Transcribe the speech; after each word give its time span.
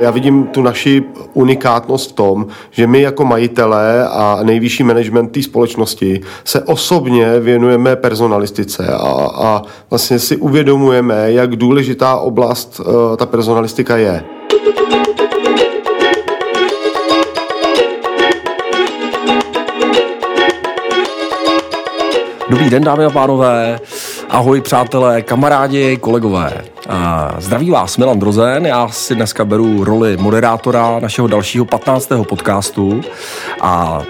Já 0.00 0.10
vidím 0.10 0.46
tu 0.46 0.62
naši 0.62 1.04
unikátnost 1.34 2.10
v 2.10 2.12
tom, 2.12 2.46
že 2.70 2.86
my 2.86 3.00
jako 3.00 3.24
majitelé 3.24 4.08
a 4.08 4.38
nejvyšší 4.42 4.82
management 4.82 5.28
té 5.28 5.42
společnosti 5.42 6.20
se 6.44 6.62
osobně 6.62 7.40
věnujeme 7.40 7.96
personalistice 7.96 8.86
a, 8.86 9.28
a 9.34 9.62
vlastně 9.90 10.18
si 10.18 10.36
uvědomujeme, 10.36 11.32
jak 11.32 11.56
důležitá 11.56 12.16
oblast 12.16 12.80
uh, 12.80 13.16
ta 13.16 13.26
personalistika 13.26 13.96
je. 13.96 14.24
Dobrý 22.50 22.70
den, 22.70 22.84
dámy 22.84 23.04
a 23.04 23.10
pánové. 23.10 23.80
Ahoj, 24.28 24.60
přátelé, 24.60 25.22
kamarádi, 25.22 25.96
kolegové. 25.96 26.64
Zdraví 27.38 27.70
vás 27.70 27.96
Milan 27.96 28.18
Drozen, 28.18 28.66
já 28.66 28.88
si 28.88 29.14
dneska 29.14 29.44
beru 29.44 29.84
roli 29.84 30.16
moderátora 30.16 31.00
našeho 31.00 31.28
dalšího 31.28 31.64
15. 31.64 32.08
podcastu 32.28 33.00
a 33.60 34.02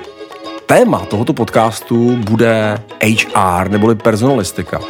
téma 0.66 0.98
tohoto 0.98 1.32
podcastu 1.32 2.16
bude 2.16 2.78
HR, 3.02 3.70
neboli 3.70 3.94
personalistika. 3.94 4.80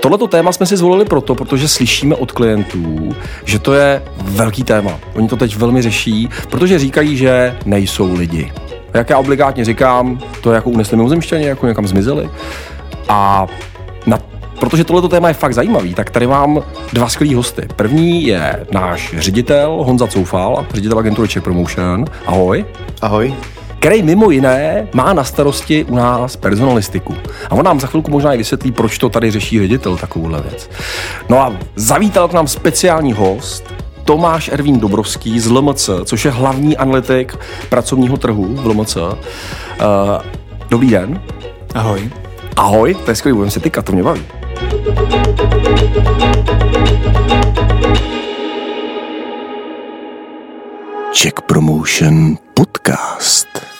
Tohleto 0.00 0.26
téma 0.26 0.52
jsme 0.52 0.66
si 0.66 0.76
zvolili 0.76 1.04
proto, 1.04 1.34
protože 1.34 1.68
slyšíme 1.68 2.14
od 2.14 2.32
klientů, 2.32 3.16
že 3.44 3.58
to 3.58 3.74
je 3.74 4.02
velký 4.22 4.64
téma. 4.64 4.98
Oni 5.14 5.28
to 5.28 5.36
teď 5.36 5.56
velmi 5.56 5.82
řeší, 5.82 6.28
protože 6.50 6.78
říkají, 6.78 7.16
že 7.16 7.56
nejsou 7.64 8.14
lidi. 8.14 8.52
Jak 8.94 9.10
já 9.10 9.18
obligátně 9.18 9.64
říkám, 9.64 10.20
to 10.40 10.50
je 10.50 10.54
jako 10.54 10.70
unesli 10.70 10.96
mimozemštěně, 10.96 11.48
jako 11.48 11.66
někam 11.66 11.86
zmizeli. 11.86 12.30
A 13.08 13.46
na 14.06 14.18
Protože 14.60 14.84
tohleto 14.84 15.08
téma 15.08 15.28
je 15.28 15.34
fakt 15.34 15.54
zajímavý, 15.54 15.94
tak 15.94 16.10
tady 16.10 16.26
mám 16.26 16.62
dva 16.92 17.08
skvělý 17.08 17.34
hosty. 17.34 17.68
První 17.76 18.26
je 18.26 18.66
náš 18.72 19.14
ředitel 19.18 19.84
Honza 19.84 20.06
Coufal, 20.06 20.66
ředitel 20.74 20.98
agentury 20.98 21.28
Czech 21.28 21.42
Promotion. 21.42 22.04
Ahoj. 22.26 22.64
Ahoj 23.02 23.34
který 23.78 24.02
mimo 24.02 24.30
jiné 24.30 24.88
má 24.94 25.12
na 25.12 25.24
starosti 25.24 25.84
u 25.84 25.94
nás 25.94 26.36
personalistiku. 26.36 27.14
A 27.50 27.52
on 27.52 27.64
nám 27.64 27.80
za 27.80 27.86
chvilku 27.86 28.10
možná 28.10 28.32
i 28.32 28.38
vysvětlí, 28.38 28.72
proč 28.72 28.98
to 28.98 29.08
tady 29.08 29.30
řeší 29.30 29.58
ředitel 29.58 29.96
takovouhle 29.96 30.42
věc. 30.42 30.70
No 31.28 31.40
a 31.40 31.56
zavítal 31.76 32.28
k 32.28 32.32
nám 32.32 32.48
speciální 32.48 33.12
host, 33.12 33.74
Tomáš 34.04 34.48
Ervín 34.52 34.80
Dobrovský 34.80 35.40
z 35.40 35.50
LMC, 35.50 35.90
což 36.04 36.24
je 36.24 36.30
hlavní 36.30 36.76
analytik 36.76 37.36
pracovního 37.68 38.16
trhu 38.16 38.54
v 38.54 38.66
LMC. 38.66 38.96
Uh, 38.96 39.12
dobrý 40.70 40.90
den. 40.90 41.22
Ahoj. 41.74 42.10
Ahoj, 42.56 42.94
to 42.94 43.10
je 43.10 43.14
skvělý, 43.14 43.36
budeme 43.36 43.50
se 43.50 43.60
tykat, 43.60 43.84
to 43.84 43.92
mě 43.92 44.02
baví. 44.02 44.22
Check 51.12 51.46
Promotion 51.46 52.38
Podcast. 52.54 53.75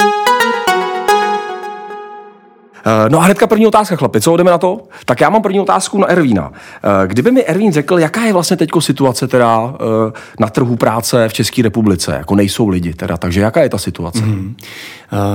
Eh, 2.87 3.11
no 3.11 3.21
a 3.21 3.23
hnedka 3.23 3.47
první 3.47 3.67
otázka, 3.67 3.97
chlapi, 3.97 4.21
co 4.21 4.37
jdeme 4.37 4.51
na 4.51 4.59
to? 4.59 4.79
Tak 5.05 5.21
já 5.21 5.31
mám 5.31 5.43
první 5.43 5.61
otázku 5.61 5.99
na 5.99 6.07
Ervína. 6.07 6.53
Eh, 6.53 7.07
kdyby 7.07 7.31
mi 7.31 7.45
Ervín 7.45 7.73
řekl, 7.73 7.99
jaká 7.99 8.25
je 8.25 8.33
vlastně 8.33 8.57
teď 8.57 8.71
situace 8.79 9.29
teda 9.29 9.75
eh, 9.75 10.13
na 10.41 10.49
trhu 10.49 10.77
práce 10.77 11.29
v 11.29 11.33
České 11.33 11.63
republice, 11.63 12.15
jako 12.19 12.35
nejsou 12.35 12.69
lidi 12.69 12.95
teda, 12.95 13.17
takže 13.17 13.41
jaká 13.41 13.63
je 13.63 13.69
ta 13.69 13.79
situace? 13.79 14.19
Mm-hmm. 14.19 14.55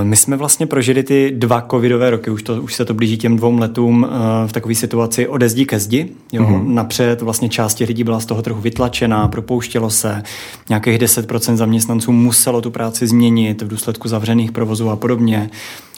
My 0.03 0.15
jsme 0.15 0.37
vlastně 0.37 0.67
prožili 0.67 1.03
ty 1.03 1.31
dva 1.35 1.65
covidové 1.71 2.09
roky, 2.09 2.31
už, 2.31 2.43
to, 2.43 2.61
už 2.61 2.73
se 2.73 2.85
to 2.85 2.93
blíží 2.93 3.17
těm 3.17 3.37
dvou 3.37 3.57
letům 3.57 4.07
v 4.45 4.51
takové 4.51 4.75
situaci 4.75 5.27
ode 5.27 5.49
zdi 5.49 5.65
ke 5.65 5.79
zdi. 5.79 6.09
Jo. 6.31 6.43
Mm-hmm. 6.43 6.67
Napřed 6.67 7.21
vlastně 7.21 7.49
část 7.49 7.73
těch 7.73 7.87
lidí 7.87 8.03
byla 8.03 8.19
z 8.19 8.25
toho 8.25 8.41
trhu 8.41 8.61
vytlačená, 8.61 9.27
propouštělo 9.27 9.89
se, 9.89 10.23
nějakých 10.69 10.99
10% 10.99 11.55
zaměstnanců 11.55 12.11
muselo 12.11 12.61
tu 12.61 12.71
práci 12.71 13.07
změnit 13.07 13.61
v 13.61 13.67
důsledku 13.67 14.07
zavřených 14.07 14.51
provozů 14.51 14.89
a 14.89 14.95
podobně 14.95 15.49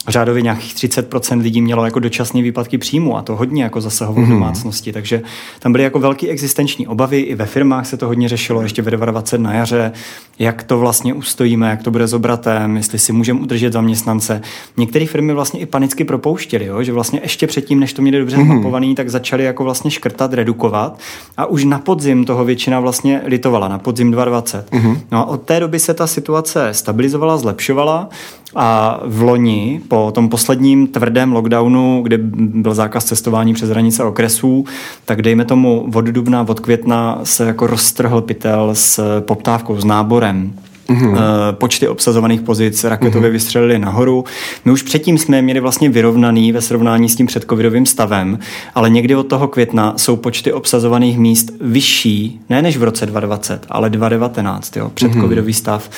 řádově 0.08 0.42
nějakých 0.42 0.74
30% 0.74 1.40
lidí 1.40 1.62
mělo 1.62 1.84
jako 1.84 1.98
dočasné 1.98 2.42
výpadky 2.42 2.78
příjmu 2.78 3.16
a 3.16 3.22
to 3.22 3.36
hodně 3.36 3.62
jako 3.62 3.80
zasahovalo 3.80 4.26
mm-hmm. 4.26 4.30
domácnosti, 4.30 4.92
takže 4.92 5.22
tam 5.58 5.72
byly 5.72 5.84
jako 5.84 5.98
velké 5.98 6.28
existenční 6.28 6.86
obavy, 6.86 7.20
i 7.20 7.34
ve 7.34 7.46
firmách 7.46 7.86
se 7.86 7.96
to 7.96 8.06
hodně 8.06 8.28
řešilo 8.28 8.62
ještě 8.62 8.82
ve 8.82 8.90
20 8.90 9.38
na 9.38 9.54
jaře, 9.54 9.92
jak 10.38 10.62
to 10.62 10.78
vlastně 10.78 11.14
ustojíme, 11.14 11.70
jak 11.70 11.82
to 11.82 11.90
bude 11.90 12.06
s 12.06 12.12
obratem, 12.12 12.76
jestli 12.76 12.98
si 12.98 13.12
můžeme 13.12 13.40
udržet 13.40 13.72
zaměstnance. 13.72 14.40
Některé 14.76 15.06
firmy 15.06 15.32
vlastně 15.32 15.60
i 15.60 15.66
panicky 15.66 16.04
propouštěly, 16.04 16.66
jo? 16.66 16.82
že 16.82 16.92
vlastně 16.92 17.20
ještě 17.22 17.46
předtím, 17.46 17.80
než 17.80 17.92
to 17.92 18.02
měli 18.02 18.18
dobře 18.18 18.36
mm-hmm. 18.36 18.46
zmapovaný, 18.46 18.94
tak 18.94 19.10
začali 19.10 19.44
jako 19.44 19.64
vlastně 19.64 19.90
škrtat, 19.90 20.32
redukovat 20.32 20.98
a 21.36 21.46
už 21.46 21.64
na 21.64 21.78
podzim 21.78 22.24
toho 22.24 22.44
většina 22.44 22.80
vlastně 22.80 23.20
litovala, 23.24 23.68
na 23.68 23.78
podzim 23.78 24.10
2020. 24.10 24.70
Mm-hmm. 24.70 24.98
No 25.12 25.18
a 25.18 25.24
od 25.24 25.42
té 25.42 25.60
doby 25.60 25.78
se 25.78 25.94
ta 25.94 26.06
situace 26.06 26.68
stabilizovala, 26.72 27.36
zlepšovala 27.36 28.08
a 28.54 29.00
v 29.04 29.22
loni, 29.22 29.80
po 29.88 30.10
tom 30.14 30.28
posledním 30.28 30.86
tvrdém 30.86 31.32
lockdownu, 31.32 32.02
kdy 32.02 32.18
byl 32.36 32.74
zákaz 32.74 33.04
cestování 33.04 33.54
přes 33.54 33.70
hranice 33.70 34.04
okresů, 34.04 34.64
tak 35.04 35.22
dejme 35.22 35.44
tomu 35.44 35.90
od 35.94 36.04
dubna, 36.04 36.46
od 36.48 36.60
května 36.60 37.20
se 37.22 37.44
jako 37.44 37.66
roztrhl 37.66 38.20
pytel 38.20 38.70
s 38.72 39.20
poptávkou, 39.20 39.76
s 39.76 39.84
náborem. 39.84 40.52
Mm-hmm. 40.88 41.18
Počty 41.52 41.88
obsazovaných 41.88 42.40
pozic 42.40 42.84
raketově 42.84 43.28
mm-hmm. 43.28 43.32
vystřelily 43.32 43.78
nahoru. 43.78 44.24
My 44.64 44.72
už 44.72 44.82
předtím 44.82 45.18
jsme 45.18 45.42
měli 45.42 45.60
vlastně 45.60 45.88
vyrovnaný 45.88 46.52
ve 46.52 46.60
srovnání 46.60 47.08
s 47.08 47.16
tím 47.16 47.26
předcovidovým 47.26 47.86
stavem, 47.86 48.38
ale 48.74 48.90
někdy 48.90 49.16
od 49.16 49.22
toho 49.22 49.48
května 49.48 49.94
jsou 49.96 50.16
počty 50.16 50.52
obsazovaných 50.52 51.18
míst 51.18 51.52
vyšší, 51.60 52.40
ne 52.50 52.62
než 52.62 52.76
v 52.76 52.82
roce 52.82 53.06
2020, 53.06 53.66
ale 53.68 53.90
2019, 53.90 54.76
jo, 54.76 54.90
předcovidový 54.94 55.52
mm-hmm. 55.52 55.56
stav. 55.56 55.90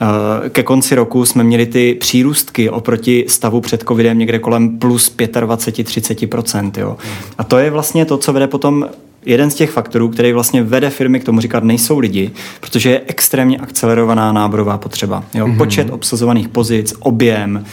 Eh, 0.00 0.50
ke 0.50 0.62
konci 0.62 0.94
roku 0.94 1.24
jsme 1.24 1.44
měli 1.44 1.66
ty 1.66 1.94
přírůstky 1.94 2.70
oproti 2.70 3.24
stavu 3.28 3.60
před 3.60 3.84
covidem 3.88 4.18
někde 4.18 4.38
kolem 4.38 4.78
plus 4.78 5.16
25-30%. 5.16 6.72
Jo. 6.76 6.96
A 7.38 7.44
to 7.44 7.58
je 7.58 7.70
vlastně 7.70 8.04
to, 8.04 8.18
co 8.18 8.32
vede 8.32 8.46
potom 8.46 8.88
jeden 9.26 9.50
z 9.50 9.54
těch 9.54 9.70
faktorů, 9.70 10.08
který 10.08 10.32
vlastně 10.32 10.62
vede 10.62 10.90
firmy 10.90 11.20
k 11.20 11.24
tomu 11.24 11.40
říkat, 11.40 11.64
nejsou 11.64 11.98
lidi, 11.98 12.30
protože 12.60 12.90
je 12.90 13.02
extrémně 13.06 13.58
akcelerovaná 13.58 14.32
náborová 14.32 14.78
potřeba. 14.78 15.24
Jo? 15.34 15.46
Mm-hmm. 15.46 15.56
Počet 15.56 15.90
obsazovaných 15.90 16.48
pozic, 16.48 16.94
objem, 16.98 17.64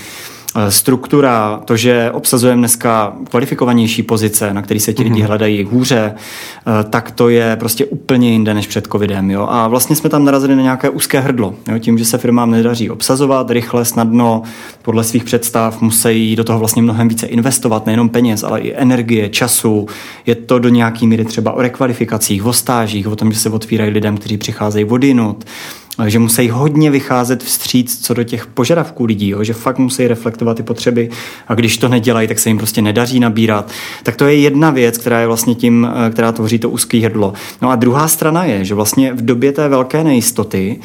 struktura, 0.70 1.62
to, 1.66 1.78
že 1.78 2.12
obsazujeme 2.12 2.60
dneska 2.60 3.14
kvalifikovanější 3.30 4.04
pozice, 4.04 4.54
na 4.54 4.62
které 4.62 4.80
se 4.80 4.94
ti 4.94 5.04
lidi 5.04 5.22
mm-hmm. 5.22 5.28
hledají 5.28 5.64
hůře, 5.64 6.14
eh, 6.16 6.84
tak 6.90 7.12
to 7.12 7.30
je 7.30 7.56
prostě 7.56 7.86
úplně 7.86 8.32
jinde 8.32 8.54
než 8.54 8.68
před 8.68 8.88
covidem. 8.88 9.32
Jo? 9.32 9.48
A 9.50 9.68
vlastně 9.68 9.96
jsme 9.96 10.10
tam 10.10 10.26
narazili 10.26 10.56
na 10.56 10.62
nějaké 10.62 10.90
úzké 10.90 11.20
hrdlo. 11.20 11.56
Jo? 11.72 11.80
Tím, 11.80 11.98
že 11.98 12.06
se 12.06 12.18
firmám 12.18 12.52
nedaří 12.52 12.90
obsazovat 12.90 13.52
rychle, 13.52 13.86
snadno, 13.86 14.44
podle 14.82 15.04
svých 15.04 15.24
představ, 15.24 15.82
musí 15.82 16.36
do 16.36 16.44
toho 16.44 16.60
vlastně 16.60 16.82
mnohem 16.82 17.08
více 17.08 17.26
investovat, 17.28 17.86
nejenom 17.86 18.10
peněz, 18.10 18.44
ale 18.44 18.60
i 18.60 18.74
energie, 18.76 19.30
času. 19.30 19.88
Je 20.26 20.36
to 20.36 20.60
do 20.60 20.70
nějaký 20.70 21.08
míry 21.08 21.26
třeba 21.26 21.52
o 21.52 21.62
rekvalifikacích, 21.62 22.46
o 22.46 22.54
stážích, 22.54 23.08
o 23.08 23.16
tom, 23.16 23.32
že 23.32 23.40
se 23.40 23.50
otvírají 23.50 23.92
lidem, 23.92 24.18
kteří 24.18 24.38
přicházejí 24.38 24.86
vodinut, 24.86 25.46
že 26.08 26.20
musí 26.20 26.50
hodně 26.50 26.92
vycházet 26.92 27.44
vstříc 27.44 28.06
co 28.06 28.14
do 28.14 28.24
těch 28.24 28.48
požadavků 28.48 29.06
lidí, 29.06 29.30
jo? 29.30 29.44
že 29.44 29.54
fakt 29.54 29.78
musí 29.78 30.08
reflektovat 30.08 30.58
ty 30.58 30.64
potřeby 30.64 31.10
a 31.48 31.56
když 31.56 31.78
to 31.78 31.88
nedělají, 31.88 32.28
tak 32.28 32.40
se 32.40 32.50
jim 32.50 32.58
prostě 32.58 32.82
nedaří 32.82 33.20
nabírat. 33.20 33.72
Tak 34.04 34.16
to 34.16 34.28
je 34.28 34.36
jedna 34.36 34.70
věc, 34.70 34.98
která 34.98 35.20
je 35.20 35.28
vlastně 35.28 35.56
tím, 35.56 35.88
eh, 36.08 36.10
která 36.10 36.32
tvoří 36.32 36.60
to 36.60 36.70
úzký 36.70 37.02
hrdlo. 37.02 37.34
No 37.62 37.70
a 37.70 37.76
druhá 37.76 38.08
strana 38.08 38.44
je, 38.44 38.66
že 38.66 38.76
vlastně 38.76 39.14
v 39.14 39.26
době 39.26 39.52
té 39.52 39.68
velké 39.68 40.04
nejistoty 40.04 40.80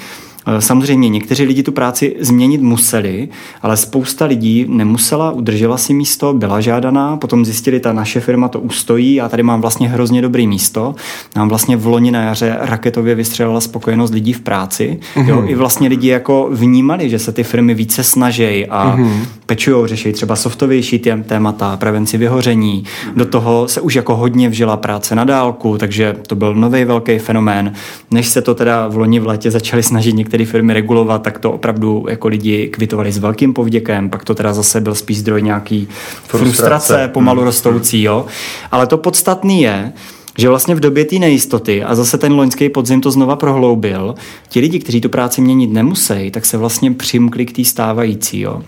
samozřejmě 0.59 1.09
někteří 1.09 1.45
lidi 1.45 1.62
tu 1.62 1.73
práci 1.73 2.17
změnit 2.21 2.62
museli, 2.62 3.29
ale 3.62 3.77
spousta 3.77 4.25
lidí 4.25 4.67
nemusela, 4.69 5.31
udržela 5.31 5.79
si 5.79 5.95
místo, 5.95 6.33
byla 6.33 6.61
žádaná, 6.61 7.17
potom 7.17 7.45
zjistili, 7.45 7.81
ta 7.81 7.93
naše 7.93 8.21
firma 8.21 8.49
to 8.49 8.61
ustojí 8.61 9.21
a 9.21 9.29
tady 9.29 9.43
mám 9.43 9.61
vlastně 9.61 9.89
hrozně 9.89 10.23
dobrý 10.23 10.47
místo. 10.47 10.95
Nám 11.37 11.49
vlastně 11.49 11.77
v 11.77 11.87
loni 11.87 12.11
na 12.11 12.23
jaře 12.23 12.57
raketově 12.61 13.15
vystřelila 13.15 13.61
spokojenost 13.61 14.15
lidí 14.15 14.33
v 14.33 14.41
práci. 14.41 14.99
Mm-hmm. 15.15 15.29
Jo, 15.29 15.45
I 15.47 15.54
vlastně 15.54 15.89
lidi 15.89 16.09
jako 16.09 16.48
vnímali, 16.53 17.10
že 17.10 17.19
se 17.19 17.33
ty 17.33 17.43
firmy 17.45 17.75
více 17.75 18.04
snaží 18.04 18.66
a 18.66 18.97
mm-hmm. 18.97 19.27
Pečují, 19.47 19.89
řeší 19.89 20.13
třeba 20.13 20.37
softovější 20.37 20.98
tém, 20.98 21.22
témata, 21.22 21.77
prevenci 21.77 22.19
vyhoření. 22.19 22.84
Do 23.16 23.27
toho 23.27 23.69
se 23.69 23.81
už 23.81 23.95
jako 23.95 24.16
hodně 24.16 24.48
vžila 24.48 24.77
práce 24.77 25.15
na 25.15 25.25
dálku, 25.25 25.78
takže 25.78 26.16
to 26.27 26.34
byl 26.34 26.54
nový 26.54 26.84
velký 26.84 27.19
fenomén. 27.19 27.72
Než 28.10 28.28
se 28.28 28.43
to 28.43 28.54
teda 28.54 28.89
v 28.89 28.97
loni 28.97 29.21
v 29.21 29.27
létě 29.27 29.51
začali 29.51 29.83
snažit 29.83 30.13
některé 30.13 30.45
firmy 30.45 30.72
regulovat, 30.72 31.22
tak 31.22 31.39
to 31.39 31.53
opravdu 31.53 32.07
jako 32.09 32.28
lidi 32.28 32.69
kvitovali 32.69 33.13
s 33.13 33.19
velkým 33.19 33.53
povděkem, 33.53 34.10
pak 34.10 34.25
to 34.25 34.34
teda 34.34 34.53
zase 34.53 34.81
byl 34.81 34.95
spíš 34.95 35.19
zdroj 35.19 35.43
nějaký 35.43 35.89
frustrace, 36.27 36.57
frustrace 36.57 37.09
pomalu 37.09 37.39
hmm. 37.39 37.47
rostoucí, 37.47 38.03
jo. 38.03 38.27
Ale 38.71 38.87
to 38.87 38.98
podstatný 38.98 39.63
je, 39.63 39.93
že 40.39 40.48
vlastně 40.48 40.75
v 40.75 40.81
době 40.81 41.04
té 41.04 41.16
nejistoty, 41.16 41.84
a 41.84 41.95
zase 41.95 42.19
ten 42.19 42.33
loňský 42.33 42.69
podzim 42.69 43.01
to 43.01 43.10
znova 43.10 43.37
prohloubil, 43.37 44.15
ti 44.48 44.60
lidi, 44.60 44.78
kteří 44.78 45.01
tu 45.01 45.09
práci 45.09 45.41
měnit 45.41 45.72
nemusí, 45.72 46.31
tak 46.31 46.47
se 46.47 46.57
vlastně 46.57 46.93
přimkli 46.93 47.47
k 47.47 47.57
té 47.57 47.65
stávající. 47.65 48.41
Jo. 48.41 48.63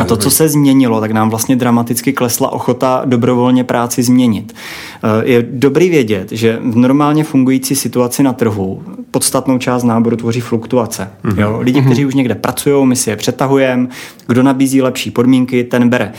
A 0.00 0.04
to, 0.04 0.16
co 0.16 0.30
se 0.30 0.48
změnilo, 0.48 1.00
tak 1.00 1.10
nám 1.10 1.30
vlastně 1.30 1.56
dramaticky 1.56 2.12
klesla 2.12 2.52
ochota 2.52 3.02
dobrovolně 3.04 3.64
práci 3.64 4.02
změnit. 4.02 4.54
Eh, 5.02 5.30
je 5.30 5.46
dobrý 5.50 5.88
vědět, 5.88 6.32
že 6.32 6.58
v 6.62 6.76
normálně 6.76 7.24
fungující 7.24 7.74
situaci 7.74 8.22
na 8.22 8.32
trhu 8.32 8.82
podstatnou 9.10 9.58
část 9.58 9.82
náboru 9.82 10.16
tvoří 10.16 10.40
fluktuace. 10.40 11.10
Mm-hmm. 11.24 11.40
Jo? 11.40 11.58
Lidi, 11.60 11.82
kteří 11.82 12.06
už 12.06 12.14
někde 12.14 12.34
pracují, 12.34 12.86
my 12.86 12.96
si 12.96 13.10
je 13.10 13.16
přetahujeme, 13.16 13.88
kdo 14.26 14.42
nabízí 14.42 14.82
lepší 14.82 15.10
podmínky, 15.10 15.64
ten 15.64 15.88
bere 15.88 16.12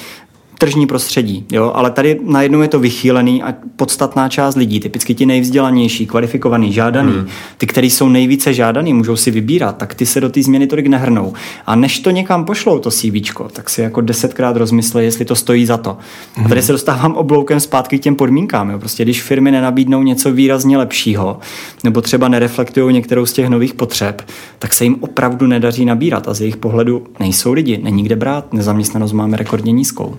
tržní 0.60 0.88
prostředí, 0.88 1.46
jo? 1.52 1.72
ale 1.76 1.92
tady 1.92 2.20
najednou 2.24 2.62
je 2.62 2.68
to 2.68 2.80
vychýlený 2.80 3.44
a 3.44 3.54
podstatná 3.76 4.30
část 4.30 4.56
lidí, 4.56 4.80
typicky 4.80 5.16
ti 5.16 5.26
nejvzdělanější, 5.26 6.06
kvalifikovaný, 6.06 6.74
žádaný, 6.74 7.12
hmm. 7.12 7.28
ty, 7.58 7.68
kteří 7.68 7.90
jsou 7.90 8.10
nejvíce 8.10 8.54
žádaný, 8.54 8.94
můžou 8.94 9.16
si 9.16 9.32
vybírat, 9.32 9.78
tak 9.78 9.94
ty 9.94 10.06
se 10.06 10.22
do 10.22 10.30
té 10.30 10.44
změny 10.44 10.68
tolik 10.68 10.88
nehrnou. 10.88 11.34
A 11.66 11.76
než 11.76 12.00
to 12.00 12.12
někam 12.12 12.46
pošlou, 12.46 12.80
to 12.80 12.92
CV, 12.92 13.14
tak 13.52 13.70
si 13.70 13.82
jako 13.82 14.02
desetkrát 14.02 14.56
rozmysle, 14.56 15.04
jestli 15.04 15.26
to 15.26 15.36
stojí 15.36 15.66
za 15.66 15.78
to. 15.78 15.98
Hmm. 16.36 16.46
A 16.46 16.50
tady 16.50 16.62
se 16.62 16.72
dostávám 16.72 17.16
obloukem 17.16 17.60
zpátky 17.60 18.00
k 18.00 18.02
těm 18.02 18.16
podmínkám. 18.16 18.70
Jo? 18.70 18.80
Prostě 18.80 19.04
když 19.04 19.22
firmy 19.22 19.52
nenabídnou 19.52 20.04
něco 20.04 20.32
výrazně 20.32 20.78
lepšího, 20.78 21.40
nebo 21.84 22.02
třeba 22.02 22.28
nereflektují 22.28 22.94
některou 22.94 23.26
z 23.26 23.34
těch 23.34 23.50
nových 23.50 23.74
potřeb, 23.74 24.22
tak 24.60 24.74
se 24.74 24.84
jim 24.84 24.98
opravdu 25.00 25.48
nedaří 25.48 25.86
nabírat 25.86 26.28
a 26.28 26.34
z 26.34 26.42
jejich 26.42 26.58
pohledu 26.58 27.04
nejsou 27.20 27.54
lidi, 27.54 27.80
není 27.84 28.04
kde 28.04 28.16
brát, 28.16 28.54
nezaměstnanost 28.54 29.12
máme 29.12 29.38
rekordně 29.38 29.72
nízkou. 29.72 30.18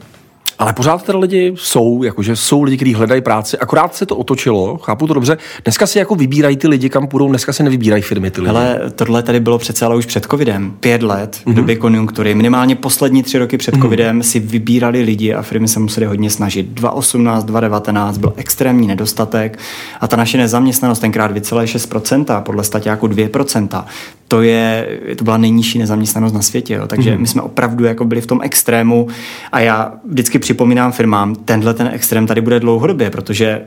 Ale 0.60 0.72
pořád 0.72 1.02
teda 1.02 1.18
lidi 1.18 1.52
jsou, 1.56 2.02
jakože 2.02 2.36
jsou 2.36 2.62
lidi, 2.62 2.76
kteří 2.76 2.94
hledají 2.94 3.20
práci, 3.20 3.58
akorát 3.58 3.94
se 3.94 4.06
to 4.06 4.16
otočilo, 4.16 4.78
chápu 4.78 5.06
to 5.06 5.14
dobře. 5.14 5.38
Dneska 5.64 5.86
si 5.86 5.98
jako 5.98 6.14
vybírají 6.14 6.56
ty 6.56 6.68
lidi, 6.68 6.88
kam 6.88 7.06
půjdou, 7.06 7.28
dneska 7.28 7.52
si 7.52 7.62
nevybírají 7.62 8.02
firmy 8.02 8.30
ty 8.30 8.40
lidi. 8.40 8.50
Ale 8.50 8.80
tohle 8.94 9.22
tady 9.22 9.40
bylo 9.40 9.58
přece 9.58 9.84
ale 9.84 9.96
už 9.96 10.06
před 10.06 10.26
covidem. 10.30 10.72
Pět 10.80 11.02
let 11.02 11.36
v 11.36 11.46
mm-hmm. 11.46 11.54
době 11.54 11.76
konjunktury, 11.76 12.34
minimálně 12.34 12.76
poslední 12.76 13.22
tři 13.22 13.38
roky 13.38 13.58
před 13.58 13.74
mm-hmm. 13.74 13.82
covidem 13.82 14.22
si 14.22 14.40
vybírali 14.40 15.02
lidi 15.02 15.34
a 15.34 15.42
firmy 15.42 15.68
se 15.68 15.80
museli 15.80 16.06
hodně 16.06 16.30
snažit. 16.30 16.66
2018, 16.66 17.44
2019 17.44 18.18
byl 18.18 18.32
extrémní 18.36 18.86
nedostatek 18.86 19.58
a 20.00 20.08
ta 20.08 20.16
naše 20.16 20.38
nezaměstnanost 20.38 20.98
tenkrát 20.98 21.32
2,6%, 21.32 22.42
podle 22.42 22.64
statiáku 22.64 23.08
2%. 23.08 23.84
To, 24.28 24.42
je, 24.42 24.88
to 25.16 25.24
byla 25.24 25.36
nejnižší 25.36 25.78
nezaměstnanost 25.78 26.32
na 26.32 26.42
světě. 26.42 26.74
Jo. 26.74 26.86
Takže 26.86 27.10
mm-hmm. 27.10 27.20
my 27.20 27.26
jsme 27.26 27.42
opravdu 27.42 27.84
jako 27.84 28.04
byli 28.04 28.20
v 28.20 28.26
tom 28.26 28.40
extrému 28.42 29.08
a 29.52 29.60
já 29.60 29.92
vždycky 30.04 30.38
připomínám 30.50 30.92
firmám, 30.92 31.34
tenhle 31.34 31.74
ten 31.74 31.90
extrém 31.92 32.26
tady 32.26 32.40
bude 32.40 32.60
dlouhodobě, 32.60 33.10
protože 33.10 33.60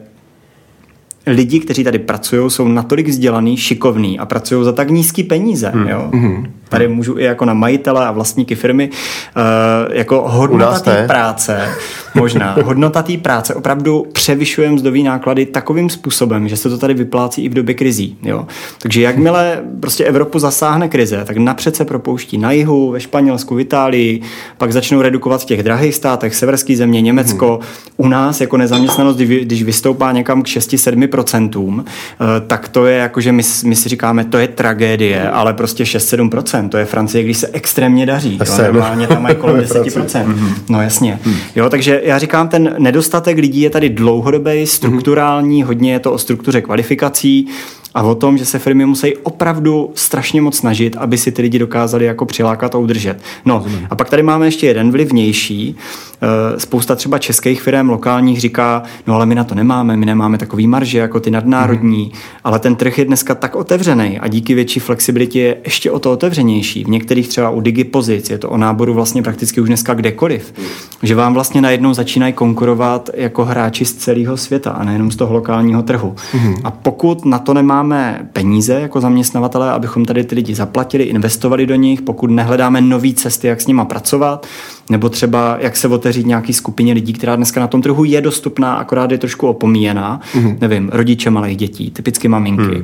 lidi, 1.27 1.59
kteří 1.59 1.83
tady 1.83 1.99
pracují, 1.99 2.51
jsou 2.51 2.67
natolik 2.67 3.07
vzdělaný, 3.07 3.57
šikovný 3.57 4.19
a 4.19 4.25
pracují 4.25 4.65
za 4.65 4.71
tak 4.71 4.89
nízký 4.89 5.23
peníze. 5.23 5.71
Hmm. 5.73 5.87
Jo? 5.87 6.09
Hmm. 6.13 6.53
Tady 6.69 6.87
můžu 6.87 7.17
i 7.17 7.23
jako 7.23 7.45
na 7.45 7.53
majitele 7.53 8.07
a 8.07 8.11
vlastníky 8.11 8.55
firmy 8.55 8.89
uh, 8.89 9.95
jako 9.95 10.23
hodnota 10.27 10.79
té 10.79 11.07
práce, 11.07 11.69
možná, 12.15 12.57
hodnota 12.63 13.03
té 13.03 13.17
práce 13.17 13.55
opravdu 13.55 14.05
převyšuje 14.13 14.71
mzdový 14.71 15.03
náklady 15.03 15.45
takovým 15.45 15.89
způsobem, 15.89 16.47
že 16.47 16.57
se 16.57 16.69
to 16.69 16.77
tady 16.77 16.93
vyplácí 16.93 17.43
i 17.43 17.49
v 17.49 17.53
době 17.53 17.75
krizí. 17.75 18.17
Jo? 18.23 18.47
Takže 18.81 19.01
jakmile 19.01 19.61
prostě 19.79 20.05
Evropu 20.05 20.39
zasáhne 20.39 20.89
krize, 20.89 21.23
tak 21.25 21.37
napřed 21.37 21.75
se 21.75 21.85
propouští 21.85 22.37
na 22.37 22.51
jihu, 22.51 22.91
ve 22.91 22.99
Španělsku, 22.99 23.55
v 23.55 23.59
Itálii, 23.59 24.21
pak 24.57 24.73
začnou 24.73 25.01
redukovat 25.01 25.41
v 25.41 25.45
těch 25.45 25.63
drahých 25.63 25.95
státech, 25.95 26.35
severské 26.35 26.75
země, 26.75 27.01
Německo. 27.01 27.59
Hmm. 27.61 27.67
U 27.97 28.07
nás 28.07 28.41
jako 28.41 28.57
nezaměstnanost, 28.57 29.17
když 29.17 29.63
vystoupá 29.63 30.11
někam 30.11 30.43
k 30.43 30.45
6-7%, 30.45 31.83
eh, 31.85 32.25
tak 32.47 32.69
to 32.69 32.85
je 32.85 32.97
jako, 32.97 33.21
že 33.21 33.31
my, 33.31 33.43
my 33.65 33.75
si 33.75 33.89
říkáme, 33.89 34.25
to 34.25 34.37
je 34.37 34.47
tragédie, 34.47 35.29
ale 35.29 35.53
prostě 35.53 35.83
6-7%, 35.83 36.69
to 36.69 36.77
je 36.77 36.85
Francie, 36.85 37.23
když 37.23 37.37
se 37.37 37.47
extrémně 37.53 38.05
daří. 38.05 38.39
Jo? 38.45 38.57
Normálně 38.63 39.07
tam 39.07 39.23
mají 39.23 39.35
kolem 39.35 39.55
10%. 39.61 40.25
Mhm. 40.25 40.55
No 40.69 40.81
jasně. 40.81 41.19
Hmm. 41.23 41.35
Jo, 41.55 41.69
takže 41.69 42.01
já 42.03 42.19
říkám, 42.19 42.47
ten 42.49 42.75
nedostatek 42.77 43.37
lidí 43.37 43.61
je 43.61 43.69
tady 43.69 43.89
dlouhodobý, 43.89 44.67
strukturální, 44.67 45.63
hodně 45.63 45.91
je 45.91 45.99
to 45.99 46.11
o 46.11 46.17
struktuře 46.17 46.61
kvalifikací 46.61 47.47
a 47.93 48.03
o 48.03 48.15
tom, 48.15 48.37
že 48.37 48.45
se 48.45 48.59
firmy 48.59 48.85
musí 48.85 49.17
opravdu 49.17 49.91
strašně 49.95 50.41
moc 50.41 50.57
snažit, 50.57 50.95
aby 50.95 51.17
si 51.17 51.31
ty 51.31 51.41
lidi 51.41 51.59
dokázali 51.59 52.05
jako 52.05 52.25
přilákat 52.25 52.75
a 52.75 52.77
udržet. 52.77 53.17
No 53.45 53.57
Rozumím. 53.57 53.87
a 53.89 53.95
pak 53.95 54.09
tady 54.09 54.23
máme 54.23 54.47
ještě 54.47 54.67
jeden 54.67 54.91
vlivnější. 54.91 55.75
Eh, 56.23 56.59
spousta 56.59 56.95
třeba 56.95 57.17
českých 57.17 57.61
firm 57.61 57.89
lokálních 57.89 58.41
říká, 58.41 58.83
no 59.07 59.15
ale 59.15 59.25
my 59.25 59.35
na 59.35 59.43
to 59.43 59.55
nemáme, 59.55 59.97
my 59.97 60.05
nemáme 60.05 60.37
takový 60.37 60.67
marže 60.67 60.99
jako 60.99 61.19
ty 61.19 61.31
nadnárodní, 61.31 62.03
hmm. 62.03 62.21
ale 62.43 62.59
ten 62.59 62.75
trh 62.75 62.97
je 62.97 63.05
dneska 63.05 63.35
tak 63.35 63.55
otevřený 63.55 64.19
a 64.19 64.27
díky 64.27 64.53
větší 64.53 64.79
flexibilitě 64.79 65.39
je 65.39 65.57
ještě 65.63 65.91
o 65.91 65.99
to 65.99 66.11
otevřenější. 66.11 66.83
V 66.83 66.89
některých 66.89 67.27
třeba 67.27 67.49
u 67.49 67.61
digipozic 67.61 68.29
je 68.29 68.37
to 68.37 68.49
o 68.49 68.57
náboru 68.57 68.93
vlastně 68.93 69.23
prakticky 69.23 69.61
už 69.61 69.67
dneska 69.67 69.93
kdekoliv, 69.93 70.53
hmm. 70.57 70.67
že 71.03 71.15
vám 71.15 71.33
vlastně 71.33 71.61
najednou 71.61 71.93
začínají 71.93 72.33
konkurovat 72.33 73.09
jako 73.13 73.45
hráči 73.45 73.85
z 73.85 73.93
celého 73.93 74.37
světa 74.37 74.71
a 74.71 74.83
nejenom 74.83 75.11
z 75.11 75.15
toho 75.15 75.33
lokálního 75.33 75.83
trhu. 75.83 76.15
Hmm. 76.31 76.55
A 76.63 76.71
pokud 76.71 77.25
na 77.25 77.39
to 77.39 77.53
nemáme 77.53 77.73
nemáme 77.73 78.29
peníze 78.33 78.73
jako 78.73 79.01
zaměstnavatele, 79.01 79.71
abychom 79.71 80.05
tady 80.05 80.23
ty 80.23 80.35
lidi 80.35 80.55
zaplatili, 80.55 81.03
investovali 81.03 81.65
do 81.65 81.75
nich, 81.75 82.01
pokud 82.01 82.31
nehledáme 82.31 82.81
nové 82.81 83.13
cesty, 83.13 83.47
jak 83.47 83.61
s 83.61 83.67
nima 83.67 83.85
pracovat, 83.85 84.47
nebo 84.89 85.09
třeba 85.09 85.57
jak 85.59 85.77
se 85.77 85.87
otevřít 85.87 86.12
nějaký 86.17 86.53
skupině 86.53 86.93
lidí, 86.93 87.13
která 87.13 87.35
dneska 87.35 87.59
na 87.59 87.67
tom 87.67 87.81
trhu 87.81 88.03
je 88.03 88.21
dostupná, 88.21 88.73
akorát 88.73 89.11
je 89.11 89.17
trošku 89.17 89.47
opomíjená. 89.47 90.21
Mm-hmm. 90.33 90.57
Nevím, 90.61 90.89
rodiče 90.93 91.29
malých 91.29 91.57
dětí, 91.57 91.91
typicky 91.91 92.27
maminky, 92.27 92.77
mm. 92.77 92.83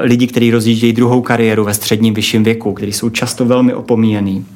lidi, 0.00 0.26
kteří 0.26 0.50
rozjíždějí 0.50 0.92
druhou 0.92 1.20
kariéru 1.22 1.64
ve 1.64 1.74
středním 1.74 2.14
vyšším 2.14 2.44
věku, 2.44 2.72
kteří 2.72 2.92
jsou 2.92 3.10
často 3.10 3.44
velmi 3.44 3.74
opomíjení. 3.74 4.46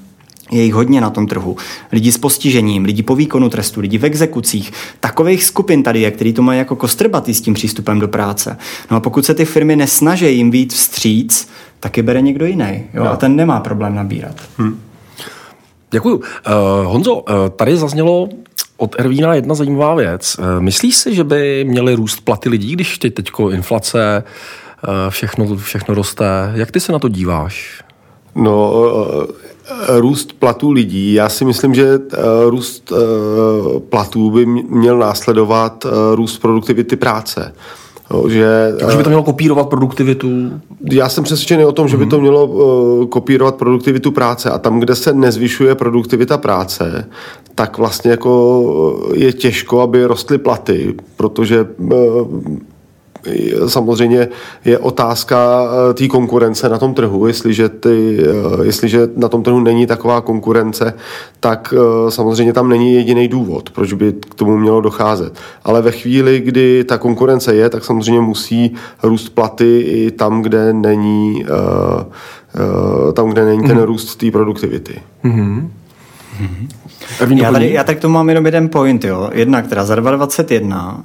Je 0.52 0.62
jich 0.62 0.74
hodně 0.74 1.00
na 1.00 1.10
tom 1.10 1.26
trhu. 1.26 1.56
Lidi 1.92 2.12
s 2.12 2.18
postižením, 2.18 2.84
lidi 2.84 3.02
po 3.02 3.16
výkonu 3.16 3.48
trestu, 3.48 3.80
lidi 3.80 3.98
v 3.98 4.04
exekucích. 4.04 4.72
Takových 5.00 5.44
skupin 5.44 5.82
tady 5.82 6.00
je, 6.00 6.10
který 6.10 6.32
to 6.32 6.42
mají 6.42 6.58
jako 6.58 6.76
kostrbaty 6.76 7.34
s 7.34 7.40
tím 7.40 7.54
přístupem 7.54 8.00
do 8.00 8.08
práce. 8.08 8.56
No 8.90 8.96
a 8.96 9.00
pokud 9.00 9.24
se 9.24 9.34
ty 9.34 9.44
firmy 9.44 9.76
nesnaží 9.76 10.36
jim 10.36 10.50
být 10.50 10.72
vstříc, 10.72 11.48
tak 11.80 11.96
je 11.96 12.02
bere 12.02 12.22
někdo 12.22 12.46
jiný. 12.46 12.84
Jo? 12.94 13.04
No. 13.04 13.10
A 13.10 13.16
ten 13.16 13.36
nemá 13.36 13.60
problém 13.60 13.94
nabírat. 13.94 14.36
Hmm. 14.58 14.80
Děkuju. 15.94 16.16
Uh, 16.16 16.22
Honzo, 16.84 17.14
uh, 17.14 17.22
tady 17.56 17.76
zaznělo 17.76 18.28
od 18.76 18.96
Ervína 18.98 19.34
jedna 19.34 19.54
zajímavá 19.54 19.94
věc. 19.94 20.36
Uh, 20.38 20.44
myslíš 20.58 20.96
si, 20.96 21.14
že 21.14 21.24
by 21.24 21.64
měly 21.64 21.94
růst 21.94 22.20
platy 22.20 22.48
lidí, 22.48 22.72
když 22.72 22.98
teď 22.98 23.14
teďko 23.14 23.50
inflace, 23.50 24.24
uh, 24.24 24.90
všechno, 25.08 25.56
všechno 25.56 25.94
roste? 25.94 26.24
Jak 26.54 26.70
ty 26.70 26.80
se 26.80 26.92
na 26.92 26.98
to 26.98 27.08
díváš? 27.08 27.82
No, 28.34 28.74
růst 29.88 30.32
platů 30.32 30.70
lidí. 30.70 31.14
Já 31.14 31.28
si 31.28 31.44
myslím, 31.44 31.74
že 31.74 31.98
růst 32.46 32.92
platů 33.88 34.30
by 34.30 34.46
měl 34.46 34.98
následovat 34.98 35.86
růst 36.14 36.38
produktivity 36.38 36.96
práce. 36.96 37.54
Jo, 38.10 38.28
že, 38.28 38.74
jako, 38.80 38.96
by 38.96 39.02
to 39.02 39.10
mělo 39.10 39.22
kopírovat 39.22 39.68
produktivitu? 39.68 40.28
Já 40.92 41.08
jsem 41.08 41.24
přesvědčený 41.24 41.64
o 41.64 41.72
tom, 41.72 41.88
že 41.88 41.96
by 41.96 42.06
to 42.06 42.16
mhm. 42.16 42.22
mělo 42.22 42.46
uh, 42.46 43.06
kopírovat 43.06 43.54
produktivitu 43.54 44.10
práce 44.10 44.50
a 44.50 44.58
tam, 44.58 44.80
kde 44.80 44.94
se 44.94 45.12
nezvyšuje 45.12 45.74
produktivita 45.74 46.38
práce, 46.38 47.08
tak 47.54 47.78
vlastně 47.78 48.10
jako 48.10 49.10
je 49.14 49.32
těžko, 49.32 49.80
aby 49.80 50.04
rostly 50.04 50.38
platy, 50.38 50.94
protože 51.16 51.66
uh, 51.78 52.28
samozřejmě 53.66 54.28
je 54.64 54.78
otázka 54.78 55.64
eh, 55.90 55.94
té 55.94 56.08
konkurence 56.08 56.68
na 56.68 56.78
tom 56.78 56.94
trhu. 56.94 57.26
Jestliže, 57.26 57.68
ty, 57.68 58.18
eh, 58.20 58.64
jestliže 58.64 59.08
na 59.16 59.28
tom 59.28 59.42
trhu 59.42 59.60
není 59.60 59.86
taková 59.86 60.20
konkurence, 60.20 60.94
tak 61.40 61.74
eh, 61.76 62.10
samozřejmě 62.10 62.52
tam 62.52 62.68
není 62.68 62.94
jediný 62.94 63.28
důvod, 63.28 63.70
proč 63.70 63.92
by 63.92 64.12
k 64.12 64.34
tomu 64.34 64.56
mělo 64.56 64.80
docházet. 64.80 65.32
Ale 65.64 65.82
ve 65.82 65.92
chvíli, 65.92 66.40
kdy 66.40 66.84
ta 66.84 66.98
konkurence 66.98 67.54
je, 67.54 67.70
tak 67.70 67.84
samozřejmě 67.84 68.20
musí 68.20 68.74
růst 69.02 69.28
platy 69.28 69.80
i 69.80 70.10
tam, 70.10 70.42
kde 70.42 70.72
není, 70.72 71.44
tam, 73.12 73.30
kde 73.30 73.44
není 73.44 73.62
ten 73.62 73.76
mhm. 73.76 73.86
růst 73.86 74.16
té 74.16 74.30
produktivity. 74.30 74.94
Mm-hmm. 75.24 75.68
Já, 77.36 77.52
tady, 77.52 77.72
já 77.72 77.84
tak 77.84 77.98
to 77.98 78.08
mám 78.08 78.28
jenom 78.28 78.46
jeden 78.46 78.68
point, 78.68 79.04
jo. 79.04 79.30
Jedna, 79.32 79.62
která 79.62 79.84
za 79.84 79.94
2021 79.94 81.04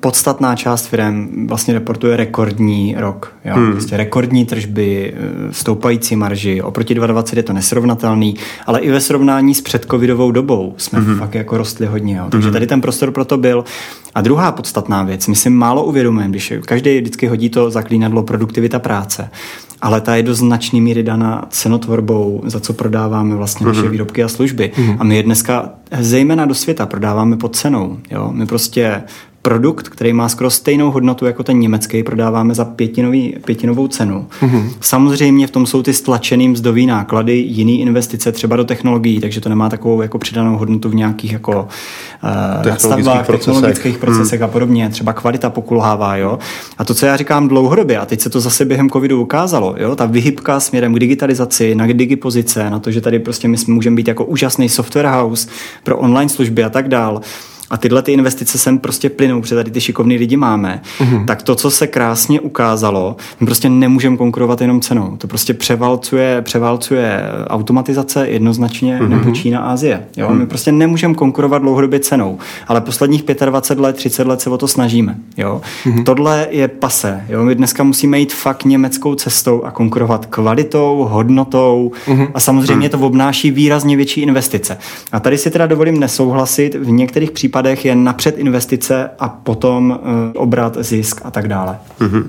podstatná 0.00 0.56
část 0.56 0.86
firm 0.86 1.46
vlastně 1.46 1.74
reportuje 1.74 2.16
rekordní 2.16 2.94
rok. 2.98 3.32
Jo? 3.44 3.54
Hmm. 3.54 3.72
Prostě 3.72 3.96
rekordní 3.96 4.44
tržby, 4.46 5.14
eh, 5.16 5.52
stoupající 5.52 6.16
marži. 6.16 6.62
Oproti 6.62 6.94
2020 6.94 7.36
je 7.36 7.42
to 7.42 7.52
nesrovnatelný, 7.52 8.36
ale 8.66 8.80
i 8.80 8.90
ve 8.90 9.00
srovnání 9.00 9.54
s 9.54 9.60
předcovidovou 9.60 10.30
dobou 10.30 10.74
jsme 10.76 11.00
hmm. 11.00 11.18
fakt 11.18 11.34
jako 11.34 11.58
rostli 11.58 11.86
hodně. 11.86 12.16
Jo? 12.16 12.26
Takže 12.30 12.46
hmm. 12.46 12.52
tady 12.52 12.66
ten 12.66 12.80
prostor 12.80 13.10
pro 13.10 13.24
to 13.24 13.36
byl. 13.36 13.64
A 14.14 14.20
druhá 14.20 14.52
podstatná 14.52 15.02
věc, 15.02 15.26
my 15.26 15.36
si 15.36 15.50
málo 15.50 15.84
uvědomujeme, 15.84 16.30
když 16.30 16.52
každý 16.66 16.98
vždycky 17.00 17.26
hodí 17.26 17.50
to 17.50 17.70
zaklínadlo 17.70 18.22
produktivita 18.22 18.78
práce, 18.78 19.30
ale 19.80 20.00
ta 20.00 20.16
je 20.16 20.22
do 20.22 20.34
značné 20.34 20.80
míry 20.80 21.02
daná 21.02 21.46
cenotvorbou, 21.50 22.42
za 22.44 22.60
co 22.60 22.72
prodáváme 22.72 23.34
vlastně 23.34 23.66
naše 23.66 23.80
mm-hmm. 23.80 23.90
výrobky 23.90 24.24
a 24.24 24.28
služby. 24.28 24.72
Mm-hmm. 24.76 24.96
A 24.98 25.04
my 25.04 25.16
je 25.16 25.22
dneska 25.22 25.70
zejména 26.00 26.44
do 26.44 26.54
světa 26.54 26.86
prodáváme 26.86 27.36
pod 27.36 27.56
cenou. 27.56 27.98
Jo? 28.10 28.30
My 28.32 28.46
prostě 28.46 29.02
produkt, 29.44 29.88
který 29.88 30.12
má 30.12 30.28
skoro 30.28 30.50
stejnou 30.50 30.90
hodnotu 30.90 31.26
jako 31.26 31.42
ten 31.42 31.58
německý, 31.58 32.02
prodáváme 32.02 32.54
za 32.54 32.64
pětinový, 32.64 33.36
pětinovou 33.44 33.88
cenu. 33.88 34.26
Mm-hmm. 34.40 34.68
Samozřejmě 34.80 35.46
v 35.46 35.50
tom 35.50 35.66
jsou 35.66 35.82
ty 35.82 35.92
stlačený 35.92 36.48
mzdový 36.48 36.86
náklady, 36.86 37.32
jiný 37.32 37.80
investice 37.80 38.32
třeba 38.32 38.56
do 38.56 38.64
technologií, 38.64 39.20
takže 39.20 39.40
to 39.40 39.48
nemá 39.48 39.68
takovou 39.68 40.02
jako 40.02 40.18
přidanou 40.18 40.56
hodnotu 40.56 40.88
v 40.88 40.94
nějakých 40.94 41.32
jako 41.32 41.68
uh, 42.62 42.66
nadstavbách, 42.66 43.26
technologických 43.26 43.98
procesech 43.98 44.40
mm. 44.40 44.44
a 44.44 44.48
podobně. 44.48 44.88
Třeba 44.88 45.12
kvalita 45.12 45.50
pokulhává, 45.50 46.16
jo. 46.16 46.38
A 46.78 46.84
to, 46.84 46.94
co 46.94 47.06
já 47.06 47.16
říkám 47.16 47.48
dlouhodobě, 47.48 47.98
a 47.98 48.06
teď 48.06 48.20
se 48.20 48.30
to 48.30 48.40
zase 48.40 48.64
během 48.64 48.90
covidu 48.90 49.22
ukázalo, 49.22 49.74
jo, 49.78 49.96
ta 49.96 50.06
vyhybka 50.06 50.60
směrem 50.60 50.94
k 50.94 50.98
digitalizaci, 50.98 51.74
na 51.74 51.86
digipozice, 51.86 52.70
na 52.70 52.78
to, 52.78 52.90
že 52.90 53.00
tady 53.00 53.18
prostě 53.18 53.48
my 53.48 53.56
můžeme 53.66 53.96
být 53.96 54.08
jako 54.08 54.24
úžasný 54.24 54.68
software 54.68 55.06
house 55.06 55.48
pro 55.82 55.98
online 55.98 56.28
služby 56.28 56.64
a 56.64 56.70
tak 56.70 56.88
dál 56.88 57.20
a 57.74 57.76
tyhle 57.76 58.02
ty 58.02 58.12
investice 58.12 58.58
sem 58.58 58.78
prostě 58.78 59.10
plynou, 59.10 59.40
protože 59.40 59.54
tady 59.54 59.70
ty 59.70 59.80
šikovní 59.80 60.16
lidi 60.16 60.36
máme, 60.36 60.82
mm-hmm. 60.98 61.24
tak 61.24 61.42
to, 61.42 61.54
co 61.54 61.70
se 61.70 61.86
krásně 61.86 62.40
ukázalo, 62.40 63.16
my 63.40 63.46
prostě 63.46 63.68
nemůžeme 63.68 64.16
konkurovat 64.16 64.60
jenom 64.60 64.80
cenou. 64.80 65.16
To 65.16 65.26
prostě 65.26 65.54
převalcuje, 65.54 66.42
převalcuje 66.42 67.22
automatizace 67.46 68.28
jednoznačně 68.28 68.98
mm-hmm. 68.98 69.08
nebo 69.08 69.30
Čína, 69.30 69.60
Asie. 69.60 70.04
Jo? 70.16 70.28
Mm-hmm. 70.28 70.38
My 70.38 70.46
prostě 70.46 70.72
nemůžeme 70.72 71.14
konkurovat 71.14 71.62
dlouhodobě 71.62 72.00
cenou, 72.00 72.38
ale 72.68 72.80
posledních 72.80 73.24
25 73.44 73.82
let, 73.82 73.96
30 73.96 74.26
let 74.26 74.40
se 74.40 74.50
o 74.50 74.58
to 74.58 74.68
snažíme. 74.68 75.16
Jo? 75.36 75.60
Mm-hmm. 75.84 76.04
Tohle 76.04 76.46
je 76.50 76.68
pase. 76.68 77.24
Jo? 77.28 77.44
My 77.44 77.54
dneska 77.54 77.82
musíme 77.82 78.18
jít 78.18 78.32
fakt 78.32 78.64
německou 78.64 79.14
cestou 79.14 79.62
a 79.62 79.70
konkurovat 79.70 80.26
kvalitou, 80.26 81.06
hodnotou 81.10 81.92
mm-hmm. 82.06 82.28
a 82.34 82.40
samozřejmě 82.40 82.88
mm-hmm. 82.88 82.98
to 82.98 83.06
obnáší 83.06 83.50
výrazně 83.50 83.96
větší 83.96 84.20
investice. 84.20 84.78
A 85.12 85.20
tady 85.20 85.38
si 85.38 85.50
teda 85.50 85.66
dovolím 85.66 86.00
nesouhlasit 86.00 86.74
v 86.74 86.90
některých 86.90 87.30
případech 87.30 87.63
případech 87.64 87.84
je 87.84 87.94
napřed 87.94 88.38
investice 88.38 89.10
a 89.18 89.28
potom 89.28 89.90
uh, 89.90 90.42
obrat, 90.42 90.76
zisk 90.80 91.20
a 91.24 91.30
tak 91.30 91.48
dále. 91.48 91.78
Mm-hmm. 92.00 92.24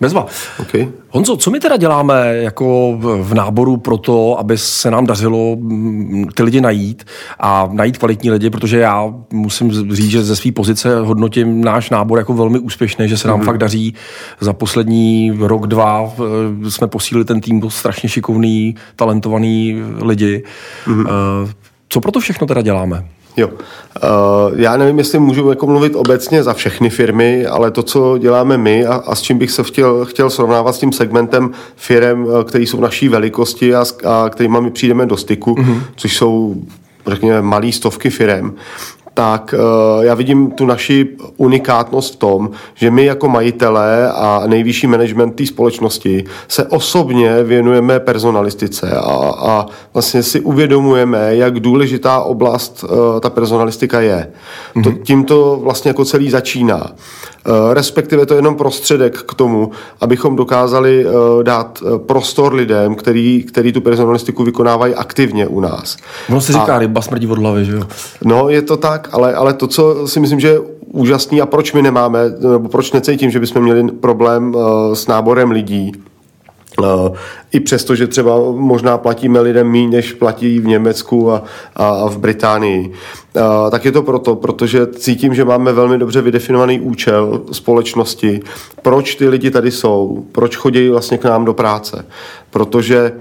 Bezva. 0.00 0.26
Okay. 0.60 0.88
Honzo, 1.10 1.36
co 1.36 1.50
my 1.50 1.60
teda 1.60 1.76
děláme 1.76 2.36
jako 2.36 2.98
v 3.22 3.34
náboru 3.34 3.76
pro 3.76 3.96
to, 3.96 4.38
aby 4.38 4.58
se 4.58 4.90
nám 4.90 5.06
dařilo 5.06 5.56
mm, 5.56 6.28
ty 6.34 6.42
lidi 6.42 6.60
najít 6.60 7.04
a 7.40 7.68
najít 7.72 7.98
kvalitní 7.98 8.30
lidi, 8.30 8.50
protože 8.50 8.78
já 8.78 9.14
musím 9.32 9.94
říct, 9.94 10.10
že 10.10 10.22
ze 10.22 10.36
své 10.36 10.52
pozice 10.52 11.00
hodnotím 11.00 11.64
náš 11.64 11.90
nábor 11.90 12.18
jako 12.18 12.34
velmi 12.34 12.58
úspěšný, 12.58 13.08
že 13.08 13.18
se 13.18 13.28
nám 13.28 13.40
mm-hmm. 13.40 13.44
fakt 13.44 13.58
daří 13.58 13.94
za 14.40 14.52
poslední 14.52 15.38
rok, 15.40 15.66
dva 15.66 16.12
eh, 16.64 16.70
jsme 16.70 16.86
posílili 16.86 17.24
ten 17.24 17.40
tým, 17.40 17.62
strašně 17.70 18.08
šikovný, 18.08 18.74
talentovaný 18.96 19.82
lidi. 20.02 20.42
Mm-hmm. 20.86 21.08
Co 21.88 22.00
pro 22.00 22.12
to 22.12 22.20
všechno 22.20 22.46
teda 22.46 22.62
děláme? 22.62 23.04
Jo. 23.36 23.48
Uh, 23.48 24.60
já 24.60 24.76
nevím, 24.76 24.98
jestli 24.98 25.18
můžu 25.18 25.50
jako 25.50 25.66
mluvit 25.66 25.94
obecně 25.94 26.42
za 26.42 26.54
všechny 26.54 26.90
firmy, 26.90 27.46
ale 27.46 27.70
to, 27.70 27.82
co 27.82 28.18
děláme 28.18 28.58
my 28.58 28.86
a, 28.86 28.94
a 28.94 29.14
s 29.14 29.22
čím 29.22 29.38
bych 29.38 29.50
se 29.50 29.62
chtěl, 29.62 30.04
chtěl 30.04 30.30
srovnávat 30.30 30.74
s 30.74 30.78
tím 30.78 30.92
segmentem 30.92 31.50
firm, 31.76 32.26
eh, 32.26 32.44
který 32.44 32.66
jsou 32.66 32.80
naší 32.80 33.08
velikosti 33.08 33.74
a, 33.74 33.84
a 34.04 34.30
kterými 34.30 34.60
my 34.60 34.70
přijdeme 34.70 35.06
do 35.06 35.16
styku, 35.16 35.54
mm-hmm. 35.54 35.80
což 35.96 36.16
jsou 36.16 36.54
řekněme, 37.06 37.42
malý 37.42 37.72
stovky 37.72 38.10
firm, 38.10 38.54
tak 39.14 39.54
uh, 39.58 40.04
já 40.04 40.14
vidím 40.14 40.50
tu 40.50 40.66
naši 40.66 41.08
unikátnost 41.36 42.14
v 42.14 42.16
tom, 42.16 42.50
že 42.74 42.90
my 42.90 43.04
jako 43.04 43.28
majitelé 43.28 44.12
a 44.12 44.42
nejvyšší 44.46 44.86
management 44.86 45.32
té 45.32 45.46
společnosti 45.46 46.24
se 46.48 46.64
osobně 46.64 47.42
věnujeme 47.42 48.00
personalistice 48.00 48.90
a, 48.90 49.32
a 49.38 49.66
vlastně 49.94 50.22
si 50.22 50.40
uvědomujeme, 50.40 51.36
jak 51.36 51.60
důležitá 51.60 52.20
oblast 52.20 52.84
uh, 52.84 53.20
ta 53.20 53.30
personalistika 53.30 54.00
je. 54.00 54.30
Mm-hmm. 54.76 54.82
To, 54.82 54.92
tím 54.92 55.24
to 55.24 55.60
vlastně 55.62 55.88
jako 55.88 56.04
celý 56.04 56.30
začíná. 56.30 56.90
Eh, 57.46 57.74
respektive 57.74 58.26
to 58.26 58.34
je 58.34 58.38
jenom 58.38 58.56
prostředek 58.56 59.22
k 59.22 59.34
tomu, 59.34 59.70
abychom 60.00 60.36
dokázali 60.36 61.06
eh, 61.06 61.42
dát 61.42 61.82
eh, 61.82 61.98
prostor 61.98 62.54
lidem, 62.54 62.94
který, 62.94 63.42
který 63.42 63.72
tu 63.72 63.80
personalistiku 63.80 64.44
vykonávají 64.44 64.94
aktivně 64.94 65.46
u 65.46 65.60
nás. 65.60 65.96
Ono 66.30 66.40
se 66.40 66.52
říká, 66.52 66.76
a, 66.76 66.78
ryba 66.78 67.02
smrdí 67.02 67.26
od 67.26 67.38
hlavy, 67.38 67.64
že 67.64 67.72
jo? 67.72 67.82
No, 68.24 68.48
je 68.48 68.62
to 68.62 68.76
tak, 68.76 69.08
ale, 69.12 69.34
ale 69.34 69.54
to, 69.54 69.66
co 69.66 70.08
si 70.08 70.20
myslím, 70.20 70.40
že 70.40 70.48
je 70.48 70.60
úžasný 70.92 71.40
a 71.40 71.46
proč 71.46 71.72
my 71.72 71.82
nemáme, 71.82 72.20
nebo 72.40 72.68
proč 72.68 72.92
necítím, 72.92 73.30
že 73.30 73.40
bychom 73.40 73.62
měli 73.62 73.88
problém 73.88 74.54
s 74.92 75.06
náborem 75.06 75.50
lidí, 75.50 75.92
i 77.52 77.60
přesto, 77.60 77.94
že 77.94 78.06
třeba 78.06 78.38
možná 78.52 78.98
platíme 78.98 79.40
lidem 79.40 79.70
méně, 79.70 79.88
než 79.88 80.12
platí 80.12 80.58
v 80.58 80.66
Německu 80.66 81.32
a, 81.32 81.42
a 81.76 82.08
v 82.08 82.18
Británii. 82.18 82.92
Tak 83.70 83.84
je 83.84 83.92
to 83.92 84.02
proto, 84.02 84.36
protože 84.36 84.86
cítím, 84.86 85.34
že 85.34 85.44
máme 85.44 85.72
velmi 85.72 85.98
dobře 85.98 86.22
vydefinovaný 86.22 86.80
účel 86.80 87.40
společnosti, 87.52 88.40
proč 88.82 89.14
ty 89.14 89.28
lidi 89.28 89.50
tady 89.50 89.70
jsou, 89.70 90.24
proč 90.32 90.56
chodí 90.56 90.88
vlastně 90.88 91.18
k 91.18 91.24
nám 91.24 91.44
do 91.44 91.54
práce. 91.54 92.06
Protože 92.50 93.12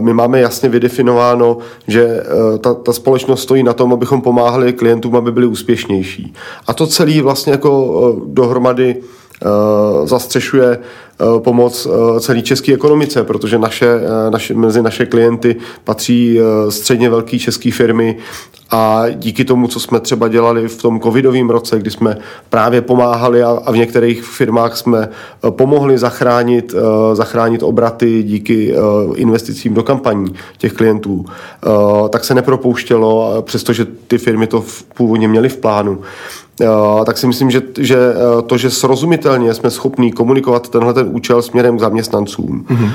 my 0.00 0.12
máme 0.12 0.40
jasně 0.40 0.68
vydefinováno, 0.68 1.58
že 1.86 2.22
ta, 2.60 2.74
ta 2.74 2.92
společnost 2.92 3.42
stojí 3.42 3.62
na 3.62 3.72
tom, 3.72 3.92
abychom 3.92 4.20
pomáhali 4.20 4.72
klientům, 4.72 5.16
aby 5.16 5.32
byli 5.32 5.46
úspěšnější. 5.46 6.34
A 6.66 6.74
to 6.74 6.86
celé 6.86 7.22
vlastně 7.22 7.52
jako 7.52 8.16
dohromady 8.26 8.96
zastřešuje 10.04 10.78
Eh, 11.20 11.40
pomoc 11.40 11.86
eh, 11.86 12.20
celé 12.20 12.42
české 12.42 12.74
ekonomice, 12.74 13.24
protože 13.24 13.58
naše, 13.58 13.86
eh, 13.86 14.30
naše, 14.30 14.54
mezi 14.54 14.82
naše 14.82 15.06
klienty 15.06 15.56
patří 15.84 16.38
středně 16.68 17.10
velké 17.10 17.38
české 17.38 17.72
firmy 17.72 18.16
a 18.70 19.04
díky 19.14 19.44
tomu, 19.44 19.68
co 19.68 19.80
jsme 19.80 20.00
třeba 20.00 20.28
dělali 20.28 20.68
v 20.68 20.82
tom 20.82 21.00
covidovém 21.00 21.50
roce, 21.50 21.78
kdy 21.78 21.90
jsme 21.90 22.18
právě 22.48 22.80
pomáhali 22.80 23.42
a, 23.42 23.48
a 23.64 23.72
v 23.72 23.76
některých 23.76 24.22
firmách 24.22 24.76
jsme 24.76 25.08
pomohli 25.50 25.98
zachránit, 25.98 26.74
zachránit 27.12 27.62
obraty 27.62 28.22
díky 28.22 28.74
investicím 29.14 29.74
do 29.74 29.82
kampaní 29.82 30.34
těch 30.58 30.72
klientů, 30.72 31.24
tak 32.10 32.24
se 32.24 32.34
nepropouštělo, 32.34 33.42
přestože 33.42 33.84
ty 33.84 34.18
firmy 34.18 34.46
to 34.46 34.64
původně 34.94 35.28
měly 35.28 35.48
v 35.48 35.56
plánu. 35.56 36.00
Tak 37.04 37.18
si 37.18 37.26
myslím, 37.26 37.50
že, 37.50 37.62
že 37.78 37.96
to, 38.46 38.58
že 38.58 38.70
srozumitelně 38.70 39.54
jsme 39.54 39.70
schopní 39.70 40.12
komunikovat 40.12 40.68
tenhle 40.68 40.94
ten 40.94 41.08
účel 41.10 41.42
směrem 41.42 41.76
k 41.76 41.80
zaměstnancům 41.80 42.66
mm-hmm. 42.68 42.90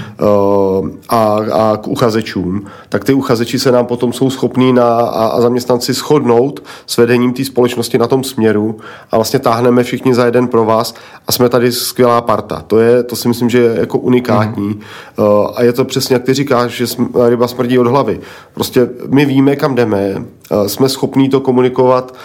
a, 1.09 1.39
a 1.53 1.77
k 1.77 1.87
uchazečům, 1.87 2.65
tak 2.89 3.03
ty 3.03 3.13
uchazeči 3.13 3.59
se 3.59 3.71
nám 3.71 3.85
potom 3.85 4.13
jsou 4.13 4.29
schopní 4.29 4.73
na, 4.73 4.87
a, 4.87 5.27
a 5.27 5.41
zaměstnanci 5.41 5.93
shodnout 5.93 6.63
s 6.87 6.97
vedením 6.97 7.33
té 7.33 7.45
společnosti 7.45 7.97
na 7.97 8.07
tom 8.07 8.23
směru 8.23 8.77
a 9.11 9.17
vlastně 9.17 9.39
táhneme 9.39 9.83
všichni 9.83 10.15
za 10.15 10.25
jeden 10.25 10.47
pro 10.47 10.65
vás 10.65 10.93
a 11.27 11.31
jsme 11.31 11.49
tady 11.49 11.71
skvělá 11.71 12.21
parta. 12.21 12.63
To, 12.67 12.79
je, 12.79 13.03
to 13.03 13.15
si 13.15 13.27
myslím, 13.27 13.49
že 13.49 13.59
je 13.59 13.79
jako 13.79 13.97
unikátní 13.97 14.73
mm-hmm. 15.17 15.51
a 15.55 15.63
je 15.63 15.73
to 15.73 15.85
přesně, 15.85 16.13
jak 16.13 16.23
ty 16.23 16.33
říkáš, 16.33 16.71
že 16.71 16.85
ryba 17.27 17.47
smrdí 17.47 17.79
od 17.79 17.87
hlavy. 17.87 18.19
Prostě 18.53 18.89
my 19.09 19.25
víme, 19.25 19.55
kam 19.55 19.75
jdeme, 19.75 20.23
jsme 20.67 20.89
schopní 20.89 21.29
to 21.29 21.41
komunikovat 21.41 22.15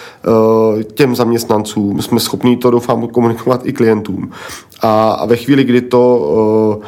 těm 0.95 1.17
zaměstnancům, 1.17 2.03
jsme 2.03 2.21
schopní 2.21 2.57
to, 2.57 2.71
doufám, 2.71 3.09
komunikovat 3.09 3.67
i 3.67 3.73
klientům. 3.73 4.31
A, 4.83 5.27
ve 5.27 5.37
chvíli, 5.37 5.65
kdy 5.65 5.81
to 5.81 6.17
uh, 6.79 6.85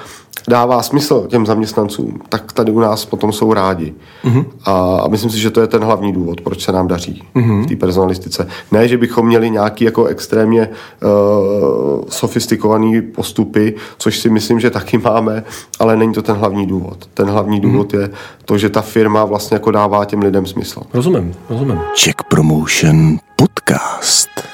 dává 0.50 0.83
smysl 0.83 1.26
těm 1.28 1.47
zaměstnancům, 1.47 2.21
tak 2.28 2.52
tady 2.52 2.73
u 2.73 2.80
nás 2.80 3.04
potom 3.04 3.33
jsou 3.33 3.52
rádi. 3.52 3.95
Uh-huh. 4.25 4.45
A, 4.64 5.00
a 5.04 5.09
myslím 5.09 5.30
si, 5.30 5.38
že 5.38 5.50
to 5.50 5.61
je 5.61 5.66
ten 5.66 5.85
hlavní 5.85 6.12
důvod, 6.12 6.40
proč 6.40 6.64
se 6.64 6.73
nám 6.73 6.88
daří 6.88 7.23
uh-huh. 7.35 7.62
v 7.62 7.66
té 7.66 7.76
personalistice. 7.76 8.49
Ne, 8.73 8.88
že 8.88 8.99
bychom 8.99 9.26
měli 9.26 9.50
nějaký 9.50 9.85
jako 9.85 10.04
extrémně 10.04 10.69
uh, 10.69 12.04
sofistikovaný 12.09 13.02
postupy, 13.02 13.75
což 13.99 14.19
si 14.19 14.30
myslím, 14.30 14.61
že 14.61 14.71
taky 14.71 14.99
máme, 14.99 15.45
ale 15.78 15.97
není 15.97 16.12
to 16.12 16.23
ten 16.23 16.37
hlavní 16.37 16.66
důvod. 16.66 17.09
Ten 17.14 17.28
hlavní 17.28 17.59
uh-huh. 17.59 17.62
důvod 17.62 17.95
je 17.95 18.11
to, 18.45 18.59
že 18.59 18.69
ta 18.69 18.80
firma 18.80 19.25
vlastně 19.25 19.54
jako 19.54 19.71
dává 19.71 20.04
těm 20.04 20.21
lidem 20.21 20.47
smysl. 20.47 20.83
Rozumím, 20.95 21.35
rozumím. 21.50 21.80
Check 22.04 22.23
Promotion 22.23 23.19
Podcast. 23.37 24.50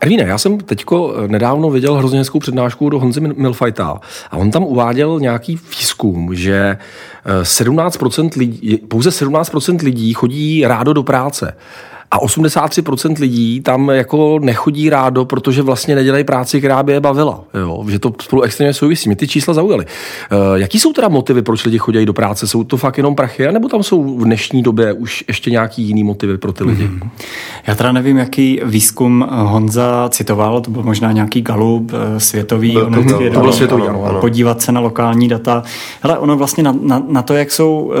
Ervíne, 0.00 0.22
já 0.22 0.38
jsem 0.38 0.58
teďko 0.58 1.14
eh, 1.16 1.28
nedávno 1.28 1.70
viděl 1.70 1.94
hrozně 1.94 2.18
hezkou 2.18 2.38
přednášku 2.38 2.90
do 2.90 2.98
Honzy 2.98 3.20
Milfajta 3.20 4.00
a 4.30 4.36
on 4.36 4.50
tam 4.50 4.64
uváděl 4.64 5.20
nějaký 5.20 5.58
výzkum, 5.78 6.34
že 6.34 6.78
17% 7.42 8.30
eh, 8.34 8.38
lidí, 8.38 8.76
pouze 8.76 9.10
17% 9.10 9.84
lidí 9.84 10.12
chodí 10.14 10.64
rádo 10.66 10.92
do 10.92 11.02
práce. 11.02 11.56
A 12.10 12.18
83% 12.18 13.20
lidí 13.20 13.60
tam 13.60 13.88
jako 13.88 14.38
nechodí 14.42 14.90
rádo, 14.90 15.24
protože 15.24 15.62
vlastně 15.62 15.94
nedělají 15.94 16.24
práci, 16.24 16.58
která 16.58 16.82
by 16.82 16.92
je 16.92 17.00
bavila. 17.00 17.44
Jo? 17.54 17.84
Že 17.88 17.98
to 17.98 18.12
spolu 18.22 18.42
extrémně 18.42 18.74
souvisí. 18.74 19.08
Mě 19.08 19.16
ty 19.16 19.28
čísla 19.28 19.54
zaujaly. 19.54 19.84
Uh, 19.84 20.38
jaký 20.54 20.80
jsou 20.80 20.92
teda 20.92 21.08
motivy, 21.08 21.42
proč 21.42 21.64
lidi 21.64 21.78
chodí 21.78 22.06
do 22.06 22.12
práce? 22.12 22.46
Jsou 22.46 22.64
to 22.64 22.76
fakt 22.76 22.96
jenom 22.96 23.14
prachy, 23.14 23.52
nebo 23.52 23.68
tam 23.68 23.82
jsou 23.82 24.18
v 24.18 24.24
dnešní 24.24 24.62
době 24.62 24.92
už 24.92 25.24
ještě 25.28 25.50
nějaký 25.50 25.82
jiný 25.82 26.04
motivy 26.04 26.38
pro 26.38 26.52
ty 26.52 26.64
lidi? 26.64 26.84
Mm-hmm. 26.88 27.08
Já 27.66 27.74
teda 27.74 27.92
nevím, 27.92 28.16
jaký 28.16 28.60
výzkum 28.64 29.26
Honza 29.30 30.08
citoval, 30.08 30.60
to 30.60 30.70
byl 30.70 30.82
možná 30.82 31.12
nějaký 31.12 31.42
galup 31.42 31.92
eh, 31.94 32.20
světový. 32.20 32.74
To, 32.74 32.90
to, 32.90 33.02
to, 33.02 33.30
to 33.30 33.40
bylo 33.40 33.52
světový, 33.52 33.82
ano, 33.82 34.04
ano. 34.04 34.20
Podívat 34.20 34.62
se 34.62 34.72
na 34.72 34.80
lokální 34.80 35.28
data. 35.28 35.62
Ale 36.02 36.18
ono 36.18 36.36
vlastně 36.36 36.62
na, 36.62 36.74
na, 36.82 37.02
na 37.08 37.22
to, 37.22 37.34
jak 37.34 37.52
jsou 37.52 37.92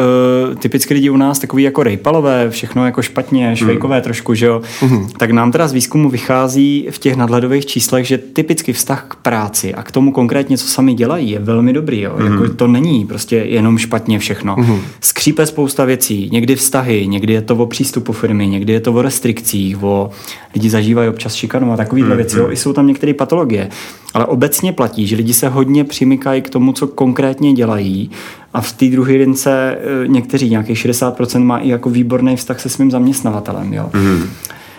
uh, 0.48 0.54
typicky 0.54 0.94
lidi 0.94 1.10
u 1.10 1.16
nás 1.16 1.38
takový 1.38 1.62
jako 1.62 1.82
rejpalové, 1.82 2.50
všechno 2.50 2.86
jako 2.86 3.02
špatně, 3.02 3.56
švejkové 3.56 3.97
výzkumné 3.98 4.00
trošku, 4.00 4.34
že 4.34 4.46
jo, 4.46 4.62
mm-hmm. 4.80 5.08
tak 5.18 5.30
nám 5.30 5.52
teda 5.52 5.68
z 5.68 5.72
výzkumu 5.72 6.10
vychází 6.10 6.88
v 6.90 6.98
těch 6.98 7.16
nadhledových 7.16 7.66
číslech, 7.66 8.06
že 8.06 8.18
typicky 8.18 8.72
vztah 8.72 9.04
k 9.08 9.14
práci 9.16 9.74
a 9.74 9.82
k 9.82 9.92
tomu 9.92 10.12
konkrétně, 10.12 10.58
co 10.58 10.66
sami 10.66 10.94
dělají, 10.94 11.30
je 11.30 11.38
velmi 11.38 11.72
dobrý. 11.72 12.00
Jo? 12.00 12.14
Mm-hmm. 12.16 12.32
Jako 12.32 12.54
to 12.54 12.66
není 12.66 13.06
prostě 13.06 13.36
jenom 13.36 13.78
špatně 13.78 14.18
všechno. 14.18 14.56
Mm-hmm. 14.56 14.80
Skřípe 15.00 15.46
spousta 15.46 15.84
věcí, 15.84 16.28
někdy 16.32 16.56
vztahy, 16.56 17.06
někdy 17.06 17.32
je 17.32 17.42
to 17.42 17.56
o 17.56 17.66
přístupu 17.66 18.12
firmy, 18.12 18.48
někdy 18.48 18.72
je 18.72 18.80
to 18.80 18.92
o 18.92 19.02
restrikcích, 19.02 19.82
o 19.82 20.10
lidi 20.54 20.70
zažívají 20.70 21.08
občas 21.08 21.34
šikanu 21.34 21.72
a 21.72 21.76
takovýhle 21.76 22.10
mm-hmm. 22.10 22.16
věci. 22.16 22.38
Jo? 22.38 22.50
I 22.50 22.56
jsou 22.56 22.72
tam 22.72 22.86
některé 22.86 23.14
patologie. 23.14 23.68
Ale 24.14 24.26
obecně 24.26 24.72
platí, 24.72 25.06
že 25.06 25.16
lidi 25.16 25.34
se 25.34 25.48
hodně 25.48 25.84
přimykají 25.84 26.42
k 26.42 26.50
tomu, 26.50 26.72
co 26.72 26.86
konkrétně 26.86 27.52
dělají 27.52 28.10
a 28.54 28.60
v 28.60 28.72
té 28.72 28.86
druhé 28.86 29.12
lince 29.12 29.78
e, 30.04 30.08
někteří, 30.08 30.50
nějakých 30.50 30.78
60% 30.78 31.44
má 31.44 31.58
i 31.58 31.68
jako 31.68 31.90
výborný 31.90 32.36
vztah 32.36 32.60
se 32.60 32.68
svým 32.68 32.90
zaměstnavatelem. 32.90 33.72
Jo? 33.72 33.90
Mm-hmm. 33.92 34.26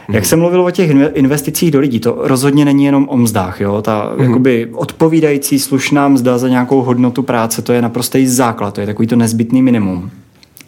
Jak 0.10 0.26
jsem 0.26 0.40
mluvil 0.40 0.62
o 0.62 0.72
těch 0.72 0.92
investicích 1.14 1.72
do 1.72 1.80
lidí, 1.80 2.00
to 2.00 2.18
rozhodně 2.20 2.66
není 2.66 2.86
jenom 2.86 3.08
o 3.10 3.18
mzdách. 3.18 3.62
Jo? 3.62 3.82
Ta 3.82 4.14
mm. 4.18 4.24
jakoby 4.24 4.70
odpovídající 4.74 5.60
slušná 5.60 6.08
mzda 6.08 6.38
za 6.38 6.50
nějakou 6.50 6.82
hodnotu 6.82 7.24
práce, 7.24 7.62
to 7.62 7.74
je 7.74 7.82
naprostý 7.82 8.28
základ, 8.28 8.74
to 8.74 8.82
je 8.82 8.88
takový 8.88 9.08
to 9.08 9.16
nezbytný 9.16 9.62
minimum. 9.62 10.12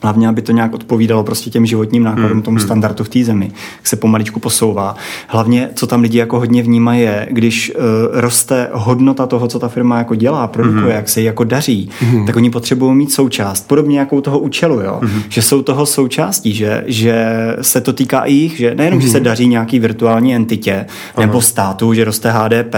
Hlavně, 0.02 0.28
aby 0.28 0.42
to 0.42 0.52
nějak 0.52 0.74
odpovídalo 0.74 1.24
prostě 1.24 1.50
těm 1.50 1.66
životním 1.66 2.04
nákladům, 2.04 2.32
hmm, 2.32 2.42
tomu 2.42 2.58
hmm. 2.58 2.66
standardu 2.66 3.04
v 3.04 3.10
té 3.10 3.24
zemi, 3.24 3.52
se 3.84 3.96
pomaličku 3.96 4.40
posouvá. 4.40 4.96
Hlavně, 5.28 5.70
co 5.76 5.88
tam 5.88 6.02
lidi 6.02 6.18
jako 6.18 6.40
hodně 6.40 6.64
vnímají, 6.64 7.02
je, 7.02 7.28
když 7.32 7.72
uh, 7.76 7.82
roste 8.20 8.70
hodnota 8.72 9.26
toho, 9.26 9.48
co 9.48 9.60
ta 9.60 9.68
firma 9.68 9.98
jako 9.98 10.16
dělá, 10.16 10.48
produkuje, 10.48 10.82
hmm. 10.82 10.92
jak 10.92 11.10
se 11.10 11.20
jí 11.20 11.26
jako 11.26 11.44
daří, 11.44 11.90
hmm. 12.00 12.26
tak 12.26 12.36
oni 12.36 12.50
potřebují 12.50 12.96
mít 12.96 13.12
součást, 13.12 13.68
podobně 13.68 14.00
jako 14.00 14.22
toho 14.22 14.40
účelu, 14.40 14.82
jo? 14.82 15.00
Hmm. 15.04 15.22
že 15.30 15.42
jsou 15.42 15.62
toho 15.62 15.86
součástí, 15.86 16.54
že, 16.54 16.84
že 16.88 17.26
se 17.62 17.82
to 17.82 17.94
týká 17.94 18.20
i 18.20 18.34
jich, 18.34 18.58
že 18.58 18.76
nejenom, 18.76 19.00
hmm. 19.00 19.08
že 19.08 19.12
se 19.12 19.20
daří 19.20 19.48
nějaký 19.48 19.80
virtuální 19.80 20.36
entitě 20.36 20.86
Aha. 21.16 21.26
nebo 21.26 21.42
státu, 21.42 21.94
že 21.94 22.04
roste 22.04 22.32
HDP, 22.32 22.76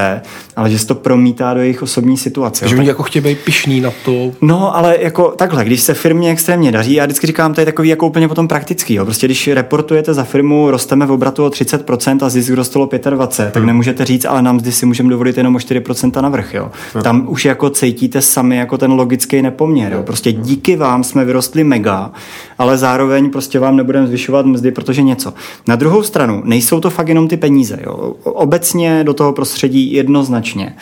ale 0.56 0.70
že 0.70 0.80
se 0.80 0.88
to 0.88 0.96
promítá 0.96 1.54
do 1.54 1.60
jejich 1.60 1.82
osobní 1.82 2.18
situace. 2.18 2.68
Že 2.68 2.76
oni 2.76 2.88
jako 2.88 3.04
chtějí 3.04 3.24
být 3.24 3.38
pišní 3.38 3.82
na 3.82 3.92
to. 4.06 4.32
No, 4.42 4.76
ale 4.76 4.98
jako 5.02 5.34
takhle, 5.38 5.66
když 5.66 5.82
se 5.82 5.94
firmě 5.94 6.32
extrémně 6.32 6.72
daří, 6.72 7.02
a 7.02 7.06
vždycky 7.14 7.28
říkám, 7.28 7.54
to 7.54 7.62
je 7.62 7.66
takový 7.66 7.90
jako 7.90 8.08
úplně 8.08 8.28
potom 8.28 8.48
praktický. 8.48 8.94
Jo. 8.94 9.06
Prostě 9.06 9.28
když 9.28 9.48
reportujete 9.48 10.14
za 10.14 10.24
firmu, 10.24 10.72
rosteme 10.72 11.06
v 11.06 11.12
obratu 11.12 11.46
o 11.46 11.48
30% 11.48 12.26
a 12.26 12.30
zisk 12.30 12.50
rostlo 12.50 12.86
25%, 12.86 13.44
hmm. 13.44 13.52
tak 13.52 13.64
nemůžete 13.64 14.06
říct, 14.06 14.26
ale 14.26 14.42
nám 14.42 14.60
zde 14.60 14.72
si 14.72 14.86
můžeme 14.86 15.10
dovolit 15.10 15.38
jenom 15.38 15.56
o 15.56 15.58
4% 15.58 16.22
navrh. 16.22 16.54
Jo. 16.54 16.72
Hmm. 16.94 17.04
Tam 17.04 17.26
už 17.30 17.46
jako 17.46 17.70
cítíte 17.70 18.22
sami 18.22 18.58
jako 18.58 18.78
ten 18.78 18.92
logický 18.92 19.42
nepoměr. 19.42 19.94
Jo. 19.94 20.04
Prostě 20.04 20.32
díky 20.32 20.76
vám 20.76 21.04
jsme 21.04 21.26
vyrostli 21.26 21.64
mega, 21.64 22.12
ale 22.58 22.78
zároveň 22.78 23.30
prostě 23.30 23.60
vám 23.60 23.78
nebudeme 23.78 24.08
zvyšovat 24.08 24.46
mzdy, 24.46 24.72
protože 24.72 25.02
něco. 25.02 25.34
Na 25.68 25.76
druhou 25.76 26.04
stranu, 26.04 26.42
nejsou 26.46 26.80
to 26.80 26.90
fakt 26.90 27.08
jenom 27.08 27.28
ty 27.28 27.38
peníze. 27.38 27.80
Jo. 27.86 28.16
Obecně 28.24 29.04
do 29.04 29.14
toho 29.14 29.34
prostředí 29.34 29.94
jednoznačně 29.94 30.76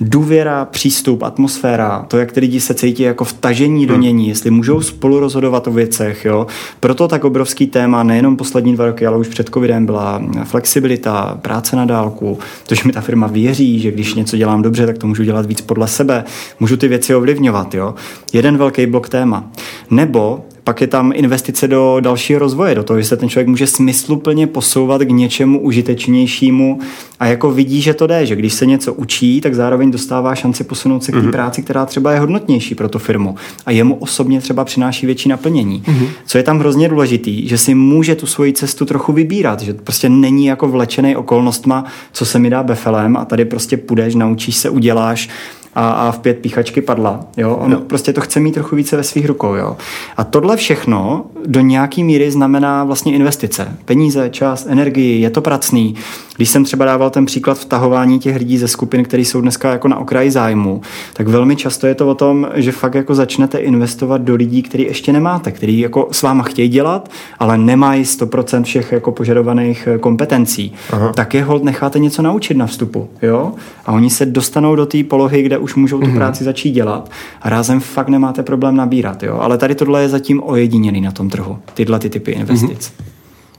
důvěra, 0.00 0.64
přístup, 0.64 1.22
atmosféra, 1.22 2.04
to, 2.08 2.18
jak 2.18 2.32
ty 2.32 2.40
lidi 2.40 2.60
se 2.60 2.74
cítí 2.74 3.02
jako 3.02 3.24
vtažení 3.24 3.86
do 3.86 3.94
hmm. 3.94 4.02
nění, 4.02 4.28
jestli 4.28 4.50
můžou 4.50 4.80
spolu 4.80 5.20
rozhodovat 5.20 5.66
o 5.66 5.72
věcech. 5.72 6.24
Jo. 6.24 6.46
Proto 6.80 7.08
tak 7.08 7.24
obrovský 7.24 7.66
téma 7.66 8.02
nejenom 8.02 8.36
poslední 8.36 8.74
dva 8.74 8.86
roky, 8.86 9.06
ale 9.06 9.16
už 9.16 9.28
před 9.28 9.48
covidem 9.48 9.86
byla 9.86 10.22
flexibilita, 10.44 11.38
práce 11.42 11.76
na 11.76 11.84
dálku, 11.84 12.38
to, 12.66 12.74
že 12.74 12.82
mi 12.84 12.92
ta 12.92 13.00
firma 13.00 13.26
věří, 13.26 13.80
že 13.80 13.90
když 13.90 14.14
něco 14.14 14.36
dělám 14.36 14.62
dobře, 14.62 14.86
tak 14.86 14.98
to 14.98 15.06
můžu 15.06 15.24
dělat 15.24 15.46
víc 15.46 15.60
podle 15.60 15.88
sebe, 15.88 16.24
můžu 16.60 16.76
ty 16.76 16.88
věci 16.88 17.14
ovlivňovat. 17.14 17.74
Jo. 17.74 17.94
Jeden 18.32 18.56
velký 18.56 18.86
blok 18.86 19.08
téma. 19.08 19.50
Nebo 19.90 20.44
pak 20.64 20.80
je 20.80 20.86
tam 20.86 21.12
investice 21.14 21.68
do 21.68 21.96
dalšího 22.00 22.38
rozvoje, 22.38 22.74
do 22.74 22.82
toho, 22.82 23.00
že 23.00 23.06
se 23.06 23.16
ten 23.16 23.28
člověk 23.28 23.48
může 23.48 23.66
smysluplně 23.66 24.46
posouvat 24.46 25.02
k 25.02 25.10
něčemu 25.10 25.60
užitečnějšímu 25.60 26.78
a 27.20 27.26
jako 27.26 27.50
vidí, 27.50 27.82
že 27.82 27.94
to 27.94 28.06
jde, 28.06 28.26
že 28.26 28.36
když 28.36 28.54
se 28.54 28.66
něco 28.66 28.94
učí, 28.94 29.40
tak 29.40 29.54
zároveň 29.54 29.90
dostává 29.90 30.34
šanci 30.34 30.64
posunout 30.64 31.04
se 31.04 31.12
k 31.12 31.14
té 31.14 31.20
mm-hmm. 31.20 31.30
práci, 31.30 31.62
která 31.62 31.86
třeba 31.86 32.12
je 32.12 32.20
hodnotnější 32.20 32.74
pro 32.74 32.88
tu 32.88 32.98
firmu 32.98 33.34
a 33.66 33.70
jemu 33.70 33.94
osobně 33.94 34.40
třeba 34.40 34.64
přináší 34.64 35.06
větší 35.06 35.28
naplnění. 35.28 35.82
Mm-hmm. 35.86 36.08
Co 36.26 36.38
je 36.38 36.44
tam 36.44 36.58
hrozně 36.58 36.88
důležitý, 36.88 37.48
že 37.48 37.58
si 37.58 37.74
může 37.74 38.14
tu 38.14 38.26
svoji 38.26 38.52
cestu 38.52 38.84
trochu 38.84 39.12
vybírat, 39.12 39.60
že 39.60 39.74
prostě 39.74 40.08
není 40.08 40.46
jako 40.46 40.68
vlečený 40.68 41.16
okolnostma, 41.16 41.84
co 42.12 42.24
se 42.24 42.38
mi 42.38 42.50
dá 42.50 42.62
befelem 42.62 43.16
a 43.16 43.24
tady 43.24 43.44
prostě 43.44 43.76
půjdeš, 43.76 44.14
naučíš 44.14 44.56
se, 44.56 44.70
uděláš 44.70 45.28
a, 45.74 45.90
a 45.90 46.10
v 46.10 46.18
pět 46.18 46.38
píchačky 46.38 46.80
padla. 46.80 47.20
Jo? 47.36 47.56
On 47.56 47.70
no. 47.70 47.80
prostě 47.80 48.12
to 48.12 48.20
chce 48.20 48.40
mít 48.40 48.54
trochu 48.54 48.76
více 48.76 48.96
ve 48.96 49.02
svých 49.02 49.26
rukou. 49.26 49.54
Jo? 49.54 49.76
A 50.16 50.24
tohle 50.24 50.56
všechno 50.56 51.24
do 51.46 51.60
nějaký 51.60 52.04
míry 52.04 52.30
znamená 52.30 52.84
vlastně 52.84 53.12
investice. 53.12 53.76
Peníze, 53.84 54.30
čas, 54.30 54.66
energii, 54.68 55.20
je 55.20 55.30
to 55.30 55.40
pracný. 55.40 55.94
Když 56.36 56.50
jsem 56.50 56.64
třeba 56.64 56.84
dával 56.84 57.10
ten 57.10 57.26
příklad 57.26 57.58
vtahování 57.58 58.18
těch 58.18 58.36
lidí 58.36 58.58
ze 58.58 58.68
skupin, 58.68 59.04
které 59.04 59.22
jsou 59.22 59.40
dneska 59.40 59.72
jako 59.72 59.88
na 59.88 59.98
okraji 59.98 60.30
zájmu, 60.30 60.80
tak 61.12 61.28
velmi 61.28 61.56
často 61.56 61.86
je 61.86 61.94
to 61.94 62.08
o 62.08 62.14
tom, 62.14 62.48
že 62.54 62.72
fakt 62.72 62.94
jako 62.94 63.14
začnete 63.14 63.58
investovat 63.58 64.22
do 64.22 64.34
lidí, 64.34 64.62
který 64.62 64.84
ještě 64.84 65.12
nemáte, 65.12 65.52
který 65.52 65.78
jako 65.78 66.08
s 66.12 66.22
váma 66.22 66.42
chtějí 66.42 66.68
dělat, 66.68 67.10
ale 67.38 67.58
nemají 67.58 68.02
100% 68.02 68.62
všech 68.62 68.92
jako 68.92 69.12
požadovaných 69.12 69.88
eh, 69.94 69.98
kompetencí. 69.98 70.72
Aha. 70.90 71.12
Tak 71.12 71.34
je 71.34 71.44
hold 71.44 71.64
necháte 71.64 71.98
něco 71.98 72.22
naučit 72.22 72.56
na 72.56 72.66
vstupu. 72.66 73.08
Jo? 73.22 73.52
A 73.86 73.92
oni 73.92 74.10
se 74.10 74.26
dostanou 74.26 74.76
do 74.76 74.86
té 74.86 75.04
polohy, 75.04 75.42
kde 75.42 75.58
už 75.62 75.74
můžou 75.74 76.00
tu 76.00 76.06
mm-hmm. 76.06 76.14
práci 76.14 76.44
začít 76.44 76.70
dělat 76.70 77.10
a 77.42 77.48
rázem 77.48 77.80
fakt 77.80 78.08
nemáte 78.08 78.42
problém 78.42 78.76
nabírat. 78.76 79.22
Jo? 79.22 79.38
Ale 79.40 79.58
tady 79.58 79.74
tohle 79.74 80.02
je 80.02 80.08
zatím 80.08 80.42
ojediněný 80.44 81.00
na 81.00 81.10
tom 81.10 81.30
trhu, 81.30 81.58
tyhle 81.74 81.98
ty 81.98 82.10
typy 82.10 82.30
investic. 82.32 82.88
Mm-hmm. 82.88 83.04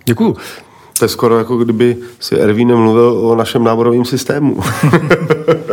Děkuju. 0.06 0.36
To 1.00 1.06
je 1.06 1.10
skoro 1.10 1.38
jako 1.38 1.58
kdyby 1.58 1.98
si 2.20 2.36
Ervín 2.36 2.68
nemluvil 2.68 3.18
o 3.18 3.36
našem 3.36 3.64
náborovém 3.64 4.06
systému. 4.06 4.58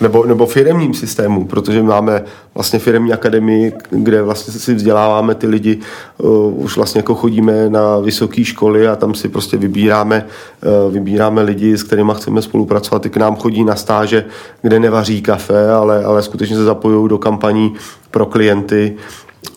nebo, 0.00 0.24
nebo 0.26 0.46
firemním 0.46 0.94
systému, 0.94 1.44
protože 1.44 1.82
máme 1.82 2.24
vlastně 2.54 2.78
firemní 2.78 3.12
akademii, 3.12 3.72
kde 3.90 4.22
vlastně 4.22 4.52
si 4.52 4.74
vzděláváme 4.74 5.34
ty 5.34 5.46
lidi, 5.46 5.78
uh, 6.18 6.64
už 6.64 6.76
vlastně 6.76 6.98
jako 6.98 7.14
chodíme 7.14 7.70
na 7.70 7.98
vysoké 7.98 8.44
školy 8.44 8.88
a 8.88 8.96
tam 8.96 9.14
si 9.14 9.28
prostě 9.28 9.56
vybíráme, 9.56 10.26
uh, 10.86 10.92
vybíráme 10.92 11.42
lidi, 11.42 11.78
s 11.78 11.82
kterými 11.82 12.12
chceme 12.14 12.42
spolupracovat. 12.42 13.02
Ty 13.02 13.10
k 13.10 13.16
nám 13.16 13.36
chodí 13.36 13.64
na 13.64 13.76
stáže, 13.76 14.24
kde 14.62 14.80
nevaří 14.80 15.22
kafe, 15.22 15.70
ale, 15.70 16.04
ale 16.04 16.22
skutečně 16.22 16.56
se 16.56 16.64
zapojují 16.64 17.08
do 17.08 17.18
kampaní 17.18 17.74
pro 18.10 18.26
klienty 18.26 18.96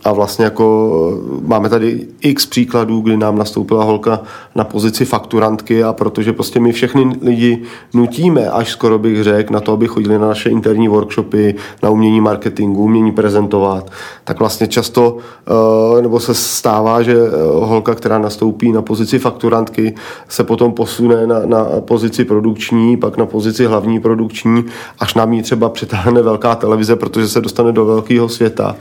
a 0.04 0.14
vlastně 0.14 0.46
jako 0.46 1.20
máme 1.42 1.70
tady 1.70 2.08
x 2.22 2.46
příkladů, 2.46 3.02
kdy 3.02 3.18
nám 3.18 3.38
nastoupila 3.38 3.84
holka 3.84 4.20
na 4.56 4.64
pozici 4.64 5.06
fakturantky 5.06 5.84
a 5.84 5.94
protože 5.94 6.34
prostě 6.34 6.60
my 6.60 6.72
všechny 6.72 7.20
lidi 7.22 7.64
nutíme, 7.94 8.50
až 8.50 8.70
skoro 8.70 9.00
bych 9.00 9.24
řekl, 9.24 9.54
na 9.54 9.60
to, 9.60 9.72
aby 9.72 9.88
chodili 9.88 10.20
na 10.20 10.28
naše 10.28 10.50
interní 10.50 10.88
workshopy, 10.88 11.56
na 11.84 11.90
umění 11.90 12.22
marketingu, 12.22 12.84
umění 12.84 13.12
prezentovat, 13.12 13.92
tak 14.24 14.40
vlastně 14.40 14.68
často, 14.68 15.18
eh, 15.98 16.02
nebo 16.02 16.20
se 16.20 16.34
stává, 16.34 17.02
že 17.02 17.14
eh, 17.14 17.30
holka, 17.66 17.96
která 17.96 18.18
nastoupí 18.18 18.72
na 18.72 18.82
pozici 18.82 19.20
fakturantky, 19.20 19.96
se 20.30 20.44
potom 20.44 20.74
posune 20.74 21.28
na, 21.28 21.46
na 21.46 21.66
pozici 21.80 22.26
produkční, 22.26 22.98
pak 22.98 23.18
na 23.18 23.26
pozici 23.26 23.66
hlavní 23.66 24.00
produkční, 24.00 24.66
až 25.00 25.14
nám 25.14 25.34
ji 25.34 25.42
třeba 25.42 25.70
přitáhne 25.70 26.22
velká 26.22 26.56
televize, 26.56 26.96
protože 26.96 27.28
se 27.28 27.42
dostane 27.42 27.72
do 27.72 27.86
velkého 27.86 28.30
světa. 28.30 28.76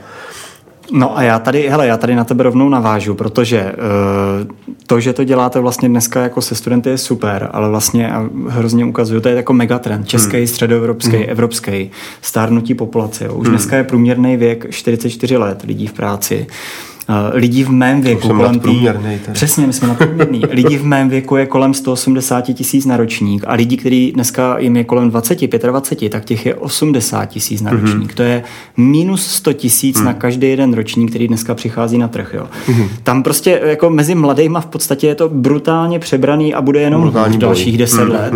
No 0.91 1.17
a 1.17 1.21
já 1.21 1.39
tady, 1.39 1.69
hele, 1.69 1.87
já 1.87 1.97
tady 1.97 2.15
na 2.15 2.23
tebe 2.23 2.43
rovnou 2.43 2.69
navážu, 2.69 3.15
protože 3.15 3.71
uh, 3.71 4.75
to, 4.87 4.99
že 4.99 5.13
to 5.13 5.23
děláte 5.23 5.59
vlastně 5.59 5.89
dneska 5.89 6.21
jako 6.21 6.41
se 6.41 6.55
studenty 6.55 6.89
je 6.89 6.97
super, 6.97 7.49
ale 7.53 7.69
vlastně 7.69 8.11
a 8.11 8.29
hrozně 8.47 8.85
ukazuje, 8.85 9.21
to 9.21 9.29
je 9.29 9.35
jako 9.35 9.53
megatrend, 9.53 10.07
český, 10.07 10.37
hmm. 10.37 10.47
středoevropský, 10.47 11.15
hmm. 11.15 11.25
evropský, 11.27 11.91
stárnutí 12.21 12.73
populace. 12.73 13.25
Jo. 13.25 13.33
Už 13.33 13.47
hmm. 13.47 13.55
dneska 13.55 13.77
je 13.77 13.83
průměrný 13.83 14.37
věk 14.37 14.71
44 14.71 15.37
let 15.37 15.63
lidí 15.67 15.87
v 15.87 15.93
práci. 15.93 16.47
Eh, 16.49 16.98
lidí 17.33 17.63
v 17.63 17.69
mém 17.69 18.01
věku 18.01 18.27
kolem 18.27 18.59
tý, 18.59 18.87
Přesně, 19.31 19.67
my 19.67 19.73
jsme 19.73 19.87
nadprůměrný. 19.87 20.41
lidí 20.51 20.77
v 20.77 20.85
mém 20.85 21.09
věku 21.09 21.35
je 21.35 21.45
kolem 21.45 21.73
180 21.73 22.41
tisíc 22.41 22.85
na 22.85 22.97
ročník 22.97 23.43
a 23.47 23.53
lidí, 23.53 23.77
kteří 23.77 24.11
dneska 24.11 24.59
jim 24.59 24.77
je 24.77 24.83
kolem 24.83 25.09
20, 25.09 25.39
25, 25.57 26.09
tak 26.09 26.25
těch 26.25 26.45
je 26.45 26.55
80 26.55 27.25
tisíc 27.25 27.61
na 27.61 27.71
mhm. 27.71 27.81
ročník. 27.81 28.11
Mm-hmm. 28.11 28.15
To 28.15 28.23
je 28.23 28.43
minus 28.77 29.27
100 29.27 29.53
tisíc 29.53 29.99
mm. 29.99 30.05
na 30.05 30.13
každý 30.13 30.49
jeden 30.49 30.73
ročník, 30.73 31.09
který 31.09 31.27
dneska 31.27 31.55
přichází 31.55 31.97
na 31.97 32.07
trh. 32.07 32.33
Jo. 32.33 32.47
Mm-hmm. 32.67 32.89
Tam 33.03 33.23
prostě 33.23 33.61
jako 33.65 33.89
mezi 33.89 34.15
mladejma 34.15 34.61
v 34.61 34.65
podstatě 34.65 35.07
je 35.07 35.15
to 35.15 35.29
brutálně 35.29 35.99
přebraný 35.99 36.53
a 36.53 36.61
bude 36.61 36.81
jenom 36.81 37.09
v 37.09 37.37
dalších 37.37 37.77
10 37.77 37.97
mm-hmm. 37.97 38.11
let. 38.11 38.33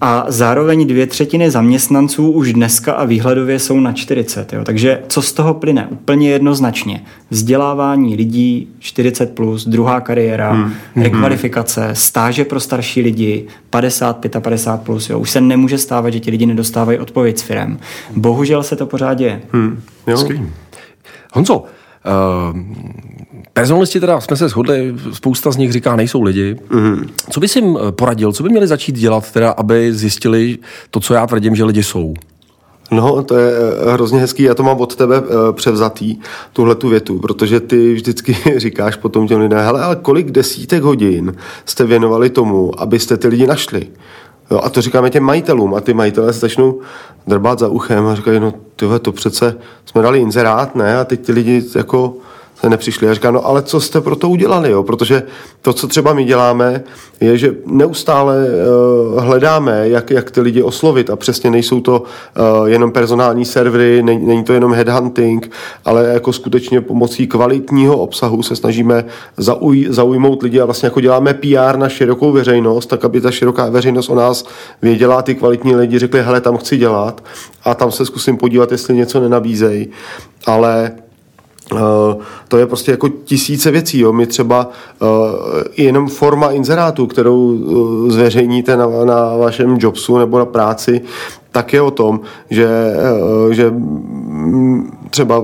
A 0.00 0.24
zároveň 0.28 0.86
dvě 0.86 1.06
třetiny 1.06 1.50
zaměstnanců 1.50 2.30
už 2.30 2.52
dneska 2.52 2.92
a 2.92 3.04
výhledově 3.04 3.58
jsou 3.58 3.80
na 3.80 3.92
40. 3.92 4.52
Jo. 4.52 4.64
Takže 4.64 5.02
co 5.08 5.22
z 5.22 5.32
toho 5.32 5.54
plyne? 5.54 5.88
Úplně 5.90 6.30
jednoznačně. 6.30 7.02
Vzdělávání 7.30 8.05
vzdělávání 8.06 8.16
lidí 8.16 8.68
40+, 8.80 9.26
plus, 9.26 9.66
druhá 9.68 10.00
kariéra, 10.00 10.52
hmm. 10.52 10.72
hmm. 10.94 11.04
rekvalifikace, 11.04 11.90
stáže 11.92 12.44
pro 12.44 12.60
starší 12.60 13.02
lidi 13.02 13.46
50, 13.70 14.24
55+. 14.24 14.78
Plus, 14.78 15.10
jo. 15.10 15.18
Už 15.18 15.30
se 15.30 15.40
nemůže 15.40 15.78
stávat, 15.78 16.10
že 16.10 16.20
ti 16.20 16.30
lidi 16.30 16.46
nedostávají 16.46 16.98
odpověď 16.98 17.38
s 17.38 17.42
firem. 17.42 17.78
Bohužel 18.16 18.62
se 18.62 18.76
to 18.76 18.86
pořád 18.86 19.14
děje. 19.14 19.42
Hmm. 19.52 19.82
Jo. 20.06 20.28
Honzo, 21.32 21.58
uh, 21.58 21.64
personalisti 23.52 24.00
teda 24.00 24.20
jsme 24.20 24.36
se 24.36 24.48
shodli, 24.48 24.94
spousta 25.12 25.50
z 25.50 25.56
nich 25.56 25.72
říká, 25.72 25.96
nejsou 25.96 26.22
lidi. 26.22 26.56
Mm. 26.70 27.08
Co 27.30 27.40
bys 27.40 27.56
jim 27.56 27.78
poradil, 27.90 28.32
co 28.32 28.42
by 28.42 28.48
měli 28.48 28.66
začít 28.66 28.96
dělat, 28.96 29.32
teda, 29.32 29.50
aby 29.50 29.94
zjistili 29.94 30.58
to, 30.90 31.00
co 31.00 31.14
já 31.14 31.26
tvrdím, 31.26 31.56
že 31.56 31.64
lidi 31.64 31.82
jsou? 31.82 32.14
No, 32.90 33.22
to 33.22 33.38
je 33.38 33.52
eh, 33.52 33.92
hrozně 33.92 34.20
hezký, 34.20 34.42
já 34.42 34.54
to 34.54 34.62
mám 34.62 34.80
od 34.80 34.96
tebe 34.96 35.16
eh, 35.24 35.52
převzatý, 35.52 36.18
tuhle 36.52 36.74
tu 36.74 36.88
větu, 36.88 37.18
protože 37.18 37.60
ty 37.60 37.94
vždycky 37.94 38.36
říkáš 38.56 38.96
potom 38.96 39.28
těm 39.28 39.40
lidem, 39.40 39.58
hele, 39.58 39.82
ale 39.82 39.96
kolik 39.96 40.30
desítek 40.30 40.82
hodin 40.82 41.36
jste 41.64 41.84
věnovali 41.84 42.30
tomu, 42.30 42.80
abyste 42.80 43.16
ty 43.16 43.28
lidi 43.28 43.46
našli? 43.46 43.86
Jo, 44.50 44.60
a 44.62 44.70
to 44.70 44.82
říkáme 44.82 45.10
těm 45.10 45.22
majitelům 45.22 45.74
a 45.74 45.80
ty 45.80 45.94
majitelé 45.94 46.32
se 46.32 46.40
začnou 46.40 46.80
drbat 47.26 47.58
za 47.58 47.68
uchem 47.68 48.06
a 48.06 48.14
říkají, 48.14 48.40
no 48.40 48.54
tyhle, 48.76 48.98
to 48.98 49.12
přece 49.12 49.56
jsme 49.84 50.02
dali 50.02 50.18
inzerát, 50.18 50.76
ne? 50.76 50.98
A 50.98 51.04
teď 51.04 51.26
ty 51.26 51.32
lidi 51.32 51.64
jako 51.74 52.16
se 52.60 52.70
nepřišli. 52.70 53.08
A 53.08 53.14
říká, 53.14 53.30
no 53.30 53.46
ale 53.46 53.62
co 53.62 53.80
jste 53.80 54.00
pro 54.00 54.16
to 54.16 54.28
udělali, 54.28 54.70
jo? 54.70 54.82
Protože 54.82 55.22
to, 55.62 55.72
co 55.72 55.88
třeba 55.88 56.12
my 56.12 56.24
děláme, 56.24 56.84
je, 57.20 57.38
že 57.38 57.54
neustále 57.66 58.46
uh, 59.14 59.22
hledáme, 59.22 59.88
jak, 59.88 60.10
jak 60.10 60.30
ty 60.30 60.40
lidi 60.40 60.62
oslovit 60.62 61.10
a 61.10 61.16
přesně 61.16 61.50
nejsou 61.50 61.80
to 61.80 62.02
uh, 62.02 62.66
jenom 62.68 62.92
personální 62.92 63.44
servery, 63.44 64.02
ne, 64.02 64.18
není 64.18 64.44
to 64.44 64.52
jenom 64.52 64.72
headhunting, 64.72 65.50
ale 65.84 66.04
jako 66.04 66.32
skutečně 66.32 66.80
pomocí 66.80 67.26
kvalitního 67.26 67.98
obsahu 67.98 68.42
se 68.42 68.56
snažíme 68.56 69.04
zauj, 69.36 69.86
zaujmout 69.90 70.42
lidi 70.42 70.60
a 70.60 70.64
vlastně 70.64 70.86
jako 70.86 71.00
děláme 71.00 71.34
PR 71.34 71.76
na 71.76 71.88
širokou 71.88 72.32
veřejnost, 72.32 72.86
tak 72.86 73.04
aby 73.04 73.20
ta 73.20 73.30
široká 73.30 73.70
veřejnost 73.70 74.08
o 74.08 74.14
nás 74.14 74.44
věděla, 74.82 75.22
ty 75.22 75.34
kvalitní 75.34 75.76
lidi 75.76 75.98
řekli, 75.98 76.22
hele, 76.22 76.40
tam 76.40 76.56
chci 76.56 76.76
dělat 76.76 77.24
a 77.64 77.74
tam 77.74 77.92
se 77.92 78.06
zkusím 78.06 78.36
podívat, 78.36 78.72
jestli 78.72 78.94
něco 78.94 79.20
nenabízejí. 79.20 79.88
Ale 80.46 80.92
Uh, 81.72 81.78
to 82.48 82.58
je 82.58 82.66
prostě 82.66 82.90
jako 82.90 83.08
tisíce 83.08 83.70
věcí. 83.70 83.98
Jo. 84.00 84.12
My 84.12 84.26
třeba 84.26 84.70
uh, 85.00 85.08
jenom 85.76 86.08
forma 86.08 86.50
inzerátu, 86.50 87.06
kterou 87.06 87.52
uh, 87.52 88.10
zveřejníte 88.10 88.76
na, 88.76 88.86
na 89.04 89.36
vašem 89.36 89.76
jobsu 89.80 90.18
nebo 90.18 90.38
na 90.38 90.46
práci, 90.46 91.00
tak 91.56 91.72
je 91.72 91.82
o 91.82 91.90
tom, 91.90 92.20
že, 92.50 92.68
že 93.50 93.72
třeba 95.10 95.42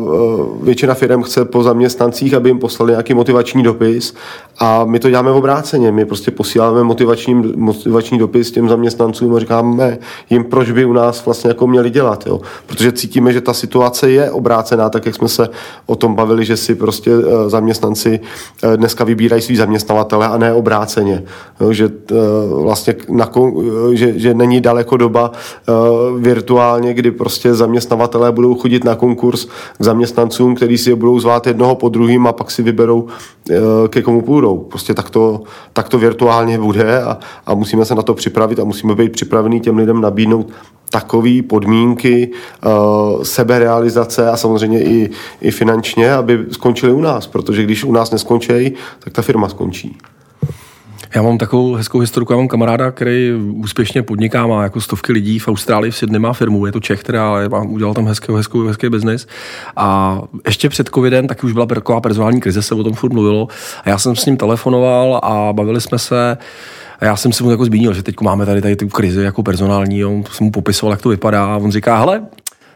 většina 0.62 0.94
firm 0.94 1.22
chce 1.22 1.44
po 1.44 1.62
zaměstnancích, 1.62 2.34
aby 2.34 2.50
jim 2.50 2.58
poslali 2.58 2.92
nějaký 2.92 3.14
motivační 3.14 3.62
dopis 3.62 4.14
a 4.58 4.84
my 4.84 4.98
to 4.98 5.10
děláme 5.10 5.32
v 5.32 5.36
obráceně. 5.36 5.92
My 5.92 6.04
prostě 6.04 6.30
posíláme 6.30 6.84
motivační, 6.84 7.34
motivační 7.56 8.18
dopis 8.18 8.50
těm 8.50 8.68
zaměstnancům 8.68 9.34
a 9.34 9.38
říkáme 9.38 9.98
jim, 10.30 10.44
proč 10.44 10.70
by 10.70 10.84
u 10.84 10.92
nás 10.92 11.24
vlastně 11.24 11.48
jako 11.48 11.66
měli 11.66 11.90
dělat. 11.90 12.26
Jo. 12.26 12.40
Protože 12.66 12.92
cítíme, 12.92 13.32
že 13.32 13.40
ta 13.40 13.52
situace 13.52 14.10
je 14.10 14.30
obrácená, 14.30 14.90
tak 14.90 15.06
jak 15.06 15.14
jsme 15.14 15.28
se 15.28 15.48
o 15.86 15.96
tom 15.96 16.14
bavili, 16.14 16.44
že 16.44 16.56
si 16.56 16.74
prostě 16.74 17.10
zaměstnanci 17.46 18.20
dneska 18.76 19.04
vybírají 19.04 19.42
svý 19.42 19.56
zaměstnavatele 19.56 20.28
a 20.28 20.38
ne 20.38 20.52
obráceně. 20.52 21.22
Jo. 21.60 21.72
Že 21.72 21.88
vlastně 22.62 22.94
na, 23.08 23.30
že, 23.92 24.18
že 24.18 24.34
není 24.34 24.60
daleko 24.60 24.96
doba 24.96 25.32
virtuálně, 26.18 26.94
kdy 26.94 27.10
prostě 27.10 27.54
zaměstnavatelé 27.54 28.32
budou 28.32 28.54
chodit 28.54 28.84
na 28.84 28.94
konkurs 28.94 29.44
k 29.44 29.50
zaměstnancům, 29.78 30.54
který 30.54 30.78
si 30.78 30.90
je 30.90 30.96
budou 30.96 31.20
zvát 31.20 31.46
jednoho 31.46 31.74
po 31.74 31.88
druhým 31.88 32.26
a 32.26 32.32
pak 32.32 32.50
si 32.50 32.62
vyberou, 32.62 33.06
eh, 33.50 33.54
ke 33.88 34.02
komu 34.02 34.22
půjdou. 34.22 34.58
Prostě 34.58 34.94
tak 34.94 35.10
to, 35.10 35.42
tak 35.72 35.88
to 35.88 35.98
virtuálně 35.98 36.58
bude 36.58 37.02
a, 37.02 37.18
a 37.46 37.54
musíme 37.54 37.84
se 37.84 37.94
na 37.94 38.02
to 38.02 38.14
připravit 38.14 38.58
a 38.58 38.64
musíme 38.64 38.94
být 38.94 39.12
připravení 39.12 39.60
těm 39.60 39.76
lidem 39.76 40.00
nabídnout 40.00 40.46
takové 40.92 41.42
podmínky 41.42 42.30
uh, 42.30 43.22
seberealizace 43.22 44.30
a 44.30 44.36
samozřejmě 44.36 44.84
i, 44.84 45.10
i 45.40 45.50
finančně, 45.50 46.12
aby 46.12 46.44
skončili 46.50 46.92
u 46.92 47.00
nás, 47.00 47.26
protože 47.26 47.62
když 47.62 47.84
u 47.84 47.92
nás 47.92 48.10
neskončí, 48.10 48.72
tak 48.98 49.12
ta 49.12 49.22
firma 49.22 49.48
skončí. 49.48 49.96
Já 51.14 51.22
mám 51.22 51.38
takovou 51.38 51.74
hezkou 51.74 51.98
historiku, 51.98 52.32
já 52.32 52.36
mám 52.36 52.48
kamaráda, 52.48 52.90
který 52.90 53.32
úspěšně 53.32 54.02
podniká, 54.02 54.46
má 54.46 54.62
jako 54.62 54.80
stovky 54.80 55.12
lidí 55.12 55.38
v 55.38 55.48
Austrálii, 55.48 55.90
v 55.90 55.96
Sydney 55.96 56.18
má 56.18 56.32
firmu, 56.32 56.66
je 56.66 56.72
to 56.72 56.80
Čech, 56.80 57.00
která 57.00 57.48
udělal 57.68 57.94
tam 57.94 58.06
hezký, 58.06 58.32
hezký, 58.32 58.58
hezký 58.66 58.88
biznis. 58.88 59.26
A 59.76 60.18
ještě 60.46 60.68
před 60.68 60.88
covidem 60.88 61.26
taky 61.26 61.46
už 61.46 61.52
byla 61.52 61.66
taková 61.66 62.00
personální 62.00 62.40
krize, 62.40 62.62
se 62.62 62.74
o 62.74 62.84
tom 62.84 62.92
furt 62.92 63.12
mluvilo. 63.12 63.48
A 63.84 63.88
já 63.88 63.98
jsem 63.98 64.16
s 64.16 64.26
ním 64.26 64.36
telefonoval 64.36 65.20
a 65.22 65.52
bavili 65.52 65.80
jsme 65.80 65.98
se 65.98 66.38
a 66.98 67.04
já 67.04 67.16
jsem 67.16 67.32
si 67.32 67.44
mu 67.44 67.50
jako 67.50 67.64
zmínil, 67.64 67.94
že 67.94 68.02
teď 68.02 68.20
máme 68.20 68.46
tady, 68.46 68.62
tady 68.62 68.76
tu 68.76 68.88
krizi 68.88 69.22
jako 69.22 69.42
personální, 69.42 70.04
on 70.04 70.24
jsem 70.30 70.44
mu 70.44 70.50
popisoval, 70.50 70.92
jak 70.92 71.02
to 71.02 71.08
vypadá 71.08 71.44
a 71.44 71.56
on 71.56 71.70
říká, 71.70 71.98
hele, 71.98 72.22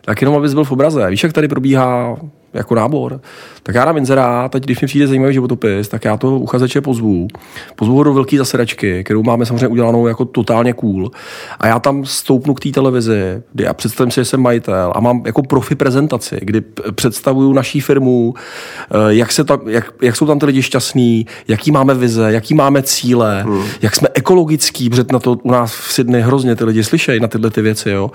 tak 0.04 0.20
jenom 0.20 0.36
abys 0.36 0.54
byl 0.54 0.64
v 0.64 0.72
obraze. 0.72 1.10
Víš, 1.10 1.22
jak 1.22 1.32
tady 1.32 1.48
probíhá 1.48 2.16
jako 2.56 2.74
nábor, 2.74 3.20
tak 3.62 3.74
já 3.74 3.84
dám 3.84 3.96
inzerát, 3.96 4.52
teď 4.52 4.64
když 4.64 4.80
mi 4.80 4.86
přijde 4.86 5.06
zajímavý 5.06 5.32
životopis, 5.32 5.88
tak 5.88 6.04
já 6.04 6.16
toho 6.16 6.38
uchazeče 6.38 6.80
pozvu. 6.80 7.28
Pozvu 7.76 7.96
ho 7.96 8.02
do 8.02 8.14
velké 8.14 8.38
zasedačky, 8.38 9.04
kterou 9.04 9.22
máme 9.22 9.46
samozřejmě 9.46 9.68
udělanou 9.68 10.06
jako 10.06 10.24
totálně 10.24 10.72
cool. 10.72 11.10
A 11.60 11.66
já 11.66 11.78
tam 11.78 12.04
stoupnu 12.04 12.54
k 12.54 12.60
té 12.60 12.70
televizi, 12.70 13.42
kdy 13.52 13.64
já 13.64 13.74
představím 13.74 14.10
si, 14.10 14.20
že 14.20 14.24
jsem 14.24 14.40
majitel 14.40 14.92
a 14.94 15.00
mám 15.00 15.22
jako 15.26 15.42
profi 15.42 15.74
prezentaci, 15.74 16.38
kdy 16.42 16.62
představuju 16.94 17.52
naší 17.52 17.80
firmu, 17.80 18.34
eh, 18.90 19.14
jak, 19.14 19.32
se 19.32 19.44
tam, 19.44 19.60
jak, 19.66 19.92
jak 20.02 20.16
jsou 20.16 20.26
tam 20.26 20.38
ty 20.38 20.46
lidi 20.46 20.62
šťastní, 20.62 21.26
jaký 21.48 21.70
máme 21.70 21.94
vize, 21.94 22.32
jaký 22.32 22.54
máme 22.54 22.82
cíle, 22.82 23.42
hmm. 23.42 23.64
jak 23.82 23.96
jsme 23.96 24.08
ekologický, 24.14 24.90
protože 24.90 25.04
na 25.12 25.18
to 25.18 25.38
u 25.42 25.50
nás 25.50 25.72
v 25.72 25.92
Sydney 25.92 26.22
hrozně 26.22 26.56
ty 26.56 26.64
lidi 26.64 26.84
slyšejí 26.84 27.20
na 27.20 27.28
tyhle 27.28 27.50
ty 27.50 27.62
věci. 27.62 27.90
Jo. 27.90 28.10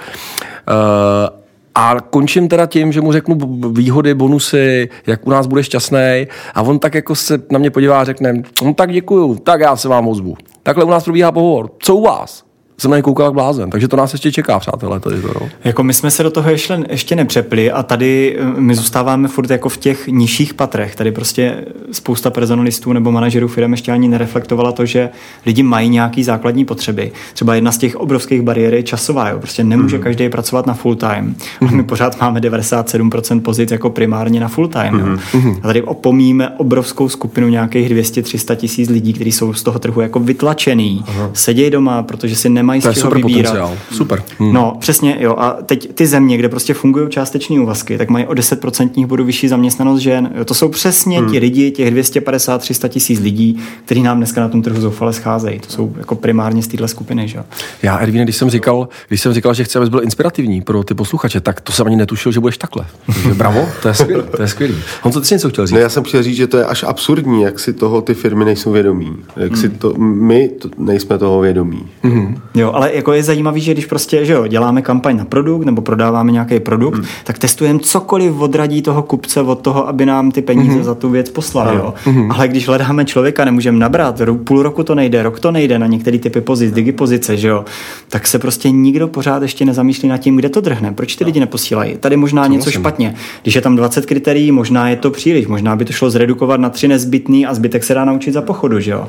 Uh, 0.69 1.40
a 1.75 1.95
končím 2.10 2.47
teda 2.47 2.65
tím, 2.65 2.91
že 2.91 3.01
mu 3.01 3.12
řeknu 3.12 3.38
výhody, 3.71 4.13
bonusy, 4.13 4.89
jak 5.07 5.27
u 5.27 5.29
nás 5.29 5.47
bude 5.47 5.63
šťastný. 5.63 6.27
A 6.55 6.62
on 6.62 6.79
tak 6.79 6.95
jako 6.95 7.15
se 7.15 7.43
na 7.51 7.60
mě 7.60 7.71
podívá 7.71 8.01
a 8.01 8.03
řekne, 8.03 8.43
no 8.63 8.73
tak 8.73 8.91
děkuju, 8.91 9.36
tak 9.36 9.60
já 9.60 9.75
se 9.75 9.88
vám 9.88 10.07
ozvu. 10.07 10.36
Takhle 10.63 10.84
u 10.84 10.89
nás 10.89 11.03
probíhá 11.03 11.31
pohovor. 11.31 11.71
Co 11.79 11.95
u 11.95 12.01
vás? 12.01 12.50
Jsem 12.82 12.91
na 12.91 12.98
ně 12.98 13.04
koukal 13.04 13.26
jak 13.26 13.34
blázen. 13.34 13.70
Takže 13.70 13.88
to 13.88 13.96
nás 13.96 14.13
ještě 14.13 14.32
čeká, 14.32 14.60
přátelé. 14.60 15.00
Tady 15.00 15.22
to, 15.22 15.28
no. 15.28 15.50
Jako 15.63 15.84
my 15.84 15.94
jsme 15.94 16.12
se 16.12 16.24
do 16.24 16.32
toho 16.32 16.50
ještě, 16.50 16.80
ještě 16.89 17.15
nepřepli 17.15 17.72
a 17.72 17.84
tady 17.84 18.38
eh, 18.39 18.60
my 18.62 18.76
zůstáváme 18.76 19.28
furt 19.28 19.50
jako 19.50 19.70
v 19.70 19.78
těch 19.78 20.08
nižších 20.08 20.54
patrech. 20.54 20.96
Tady 20.96 21.12
prostě 21.12 21.65
spousta 21.91 22.30
personalistů 22.30 22.94
nebo 22.94 23.12
manažerů 23.12 23.48
firm 23.48 23.72
ještě 23.72 23.91
ani 23.91 24.08
nereflektovala 24.08 24.72
to, 24.72 24.86
že 24.86 25.10
lidi 25.46 25.63
mají 25.63 25.89
nějaký 25.89 26.24
základní 26.24 26.65
potřeby. 26.65 27.12
Třeba 27.34 27.56
jedna 27.56 27.72
z 27.72 27.78
těch 27.78 27.96
obrovských 27.96 28.41
bariér 28.41 28.74
je 28.74 28.84
časová. 28.84 29.30
Jo. 29.30 29.39
Prostě 29.39 29.63
nemůže 29.63 29.98
mm. 29.98 30.04
každý 30.04 30.30
pracovat 30.30 30.67
na 30.67 30.74
full 30.74 30.96
time. 30.96 31.36
Mm. 31.62 31.67
A 31.67 31.72
my 31.72 31.84
pořád 31.84 32.22
máme 32.22 32.39
97% 32.39 33.41
pozic 33.41 33.72
jako 33.72 33.89
primárně 33.89 34.39
na 34.39 34.48
full 34.48 34.67
time. 34.67 34.94
Mm. 34.94 35.00
Jo. 35.00 35.17
Mhm. 35.34 35.56
A 35.63 35.67
tady 35.67 35.82
opomíme 35.82 36.50
obrovskou 36.50 37.10
skupinu 37.10 37.48
nějakých 37.48 37.91
200-300 37.91 38.56
tisíc 38.56 38.89
lidí, 38.89 39.13
kteří 39.13 39.32
jsou 39.32 39.54
z 39.54 39.63
toho 39.63 39.80
trhu 39.80 40.02
jako 40.02 40.20
vytlačený, 40.20 41.04
Aha. 41.08 41.30
sedějí 41.34 41.70
doma, 41.70 42.04
protože 42.04 42.36
si 42.36 42.50
nemají 42.50 42.70
nemají 42.71 42.81
to 42.81 42.91
z 42.91 42.95
čeho 42.95 43.12
super 43.12 43.17
vybírat. 43.17 43.51
Potenciál. 43.51 43.77
Super. 43.91 44.23
Hmm. 44.39 44.53
No, 44.53 44.77
přesně, 44.79 45.17
jo. 45.19 45.36
A 45.38 45.57
teď 45.65 45.93
ty 45.93 46.07
země, 46.07 46.38
kde 46.38 46.49
prostě 46.49 46.73
fungují 46.73 47.10
částeční 47.10 47.60
úvazky, 47.60 47.97
tak 47.97 48.10
mají 48.10 48.27
o 48.27 48.34
10% 48.34 49.05
bodu 49.05 49.25
vyšší 49.25 49.47
zaměstnanost 49.47 49.99
žen. 49.99 50.31
Jo, 50.36 50.45
to 50.45 50.53
jsou 50.53 50.69
přesně 50.69 51.19
hmm. 51.19 51.31
ti 51.31 51.39
lidi, 51.39 51.71
těch 51.71 51.93
250-300 51.93 52.89
tisíc 52.89 53.19
lidí, 53.19 53.60
kteří 53.86 54.03
nám 54.03 54.17
dneska 54.17 54.41
na 54.41 54.49
tom 54.49 54.62
trhu 54.62 54.81
zoufale 54.81 55.13
scházejí. 55.13 55.60
To 55.60 55.69
jsou 55.69 55.93
jako 55.97 56.15
primárně 56.15 56.63
z 56.63 56.67
téhle 56.67 56.88
skupiny. 56.88 57.27
Že? 57.27 57.43
Já, 57.84 57.99
Edvine, 57.99 58.23
když 58.23 58.36
jsem 58.36 58.49
říkal, 58.49 58.88
když 59.07 59.21
jsem 59.21 59.34
říkal, 59.34 59.53
že 59.53 59.63
chci, 59.63 59.77
abys 59.77 59.89
byl 59.89 60.03
inspirativní 60.03 60.62
pro 60.62 60.84
ty 60.84 60.93
posluchače, 60.93 61.41
tak 61.41 61.62
to 61.62 61.71
jsem 61.71 61.88
ani 61.88 61.95
netušil, 61.95 62.31
že 62.31 62.39
budeš 62.39 62.57
takhle. 62.57 62.86
Takže 63.05 63.34
bravo, 63.34 63.69
to 63.81 63.88
je 63.88 63.93
skvělé. 63.93 64.23
To 64.23 64.41
je 64.41 64.47
skvělý. 64.47 64.75
Honzo, 65.01 65.19
ty 65.19 65.27
jsi 65.27 65.34
něco 65.34 65.49
chtěl 65.49 65.67
říct? 65.67 65.73
No, 65.73 65.79
já 65.79 65.89
jsem 65.89 66.03
chtěl 66.03 66.23
říct, 66.23 66.36
že 66.36 66.47
to 66.47 66.57
je 66.57 66.65
až 66.65 66.84
absurdní, 66.84 67.41
jak 67.41 67.60
si 67.60 67.73
toho 67.73 68.01
ty 68.01 68.13
firmy 68.13 68.45
nejsou 68.45 68.71
vědomí. 68.71 69.15
Jak 69.36 69.51
hmm. 69.51 69.62
si 69.62 69.69
to, 69.69 69.93
my 69.97 70.49
to, 70.49 70.69
nejsme 70.77 71.17
toho 71.17 71.41
vědomí. 71.41 71.86
Hmm. 72.03 72.41
Jo, 72.62 72.71
ale 72.74 72.95
jako 72.95 73.13
je 73.13 73.24
zajímavý, 73.24 73.62
že 73.62 73.74
když 73.74 73.86
prostě 73.86 74.26
že 74.26 74.34
jo, 74.34 74.47
děláme 74.47 74.82
kampaň 74.82 75.17
na 75.17 75.26
produkt 75.26 75.65
nebo 75.65 75.82
prodáváme 75.82 76.32
nějaký 76.32 76.60
produkt, 76.60 76.95
hmm. 76.95 77.06
tak 77.24 77.38
testujeme 77.38 77.80
cokoliv 77.80 78.39
odradí 78.39 78.82
toho 78.82 79.04
kupce 79.04 79.41
od 79.41 79.62
toho, 79.62 79.88
aby 79.88 80.06
nám 80.06 80.32
ty 80.32 80.41
peníze 80.41 80.74
hmm. 80.74 80.84
za 80.84 80.95
tu 80.95 81.10
věc 81.10 81.30
poslal. 81.30 81.76
Jo. 81.76 81.93
Hmm. 82.06 82.32
Ale 82.32 82.47
když 82.47 82.67
hledáme 82.67 83.06
člověka, 83.06 83.45
nemůžeme 83.45 83.80
nabrat, 83.80 84.21
půl 84.43 84.63
roku 84.63 84.84
to 84.84 84.95
nejde, 84.95 85.24
rok 85.24 85.39
to 85.39 85.52
nejde 85.52 85.80
na 85.80 85.88
některé 85.88 86.19
typy 86.19 86.41
pozic, 86.41 86.74
digipozice, 86.74 87.38
že 87.38 87.47
jo, 87.47 87.65
tak 88.10 88.28
se 88.28 88.39
prostě 88.39 88.71
nikdo 88.71 89.08
pořád 89.08 89.41
ještě 89.41 89.65
nezamýšlí 89.65 90.10
nad 90.10 90.17
tím, 90.17 90.36
kde 90.36 90.50
to 90.50 90.62
drhne, 90.62 90.91
proč 90.91 91.15
ty 91.15 91.26
lidi 91.26 91.39
neposílají. 91.39 91.97
Tady 92.00 92.17
možná 92.17 92.45
Co 92.45 92.52
něco 92.52 92.69
musím. 92.69 92.82
špatně. 92.82 93.15
Když 93.41 93.56
je 93.56 93.62
tam 93.62 93.76
20 93.76 94.06
kritérií, 94.06 94.52
možná 94.52 94.89
je 94.89 94.95
to 94.95 95.12
příliš, 95.12 95.47
možná 95.47 95.76
by 95.76 95.86
to 95.86 95.93
šlo 95.93 96.10
zredukovat 96.10 96.60
na 96.60 96.69
tři 96.69 96.88
nezbytný 96.88 97.45
a 97.45 97.54
zbytek 97.54 97.84
se 97.84 97.93
dá 97.93 98.06
naučit 98.06 98.32
za 98.32 98.41
pochodu, 98.41 98.80
že 98.80 98.91
jo 98.91 99.08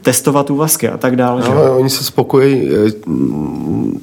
testovat 0.00 0.50
úvazky 0.50 0.88
a 0.88 0.96
tak 0.96 1.16
dále. 1.16 1.42
No, 1.48 1.78
oni 1.78 1.90
se 1.90 2.04
spokojí 2.04 2.70
eh, 2.70 2.90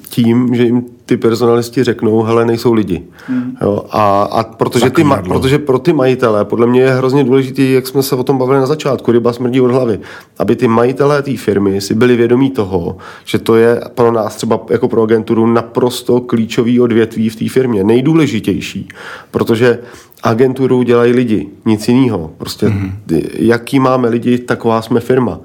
tím, 0.10 0.56
že 0.56 0.64
jim 0.64 0.86
ty 1.06 1.18
personalisti 1.18 1.84
řeknou, 1.84 2.24
hele, 2.24 2.46
nejsou 2.46 2.74
lidi. 2.74 3.04
Hmm. 3.28 3.58
Jo, 3.62 3.84
a, 3.92 4.22
a 4.22 4.44
protože, 4.44 4.90
ty, 4.90 5.04
protože 5.28 5.60
pro 5.60 5.80
ty 5.80 5.94
majitele, 5.94 6.46
podle 6.46 6.68
mě 6.68 6.82
je 6.82 6.94
hrozně 6.94 7.24
důležité, 7.24 7.64
jak 7.64 7.88
jsme 7.88 8.04
se 8.04 8.16
o 8.16 8.24
tom 8.24 8.38
bavili 8.38 8.60
na 8.60 8.66
začátku, 8.66 9.12
ryba 9.12 9.34
smrdí 9.34 9.62
od 9.62 9.72
hlavy, 9.72 10.00
aby 10.40 10.56
ty 10.56 10.68
majitelé 10.68 11.22
té 11.22 11.38
firmy 11.38 11.82
si 11.82 11.96
byli 11.96 12.16
vědomí 12.16 12.52
toho, 12.52 12.98
že 13.26 13.40
to 13.40 13.56
je 13.56 13.82
pro 13.96 14.12
nás 14.12 14.36
třeba 14.36 14.60
jako 14.70 14.88
pro 14.88 15.04
agenturu 15.04 15.48
naprosto 15.48 16.22
klíčový 16.22 16.80
odvětví 16.80 17.30
v 17.30 17.36
té 17.36 17.50
firmě, 17.50 17.84
nejdůležitější, 17.84 18.88
protože 19.32 19.80
agenturu 20.24 20.84
dělají 20.84 21.14
lidi, 21.14 21.50
nic 21.66 21.88
jiného. 21.88 22.32
Prostě 22.38 22.68
mm-hmm. 22.68 23.22
jaký 23.34 23.80
máme 23.80 24.10
lidi, 24.10 24.38
taková 24.38 24.82
jsme 24.82 25.00
firma. 25.00 25.40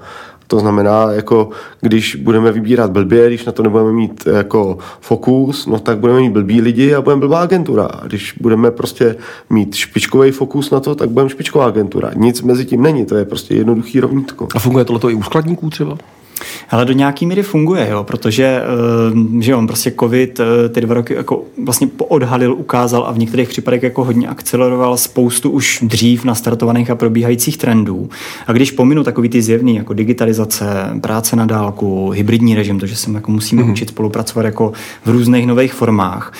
To 0.47 0.59
znamená, 0.59 1.11
jako 1.11 1.49
když 1.81 2.15
budeme 2.15 2.51
vybírat 2.51 2.91
blbě, 2.91 3.27
když 3.27 3.45
na 3.45 3.51
to 3.51 3.63
nebudeme 3.63 3.91
mít 3.91 4.27
jako 4.33 4.77
fokus, 4.99 5.65
no 5.65 5.79
tak 5.79 5.97
budeme 5.97 6.19
mít 6.19 6.29
blbí 6.29 6.61
lidi 6.61 6.95
a 6.95 7.01
budeme 7.01 7.19
blbá 7.19 7.39
agentura. 7.39 7.85
A 7.85 8.07
když 8.07 8.33
budeme 8.41 8.71
prostě 8.71 9.15
mít 9.49 9.75
špičkový 9.75 10.31
fokus 10.31 10.71
na 10.71 10.79
to, 10.79 10.95
tak 10.95 11.09
budeme 11.09 11.29
špičková 11.29 11.65
agentura. 11.65 12.11
Nic 12.15 12.41
mezi 12.41 12.65
tím 12.65 12.81
není, 12.81 13.05
to 13.05 13.15
je 13.15 13.25
prostě 13.25 13.55
jednoduchý 13.55 13.99
rovnítko. 13.99 14.47
A 14.55 14.59
funguje 14.59 14.85
tohle 14.85 15.11
i 15.11 15.15
u 15.15 15.23
skladníků 15.23 15.69
třeba? 15.69 15.97
Ale 16.69 16.85
do 16.85 16.93
nějaký 16.93 17.25
míry 17.25 17.43
funguje, 17.43 17.87
jo, 17.91 18.03
protože 18.03 18.43
eh, 18.45 19.41
že 19.43 19.55
on 19.55 19.67
prostě 19.67 19.93
covid 19.99 20.39
eh, 20.39 20.69
ty 20.69 20.81
dva 20.81 20.93
roky 20.93 21.13
jako 21.13 21.43
vlastně 21.63 21.87
odhalil, 21.97 22.53
ukázal 22.53 23.03
a 23.07 23.11
v 23.11 23.17
některých 23.17 23.49
případech 23.49 23.83
jako 23.83 24.03
hodně 24.03 24.27
akceleroval 24.27 24.97
spoustu 24.97 25.49
už 25.49 25.79
dřív 25.83 26.25
nastartovaných 26.25 26.89
a 26.89 26.95
probíhajících 26.95 27.57
trendů. 27.57 28.09
A 28.47 28.51
když 28.51 28.71
pominu 28.71 29.03
takový 29.03 29.29
ty 29.29 29.41
zjevný, 29.41 29.75
jako 29.75 29.93
digitalizace, 29.93 30.65
práce 31.01 31.35
na 31.35 31.45
dálku, 31.45 32.09
hybridní 32.09 32.55
režim, 32.55 32.79
to, 32.79 32.85
že 32.85 32.95
se 32.95 33.11
jako 33.11 33.31
musíme 33.31 33.63
mm-hmm. 33.63 33.71
učit 33.71 33.89
spolupracovat 33.89 34.45
jako 34.45 34.73
v 35.05 35.09
různých 35.09 35.47
nových 35.47 35.73
formách, 35.73 36.33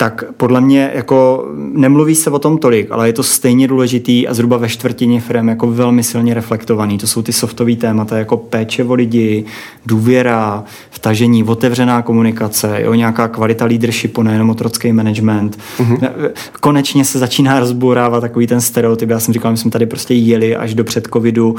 tak 0.00 0.24
podle 0.36 0.60
mě 0.60 0.90
jako 0.94 1.48
nemluví 1.72 2.14
se 2.14 2.30
o 2.30 2.38
tom 2.38 2.58
tolik, 2.58 2.90
ale 2.90 3.08
je 3.08 3.12
to 3.12 3.22
stejně 3.22 3.68
důležitý 3.68 4.28
a 4.28 4.34
zhruba 4.34 4.56
ve 4.56 4.68
čtvrtině 4.68 5.20
firm 5.20 5.48
jako 5.48 5.66
velmi 5.66 6.02
silně 6.02 6.34
reflektovaný. 6.34 6.98
To 6.98 7.06
jsou 7.06 7.22
ty 7.22 7.32
softové 7.32 7.74
témata 7.74 8.18
jako 8.18 8.36
péče 8.36 8.84
o 8.84 8.94
lidi, 8.94 9.44
důvěra, 9.86 10.64
vtažení, 10.90 11.44
otevřená 11.44 12.02
komunikace, 12.02 12.78
jo, 12.82 12.94
nějaká 12.94 13.28
kvalita 13.28 13.64
leadershipu, 13.64 14.22
nejenom 14.22 14.50
otrocký 14.50 14.92
management. 14.92 15.58
Mm-hmm. 15.78 16.10
Konečně 16.60 17.04
se 17.04 17.18
začíná 17.18 17.60
rozbourávat 17.60 18.20
takový 18.20 18.46
ten 18.46 18.60
stereotyp. 18.60 19.10
Já 19.10 19.20
jsem 19.20 19.34
říkal, 19.34 19.50
my 19.50 19.56
jsme 19.56 19.70
tady 19.70 19.86
prostě 19.86 20.14
jeli 20.14 20.56
až 20.56 20.74
do 20.74 20.84
před 20.84 21.08
covidu 21.12 21.50
uh, 21.50 21.58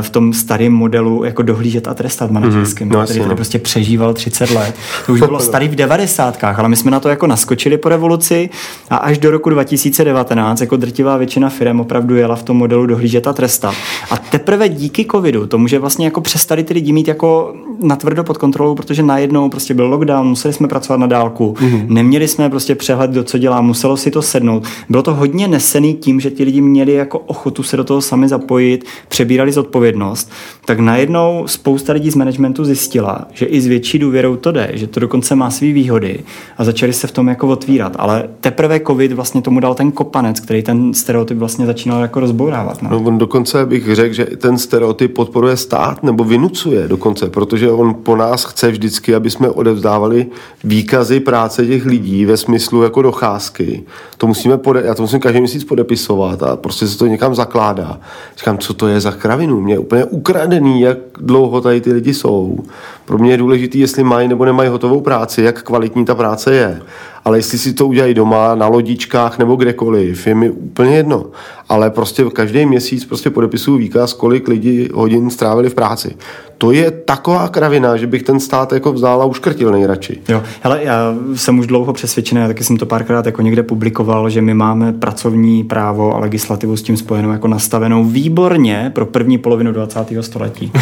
v 0.00 0.10
tom 0.10 0.32
starém 0.32 0.72
modelu 0.72 1.24
jako 1.24 1.42
dohlížet 1.42 1.88
a 1.88 1.94
trestat 1.94 2.30
manažerským, 2.30 2.88
mm-hmm. 2.88 2.98
no, 2.98 3.04
který 3.04 3.18
tady 3.18 3.30
no. 3.30 3.36
prostě 3.36 3.58
přežíval 3.58 4.14
30 4.14 4.50
let. 4.50 4.74
To 5.06 5.12
už 5.12 5.20
bylo 5.20 5.40
starý 5.40 5.68
v 5.68 5.74
devadesátkách, 5.74 6.58
ale 6.58 6.68
my 6.68 6.76
jsme 6.76 6.90
na 6.90 7.00
to 7.00 7.08
jako 7.08 7.26
naskočili 7.26 7.67
skočili 7.68 7.78
po 7.78 7.88
revoluci 7.88 8.50
a 8.90 8.96
až 8.96 9.18
do 9.18 9.30
roku 9.30 9.50
2019 9.50 10.60
jako 10.60 10.76
drtivá 10.76 11.16
většina 11.16 11.48
firm 11.48 11.80
opravdu 11.80 12.16
jela 12.16 12.36
v 12.36 12.42
tom 12.42 12.56
modelu 12.56 12.86
dohlížet 12.86 13.26
a 13.26 13.32
trestat. 13.32 13.74
A 14.10 14.16
teprve 14.16 14.68
díky 14.68 15.06
covidu, 15.10 15.46
tomu, 15.46 15.68
že 15.68 15.78
vlastně 15.78 16.04
jako 16.04 16.20
přestali 16.20 16.64
ty 16.64 16.74
lidi 16.74 16.92
mít 16.92 17.08
jako 17.08 17.54
natvrdo 17.80 18.24
pod 18.24 18.38
kontrolou, 18.38 18.74
protože 18.74 19.02
najednou 19.02 19.50
prostě 19.50 19.74
byl 19.74 19.86
lockdown, 19.86 20.26
museli 20.26 20.54
jsme 20.54 20.68
pracovat 20.68 21.00
na 21.00 21.06
dálku, 21.06 21.54
mm-hmm. 21.58 21.86
neměli 21.88 22.28
jsme 22.28 22.50
prostě 22.50 22.74
přehled, 22.74 23.10
do 23.10 23.24
co 23.24 23.38
dělá, 23.38 23.60
muselo 23.60 23.96
si 23.96 24.10
to 24.10 24.22
sednout. 24.22 24.64
Bylo 24.88 25.02
to 25.02 25.14
hodně 25.14 25.48
nesený 25.48 25.94
tím, 25.94 26.20
že 26.20 26.30
ti 26.30 26.44
lidi 26.44 26.60
měli 26.60 26.92
jako 26.92 27.18
ochotu 27.18 27.62
se 27.62 27.76
do 27.76 27.84
toho 27.84 28.00
sami 28.00 28.28
zapojit, 28.28 28.84
přebírali 29.08 29.52
zodpovědnost, 29.52 30.30
tak 30.64 30.78
najednou 30.78 31.44
spousta 31.46 31.92
lidí 31.92 32.10
z 32.10 32.14
managementu 32.14 32.64
zjistila, 32.64 33.26
že 33.32 33.46
i 33.46 33.60
s 33.60 33.66
větší 33.66 33.98
důvěrou 33.98 34.36
to 34.36 34.52
jde, 34.52 34.70
že 34.74 34.86
to 34.86 35.00
dokonce 35.00 35.34
má 35.34 35.50
své 35.50 35.72
výhody 35.72 36.20
a 36.58 36.64
začali 36.64 36.92
se 36.92 37.06
v 37.06 37.12
tom 37.12 37.28
jako 37.28 37.46
otvírat. 37.58 37.92
Ale 37.98 38.28
teprve 38.40 38.80
covid 38.80 39.12
vlastně 39.12 39.42
tomu 39.42 39.60
dal 39.60 39.74
ten 39.74 39.90
kopanec, 39.92 40.40
který 40.40 40.62
ten 40.62 40.94
stereotyp 40.94 41.38
vlastně 41.38 41.66
začínal 41.66 42.02
jako 42.02 42.20
rozbourávat. 42.20 42.82
No, 42.82 42.90
no 42.90 43.02
on 43.02 43.18
dokonce 43.18 43.66
bych 43.66 43.94
řekl, 43.94 44.14
že 44.14 44.24
ten 44.24 44.58
stereotyp 44.58 45.14
podporuje 45.14 45.56
stát 45.56 46.02
nebo 46.02 46.24
vynucuje 46.24 46.88
dokonce, 46.88 47.30
protože 47.30 47.70
on 47.70 47.94
po 47.94 48.16
nás 48.16 48.44
chce 48.44 48.70
vždycky, 48.70 49.14
aby 49.14 49.30
jsme 49.30 49.50
odevzdávali 49.50 50.26
výkazy 50.64 51.20
práce 51.20 51.66
těch 51.66 51.84
lidí 51.84 52.24
ve 52.24 52.36
smyslu 52.36 52.82
jako 52.82 53.02
docházky. 53.02 53.82
To 54.18 54.26
musíme 54.26 54.58
pode- 54.58 54.82
já 54.84 54.94
to 54.94 55.02
musím 55.02 55.20
každý 55.20 55.40
měsíc 55.40 55.64
podepisovat 55.64 56.42
a 56.42 56.56
prostě 56.56 56.86
se 56.88 56.98
to 56.98 57.06
někam 57.06 57.34
zakládá. 57.34 58.00
Říkám, 58.38 58.58
co 58.58 58.74
to 58.74 58.88
je 58.88 59.00
za 59.00 59.12
kravinu? 59.12 59.60
Mě 59.60 59.74
je 59.74 59.78
úplně 59.78 60.04
ukradený, 60.04 60.80
jak 60.80 60.98
dlouho 61.20 61.60
tady 61.60 61.80
ty 61.80 61.92
lidi 61.92 62.14
jsou. 62.14 62.58
Pro 63.04 63.18
mě 63.18 63.30
je 63.30 63.36
důležité, 63.36 63.78
jestli 63.78 64.04
mají 64.04 64.28
nebo 64.28 64.44
nemají 64.44 64.68
hotovou 64.68 65.00
práci, 65.00 65.42
jak 65.42 65.62
kvalitní 65.62 66.04
ta 66.04 66.14
práce 66.14 66.54
je 66.54 66.80
ale 67.28 67.38
jestli 67.38 67.58
si 67.58 67.72
to 67.72 67.86
udělají 67.86 68.14
doma, 68.14 68.54
na 68.54 68.66
lodičkách 68.66 69.38
nebo 69.38 69.56
kdekoliv, 69.56 70.26
je 70.26 70.34
mi 70.34 70.50
úplně 70.50 70.96
jedno. 70.96 71.26
Ale 71.68 71.90
prostě 71.90 72.24
každý 72.32 72.66
měsíc 72.66 73.04
prostě 73.04 73.30
podepisuju 73.30 73.78
výkaz, 73.78 74.12
kolik 74.12 74.48
lidí 74.48 74.88
hodin 74.94 75.30
strávili 75.30 75.70
v 75.70 75.74
práci. 75.74 76.16
To 76.58 76.72
je 76.72 76.90
taková 76.90 77.48
kravina, 77.48 77.96
že 77.96 78.06
bych 78.06 78.22
ten 78.22 78.40
stát 78.40 78.72
jako 78.72 78.92
vzal 78.92 79.22
a 79.22 79.24
uškrtil 79.24 79.72
nejradši. 79.72 80.20
Jo, 80.28 80.42
hele, 80.60 80.80
já 80.82 81.14
jsem 81.34 81.58
už 81.58 81.66
dlouho 81.66 81.92
přesvědčený, 81.92 82.46
taky 82.46 82.64
jsem 82.64 82.76
to 82.76 82.86
párkrát 82.86 83.26
jako 83.26 83.42
někde 83.42 83.62
publikoval, 83.62 84.30
že 84.30 84.42
my 84.42 84.54
máme 84.54 84.92
pracovní 84.92 85.64
právo 85.64 86.14
a 86.14 86.18
legislativu 86.18 86.76
s 86.76 86.82
tím 86.82 86.96
spojenou 86.96 87.30
jako 87.30 87.48
nastavenou 87.48 88.04
výborně 88.04 88.90
pro 88.94 89.06
první 89.06 89.38
polovinu 89.38 89.72
20. 89.72 90.06
století. 90.20 90.72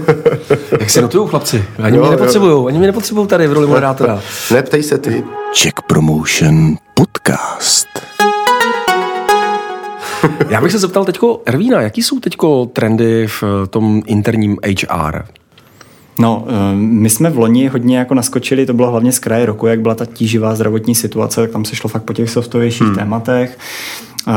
Jak 0.80 0.90
se 0.90 1.02
notují 1.02 1.28
chlapci? 1.28 1.64
Ani 1.82 1.96
jo, 1.96 2.02
mě 2.02 2.10
nepotřebují, 2.10 2.66
ani 2.68 2.78
mě 2.78 2.86
nepotřebují 2.86 3.26
tady 3.26 3.46
v 3.46 3.52
roli 3.52 3.66
moderátora. 3.66 4.20
Neptej 4.52 4.82
se 4.82 4.98
ty. 4.98 5.24
Czech 5.52 5.72
Promotion 5.86 6.76
Podcast. 6.94 7.89
Já 10.48 10.60
bych 10.60 10.72
se 10.72 10.78
zeptal 10.78 11.04
teďko, 11.04 11.42
Ervína, 11.46 11.80
jaký 11.80 12.02
jsou 12.02 12.20
teďko 12.20 12.66
trendy 12.66 13.26
v 13.26 13.44
tom 13.70 14.02
interním 14.06 14.58
HR? 14.66 15.22
No, 16.18 16.44
eh, 16.48 16.76
my 16.76 17.10
jsme 17.10 17.30
v 17.30 17.38
loni 17.38 17.68
hodně 17.68 17.98
jako 17.98 18.14
naskočili, 18.14 18.66
to 18.66 18.74
bylo 18.74 18.90
hlavně 18.90 19.12
z 19.12 19.18
kraje 19.18 19.46
roku, 19.46 19.66
jak 19.66 19.80
byla 19.80 19.94
ta 19.94 20.06
tíživá 20.06 20.54
zdravotní 20.54 20.94
situace, 20.94 21.40
tak 21.40 21.50
tam 21.50 21.64
se 21.64 21.76
šlo 21.76 21.90
fakt 21.90 22.02
po 22.02 22.12
těch 22.12 22.30
softovějších 22.30 22.86
hmm. 22.86 22.96
tématech. 22.96 23.58
Eh, 24.28 24.32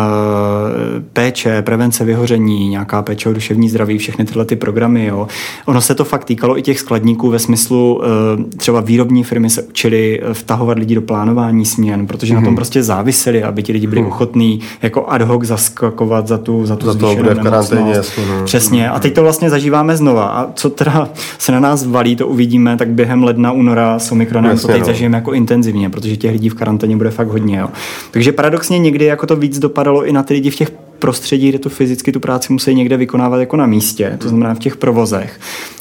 péče, 1.13 1.61
prevence 1.61 2.05
vyhoření, 2.05 2.69
nějaká 2.69 3.01
péče 3.01 3.29
o 3.29 3.33
duševní 3.33 3.69
zdraví, 3.69 3.97
všechny 3.97 4.25
tyhle 4.25 4.45
ty 4.45 4.55
programy. 4.55 5.05
Jo. 5.05 5.27
Ono 5.65 5.81
se 5.81 5.95
to 5.95 6.03
fakt 6.03 6.25
týkalo 6.25 6.57
i 6.57 6.61
těch 6.61 6.79
skladníků 6.79 7.29
ve 7.29 7.39
smyslu, 7.39 8.01
eh, 8.03 8.57
třeba 8.57 8.81
výrobní 8.81 9.23
firmy 9.23 9.49
se 9.49 9.63
učili 9.63 10.21
eh, 10.23 10.33
vtahovat 10.33 10.77
lidi 10.77 10.95
do 10.95 11.01
plánování 11.01 11.65
směn, 11.65 12.07
protože 12.07 12.33
mm-hmm. 12.33 12.35
na 12.35 12.41
tom 12.41 12.49
mhm. 12.49 12.55
prostě 12.55 12.83
záviseli, 12.83 13.43
aby 13.43 13.63
ti 13.63 13.71
lidi 13.71 13.87
byli 13.87 14.01
mm. 14.01 14.07
ochotní 14.07 14.59
jako 14.81 15.05
ad 15.07 15.21
hoc 15.21 15.43
zaskakovat 15.43 16.27
za 16.27 16.37
tu, 16.37 16.65
za 16.65 16.75
tu 16.75 16.85
za 16.85 16.93
to 16.93 17.15
bude 17.15 17.33
v 17.33 17.39
karanténě, 17.39 17.93
no. 18.29 18.45
Přesně. 18.45 18.89
A 18.89 18.99
teď 18.99 19.13
to 19.13 19.21
vlastně 19.21 19.49
zažíváme 19.49 19.97
znova. 19.97 20.27
A 20.27 20.51
co 20.53 20.69
teda 20.69 21.09
se 21.37 21.51
na 21.51 21.59
nás 21.59 21.85
valí, 21.85 22.15
to 22.15 22.27
uvidíme, 22.27 22.77
tak 22.77 22.89
během 22.89 23.23
ledna, 23.23 23.51
února 23.51 23.99
s 23.99 24.11
Omikronem 24.11 24.59
to 24.59 24.67
teď 24.67 24.79
no. 24.79 24.85
zažijeme 24.85 25.17
jako 25.17 25.33
intenzivně, 25.33 25.89
protože 25.89 26.17
těch 26.17 26.31
lidí 26.31 26.49
v 26.49 26.53
karanténě 26.53 26.97
bude 26.97 27.09
fakt 27.09 27.27
hodně. 27.27 27.57
Jo. 27.57 27.69
Takže 28.11 28.31
paradoxně 28.31 28.79
někdy 28.79 29.05
jako 29.05 29.27
to 29.27 29.35
víc 29.35 29.59
dopadalo 29.73 30.05
i 30.05 30.11
na 30.11 30.23
ty 30.23 30.33
lidi 30.33 30.49
v 30.49 30.55
těch 30.55 30.71
prostředí, 30.99 31.49
kde 31.49 31.59
to 31.59 31.69
fyzicky 31.69 32.11
tu 32.11 32.19
práci 32.19 32.53
musí 32.53 32.75
někde 32.75 32.97
vykonávat 32.97 33.39
jako 33.39 33.57
na 33.57 33.65
místě, 33.65 34.17
to 34.21 34.29
znamená 34.29 34.53
v 34.55 34.59
těch 34.59 34.77
provozech. 34.77 35.39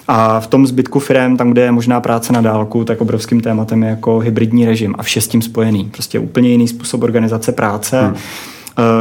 A 0.09 0.41
v 0.41 0.47
tom 0.47 0.67
zbytku 0.67 0.99
firm, 0.99 1.37
tam, 1.37 1.51
kde 1.51 1.63
je 1.63 1.73
možná 1.73 2.01
práce 2.01 2.33
na 2.33 2.41
dálku, 2.41 2.85
tak 2.85 3.01
obrovským 3.01 3.41
tématem 3.41 3.83
je 3.83 3.89
jako 3.91 4.19
hybridní 4.19 4.67
režim 4.67 4.95
a 4.99 5.03
vše 5.03 5.21
s 5.21 5.29
tím 5.29 5.43
spojený. 5.43 5.85
Prostě 5.93 6.19
úplně 6.19 6.49
jiný 6.49 6.69
způsob 6.69 7.03
organizace 7.03 7.53
práce. 7.53 8.01
Hmm 8.03 8.17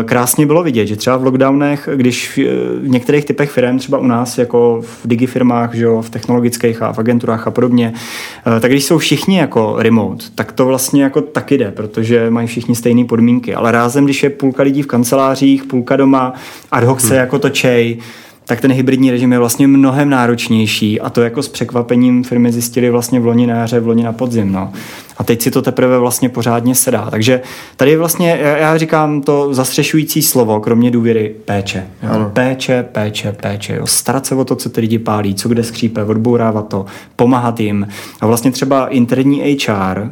krásně 0.06 0.46
bylo 0.46 0.64
vidět, 0.64 0.86
že 0.86 0.96
třeba 0.96 1.18
v 1.18 1.24
lockdownech, 1.24 1.90
když 1.96 2.40
v 2.82 2.88
některých 2.88 3.26
typech 3.26 3.52
firm, 3.52 3.78
třeba 3.78 3.98
u 3.98 4.06
nás, 4.06 4.38
jako 4.38 4.82
v 4.82 5.08
digifirmách, 5.08 5.74
že 5.74 5.84
jo, 5.84 6.02
v 6.02 6.10
technologických 6.10 6.82
a 6.82 6.94
v 6.94 7.00
agenturách 7.00 7.48
a 7.48 7.52
podobně, 7.52 7.94
eh, 8.58 8.60
tak 8.60 8.72
když 8.72 8.86
jsou 8.86 8.98
všichni 8.98 9.38
jako 9.38 9.76
remote, 9.78 10.26
tak 10.36 10.52
to 10.52 10.66
vlastně 10.66 11.04
jako 11.04 11.22
taky 11.22 11.58
jde, 11.58 11.72
protože 11.72 12.30
mají 12.30 12.48
všichni 12.48 12.76
stejné 12.76 13.06
podmínky. 13.06 13.56
Ale 13.56 13.72
rázem, 13.72 14.06
když 14.06 14.24
je 14.24 14.30
půlka 14.30 14.64
lidí 14.64 14.82
v 14.82 14.88
kancelářích, 14.88 15.64
půlka 15.64 15.96
doma, 15.96 16.34
ad 16.72 16.84
hoc 16.84 17.02
se 17.02 17.08
hmm. 17.08 17.18
jako 17.18 17.40
točej, 17.40 17.98
tak 18.52 18.62
ten 18.62 18.72
hybridní 18.72 19.12
režim 19.12 19.32
je 19.32 19.40
vlastně 19.40 19.68
mnohem 19.68 20.10
náročnější 20.10 21.02
a 21.02 21.10
to 21.10 21.22
jako 21.22 21.44
s 21.44 21.50
překvapením 21.50 22.24
firmy 22.24 22.52
zjistili 22.52 22.90
vlastně 22.90 23.20
v 23.20 23.26
loni 23.26 23.48
na 23.48 23.56
jaře, 23.56 23.80
v 23.80 23.88
loni 23.88 24.04
na 24.04 24.14
podzim. 24.14 24.52
No. 24.52 24.74
A 25.18 25.24
teď 25.24 25.42
si 25.42 25.52
to 25.52 25.62
teprve 25.62 26.00
vlastně 26.00 26.30
pořádně 26.30 26.76
sedá. 26.76 27.08
Takže 27.12 27.42
tady 27.76 27.92
je 27.92 27.98
vlastně, 27.98 28.40
já 28.42 28.78
říkám 28.78 29.22
to 29.22 29.54
zastřešující 29.54 30.22
slovo, 30.22 30.60
kromě 30.60 30.92
důvěry, 30.92 31.36
péče. 31.46 31.88
Jo. 32.04 32.32
Péče, 32.34 32.84
péče, 32.92 33.32
péče. 33.32 33.76
Jo. 33.76 33.88
Starat 33.88 34.26
se 34.26 34.36
o 34.36 34.46
to, 34.46 34.56
co 34.56 34.70
ty 34.70 34.82
lidi 34.82 35.00
pálí, 35.00 35.36
co 35.36 35.50
kde 35.50 35.64
skřípe, 35.64 36.04
odbourávat 36.04 36.68
to, 36.68 36.86
pomáhat 37.16 37.60
jim. 37.60 37.88
A 38.22 38.28
vlastně 38.28 38.52
třeba 38.52 38.88
interní 38.88 39.58
HR 39.68 40.12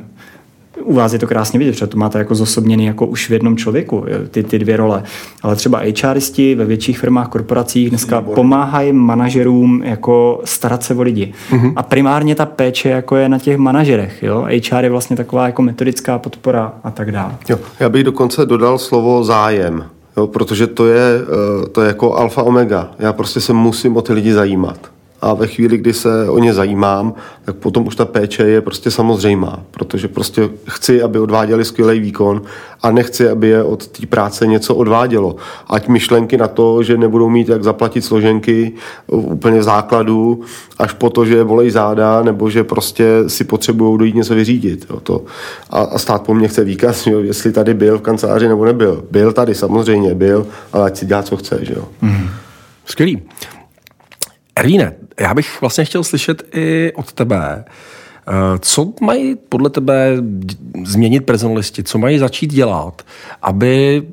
u 0.84 0.94
vás 0.94 1.13
je 1.13 1.20
to 1.20 1.28
krásně 1.28 1.60
vidět, 1.60 1.72
protože 1.72 1.88
to 1.88 1.98
máte 1.98 2.18
jako 2.18 2.36
zosobněný 2.36 2.86
jako 2.86 3.06
už 3.06 3.30
v 3.30 3.34
jednom 3.34 3.58
člověku, 3.58 4.06
ty, 4.32 4.44
ty 4.44 4.60
dvě 4.60 4.78
role. 4.78 5.04
Ale 5.42 5.56
třeba 5.56 5.82
HRisti 6.04 6.56
ve 6.56 6.65
větších 6.65 7.00
firmách, 7.00 7.28
korporacích 7.28 7.89
dneska 7.89 8.22
pomáhají 8.22 8.94
manažerům 8.94 9.82
jako 9.84 10.42
starat 10.46 10.84
se 10.84 10.96
o 10.96 11.02
lidi. 11.02 11.34
Mm-hmm. 11.52 11.74
A 11.76 11.84
primárně 11.84 12.36
ta 12.36 12.46
péče 12.46 12.89
jako 12.89 13.15
je 13.15 13.30
na 13.30 13.39
těch 13.39 13.58
manažerech. 13.58 14.24
Jo? 14.24 14.48
HR 14.70 14.84
je 14.84 14.89
vlastně 14.89 15.15
taková 15.15 15.46
jako 15.46 15.62
metodická 15.62 16.18
podpora 16.20 16.74
a 16.84 16.92
tak 16.92 17.12
dále. 17.12 17.36
Jo, 17.50 17.60
já 17.80 17.89
bych 17.89 18.04
dokonce 18.04 18.46
dodal 18.46 18.78
slovo 18.78 19.24
zájem. 19.24 19.86
Jo, 20.18 20.28
protože 20.28 20.68
to 20.68 20.88
je, 20.88 21.22
eh, 21.63 21.70
to 21.70 21.82
je 21.82 21.88
jako 21.88 22.15
alfa 22.15 22.44
omega. 22.44 22.92
Já 23.00 23.13
prostě 23.13 23.42
se 23.42 23.54
musím 23.54 23.98
o 23.98 24.02
ty 24.02 24.13
lidi 24.13 24.34
zajímat 24.34 24.99
a 25.22 25.34
ve 25.34 25.48
chvíli, 25.48 25.78
kdy 25.78 25.94
se 25.94 26.30
o 26.30 26.40
ně 26.40 26.54
zajímám, 26.54 27.14
tak 27.46 27.56
potom 27.56 27.88
už 27.88 27.96
ta 27.96 28.06
péče 28.06 28.44
je 28.44 28.62
prostě 28.62 28.92
samozřejmá, 28.92 29.64
protože 29.72 30.08
prostě 30.08 30.50
chci, 30.68 31.02
aby 31.02 31.20
odváděli 31.20 31.66
skvělý 31.66 32.00
výkon 32.00 32.42
a 32.82 32.92
nechci, 32.92 33.30
aby 33.30 33.48
je 33.48 33.64
od 33.64 33.88
té 33.88 34.08
práce 34.08 34.48
něco 34.48 34.76
odvádělo. 34.76 35.36
Ať 35.68 35.88
myšlenky 35.88 36.38
na 36.38 36.48
to, 36.48 36.84
že 36.84 36.98
nebudou 36.98 37.30
mít 37.30 37.50
jak 37.50 37.64
zaplatit 37.64 38.02
složenky 38.02 38.74
úplně 39.08 39.60
v 39.60 39.64
základu, 39.64 40.42
až 40.78 40.94
po 40.94 41.10
to, 41.10 41.26
že 41.26 41.44
volej 41.44 41.70
záda, 41.70 42.24
nebo 42.24 42.50
že 42.50 42.64
prostě 42.64 43.06
si 43.28 43.44
potřebují 43.44 44.00
dojít 44.00 44.16
něco 44.16 44.36
vyřídit. 44.36 44.86
Jo, 44.90 45.00
to. 45.00 45.24
A, 45.70 45.80
a 45.80 45.98
stát 45.98 46.24
po 46.26 46.34
mně 46.34 46.48
chce 46.48 46.64
výkaz, 46.64 47.08
jo, 47.08 47.20
jestli 47.20 47.52
tady 47.52 47.74
byl 47.74 47.98
v 47.98 48.02
kanceláři 48.02 48.48
nebo 48.48 48.66
nebyl. 48.66 49.04
Byl 49.12 49.34
tady, 49.34 49.56
samozřejmě 49.56 50.16
byl, 50.16 50.48
ale 50.74 50.86
ať 50.86 50.98
si 50.98 51.06
dělá, 51.06 51.24
co 51.24 51.38
chce. 51.38 51.60
Že 51.62 51.74
jo. 51.74 51.86
Mm. 52.02 52.30
Skvělý. 52.86 53.22
Ervíne, 54.56 54.96
já 55.20 55.34
bych 55.34 55.62
vlastně 55.62 55.86
chtěl 55.86 56.04
slyšet 56.04 56.44
i 56.54 56.92
od 56.96 57.14
tebe, 57.14 57.66
eh, 57.66 58.32
co 58.60 58.94
mají 59.02 59.36
podle 59.50 59.70
tebe 59.70 60.18
změnit 60.86 61.20
personalisti? 61.20 61.84
Co 61.84 61.98
mají 61.98 62.20
začít 62.20 62.54
dělat, 62.54 63.02
aby, 63.42 64.04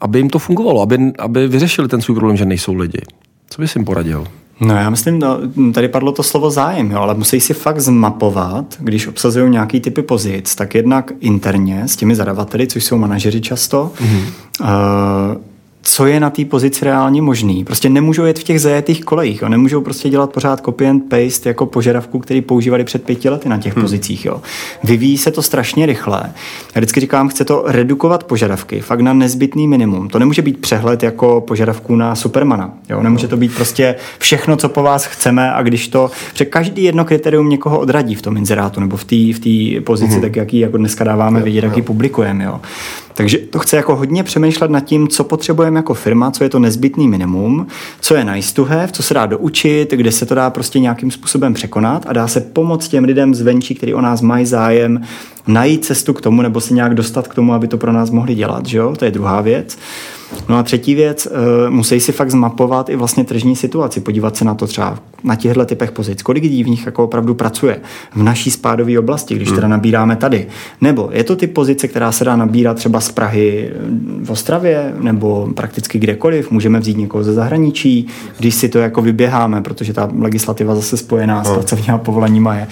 aby 0.00 0.18
jim 0.18 0.30
to 0.30 0.38
fungovalo, 0.38 0.82
aby, 0.82 1.12
aby 1.18 1.48
vyřešili 1.48 1.88
ten 1.88 2.00
svůj 2.00 2.14
problém, 2.14 2.36
že 2.36 2.44
nejsou 2.44 2.74
lidi? 2.74 3.00
Co 3.50 3.62
bys 3.62 3.76
jim 3.76 3.84
poradil? 3.84 4.26
No 4.60 4.74
já 4.74 4.90
myslím, 4.90 5.18
no, 5.18 5.38
tady 5.74 5.88
padlo 5.88 6.12
to 6.12 6.22
slovo 6.22 6.50
zájem, 6.50 6.90
jo, 6.90 6.98
ale 6.98 7.14
musí 7.14 7.40
si 7.40 7.54
fakt 7.54 7.80
zmapovat, 7.80 8.64
když 8.78 9.06
obsazují 9.06 9.50
nějaký 9.50 9.80
typy 9.80 10.02
pozic, 10.02 10.54
tak 10.54 10.74
jednak 10.74 11.12
interně 11.20 11.88
s 11.88 11.96
těmi 11.96 12.16
zadavateli, 12.16 12.66
což 12.66 12.84
jsou 12.84 12.98
manažeři 12.98 13.40
často, 13.40 13.92
mm-hmm. 13.96 14.24
uh, 14.60 15.36
co 15.84 16.06
je 16.06 16.20
na 16.20 16.30
té 16.30 16.44
pozici 16.44 16.84
reálně 16.84 17.22
možný. 17.22 17.64
Prostě 17.64 17.88
nemůžou 17.88 18.24
jet 18.24 18.38
v 18.38 18.42
těch 18.42 18.60
zajetých 18.60 19.04
kolejích, 19.04 19.42
jo. 19.42 19.48
nemůžou 19.48 19.80
prostě 19.80 20.08
dělat 20.08 20.32
pořád 20.32 20.64
copy 20.64 20.86
and 20.88 21.02
paste 21.08 21.48
jako 21.48 21.66
požadavku, 21.66 22.18
který 22.18 22.40
používali 22.40 22.84
před 22.84 23.04
pěti 23.04 23.28
lety 23.28 23.48
na 23.48 23.58
těch 23.58 23.74
hmm. 23.74 23.82
pozicích. 23.82 24.24
Jo. 24.24 24.42
Vyvíjí 24.84 25.18
se 25.18 25.30
to 25.30 25.42
strašně 25.42 25.86
rychle. 25.86 26.22
Já 26.74 26.80
vždycky 26.80 27.00
říkám, 27.00 27.28
chce 27.28 27.44
to 27.44 27.64
redukovat 27.66 28.24
požadavky, 28.24 28.80
fakt 28.80 29.00
na 29.00 29.12
nezbytný 29.12 29.68
minimum. 29.68 30.08
To 30.08 30.18
nemůže 30.18 30.42
být 30.42 30.58
přehled 30.60 31.02
jako 31.02 31.40
požadavků 31.40 31.96
na 31.96 32.14
Supermana. 32.14 32.74
Jo. 32.90 33.02
Nemůže 33.02 33.28
to 33.28 33.36
být 33.36 33.54
prostě 33.54 33.94
všechno, 34.18 34.56
co 34.56 34.68
po 34.68 34.82
vás 34.82 35.06
chceme 35.06 35.52
a 35.52 35.62
když 35.62 35.88
to, 35.88 36.10
protože 36.32 36.44
každý 36.44 36.84
jedno 36.84 37.04
kritérium 37.04 37.48
někoho 37.48 37.78
odradí 37.78 38.14
v 38.14 38.22
tom 38.22 38.36
inzerátu 38.36 38.80
nebo 38.80 38.96
v 38.96 39.04
té 39.04 39.16
v 39.16 39.80
pozici, 39.80 40.12
hmm. 40.12 40.22
tak 40.22 40.36
jaký 40.36 40.58
jako 40.58 40.76
dneska 40.76 41.04
dáváme 41.04 41.40
vidět, 41.40 41.64
jaký 41.64 41.82
publikujeme. 41.82 42.44
Jo. 42.44 42.60
Takže 43.14 43.38
to 43.38 43.58
chce 43.58 43.76
jako 43.76 43.96
hodně 43.96 44.22
přemýšlet 44.22 44.70
nad 44.70 44.80
tím, 44.80 45.08
co 45.08 45.24
potřebujeme 45.24 45.78
jako 45.78 45.94
firma, 45.94 46.30
co 46.30 46.44
je 46.44 46.50
to 46.50 46.58
nezbytný 46.58 47.08
minimum, 47.08 47.66
co 48.00 48.14
je 48.14 48.24
nice 48.24 48.54
to 48.54 48.64
have, 48.64 48.88
co 48.92 49.02
se 49.02 49.14
dá 49.14 49.26
doučit, 49.26 49.90
kde 49.90 50.12
se 50.12 50.26
to 50.26 50.34
dá 50.34 50.50
prostě 50.50 50.80
nějakým 50.80 51.10
způsobem 51.10 51.54
překonat 51.54 52.06
a 52.08 52.12
dá 52.12 52.28
se 52.28 52.40
pomoct 52.40 52.88
těm 52.88 53.04
lidem 53.04 53.34
zvenčí, 53.34 53.74
kteří 53.74 53.94
o 53.94 54.00
nás 54.00 54.20
mají 54.20 54.46
zájem, 54.46 55.00
najít 55.46 55.84
cestu 55.84 56.12
k 56.12 56.20
tomu 56.20 56.42
nebo 56.42 56.60
se 56.60 56.74
nějak 56.74 56.94
dostat 56.94 57.28
k 57.28 57.34
tomu, 57.34 57.54
aby 57.54 57.68
to 57.68 57.78
pro 57.78 57.92
nás 57.92 58.10
mohli 58.10 58.34
dělat, 58.34 58.66
že 58.66 58.78
jo? 58.78 58.94
To 58.96 59.04
je 59.04 59.10
druhá 59.10 59.40
věc. 59.40 59.78
No 60.48 60.56
a 60.56 60.62
třetí 60.62 60.94
věc, 60.94 61.26
uh, 61.26 61.70
musí 61.70 62.00
si 62.00 62.12
fakt 62.12 62.30
zmapovat 62.30 62.88
i 62.88 62.96
vlastně 62.96 63.24
tržní 63.24 63.56
situaci, 63.56 64.00
podívat 64.00 64.36
se 64.36 64.44
na 64.44 64.54
to 64.54 64.66
třeba 64.66 64.98
na 65.24 65.36
těchto 65.36 65.64
typech 65.64 65.92
pozic, 65.92 66.22
kolik 66.22 66.42
lidí 66.42 66.64
v 66.64 66.68
nich 66.68 66.86
jako 66.86 67.04
opravdu 67.04 67.34
pracuje 67.34 67.80
v 68.14 68.22
naší 68.22 68.50
spádové 68.50 68.98
oblasti, 68.98 69.34
když 69.34 69.48
hmm. 69.48 69.56
teda 69.56 69.68
nabíráme 69.68 70.16
tady. 70.16 70.46
Nebo 70.80 71.08
je 71.12 71.24
to 71.24 71.36
ty 71.36 71.46
pozice, 71.46 71.88
která 71.88 72.12
se 72.12 72.24
dá 72.24 72.36
nabírat 72.36 72.76
třeba 72.76 73.00
z 73.00 73.10
Prahy 73.12 73.70
v 74.24 74.30
Ostravě, 74.30 74.94
nebo 75.00 75.48
prakticky 75.54 75.98
kdekoliv, 75.98 76.50
můžeme 76.50 76.80
vzít 76.80 76.96
někoho 76.96 77.24
ze 77.24 77.32
zahraničí, 77.32 78.06
když 78.38 78.54
si 78.54 78.68
to 78.68 78.78
jako 78.78 79.02
vyběháme, 79.02 79.62
protože 79.62 79.92
ta 79.92 80.08
legislativa 80.18 80.74
zase 80.74 80.96
spojená 80.96 81.38
no. 81.38 81.44
s 81.44 81.54
pracovníma 81.54 81.98
povoleníma 81.98 82.54
je 82.54 82.66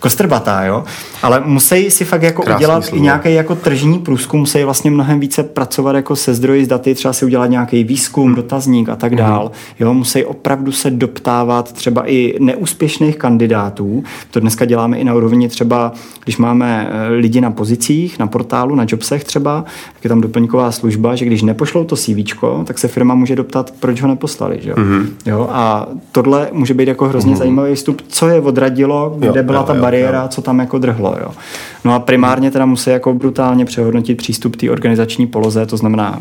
kostrbatá, 0.00 0.64
jo. 0.64 0.84
Ale 1.22 1.42
musí 1.44 1.90
si 1.90 2.04
fakt 2.04 2.22
jako 2.22 2.42
Krásný 2.42 2.56
udělat 2.56 2.84
slovo. 2.84 2.96
i 2.96 3.00
nějaký 3.00 3.34
jako 3.34 3.54
tržní 3.54 3.98
průzkum, 3.98 4.40
musí 4.40 4.64
vlastně 4.64 4.90
mnohem 4.90 5.20
více 5.20 5.42
pracovat 5.42 5.96
jako 5.96 6.16
se 6.16 6.34
zdroji 6.34 6.64
z 6.64 6.68
daty, 6.68 6.94
třeba 6.96 7.12
si 7.12 7.24
udělat 7.24 7.46
nějaký 7.46 7.84
výzkum, 7.84 8.34
dotazník 8.34 8.88
a 8.88 8.96
tak 8.96 9.12
mm. 9.12 9.18
dál. 9.18 9.50
Jo, 9.80 9.94
musí 9.94 10.24
opravdu 10.24 10.72
se 10.72 10.90
doptávat 10.90 11.72
třeba 11.72 12.10
i 12.10 12.34
neúspěšných 12.40 13.16
kandidátů. 13.16 14.04
To 14.30 14.40
dneska 14.40 14.64
děláme 14.64 14.98
i 14.98 15.04
na 15.04 15.14
úrovni 15.14 15.48
třeba, 15.48 15.92
když 16.24 16.36
máme 16.36 16.88
eh, 16.90 17.08
lidi 17.08 17.40
na 17.40 17.50
pozicích, 17.50 18.18
na 18.18 18.26
portálu, 18.26 18.74
na 18.74 18.86
jobsech 18.88 19.24
třeba, 19.24 19.64
tak 19.94 20.04
je 20.04 20.08
tam 20.08 20.20
doplňková 20.20 20.72
služba, 20.72 21.14
že 21.14 21.24
když 21.24 21.42
nepošlou 21.42 21.84
to 21.84 21.96
CV, 21.96 22.16
tak 22.64 22.78
se 22.78 22.88
firma 22.88 23.14
může 23.14 23.36
doptat, 23.36 23.74
proč 23.80 24.02
ho 24.02 24.08
neposlali. 24.08 24.58
Že? 24.62 24.74
Mm. 24.76 25.08
Jo, 25.26 25.48
a 25.50 25.88
tohle 26.12 26.48
může 26.52 26.74
být 26.74 26.88
jako 26.88 27.08
hrozně 27.08 27.30
mm. 27.30 27.36
zajímavý 27.36 27.74
vstup, 27.74 28.02
co 28.08 28.28
je 28.28 28.40
odradilo, 28.40 29.14
kde 29.18 29.26
jo, 29.26 29.42
byla 29.42 29.60
jo, 29.60 29.66
ta 29.66 29.74
jo, 29.74 29.80
bariéra, 29.80 30.22
jo. 30.22 30.28
co 30.28 30.42
tam 30.42 30.58
jako 30.58 30.78
drhlo. 30.78 31.16
Jo. 31.20 31.30
No 31.84 31.94
a 31.94 31.98
primárně 31.98 32.50
teda 32.50 32.66
musí 32.66 32.90
jako 32.90 33.14
brutálně 33.14 33.64
přehodnotit 33.64 34.18
přístup 34.18 34.56
té 34.56 34.70
organizační 34.70 35.26
poloze, 35.26 35.66
to 35.66 35.76
znamená 35.76 36.18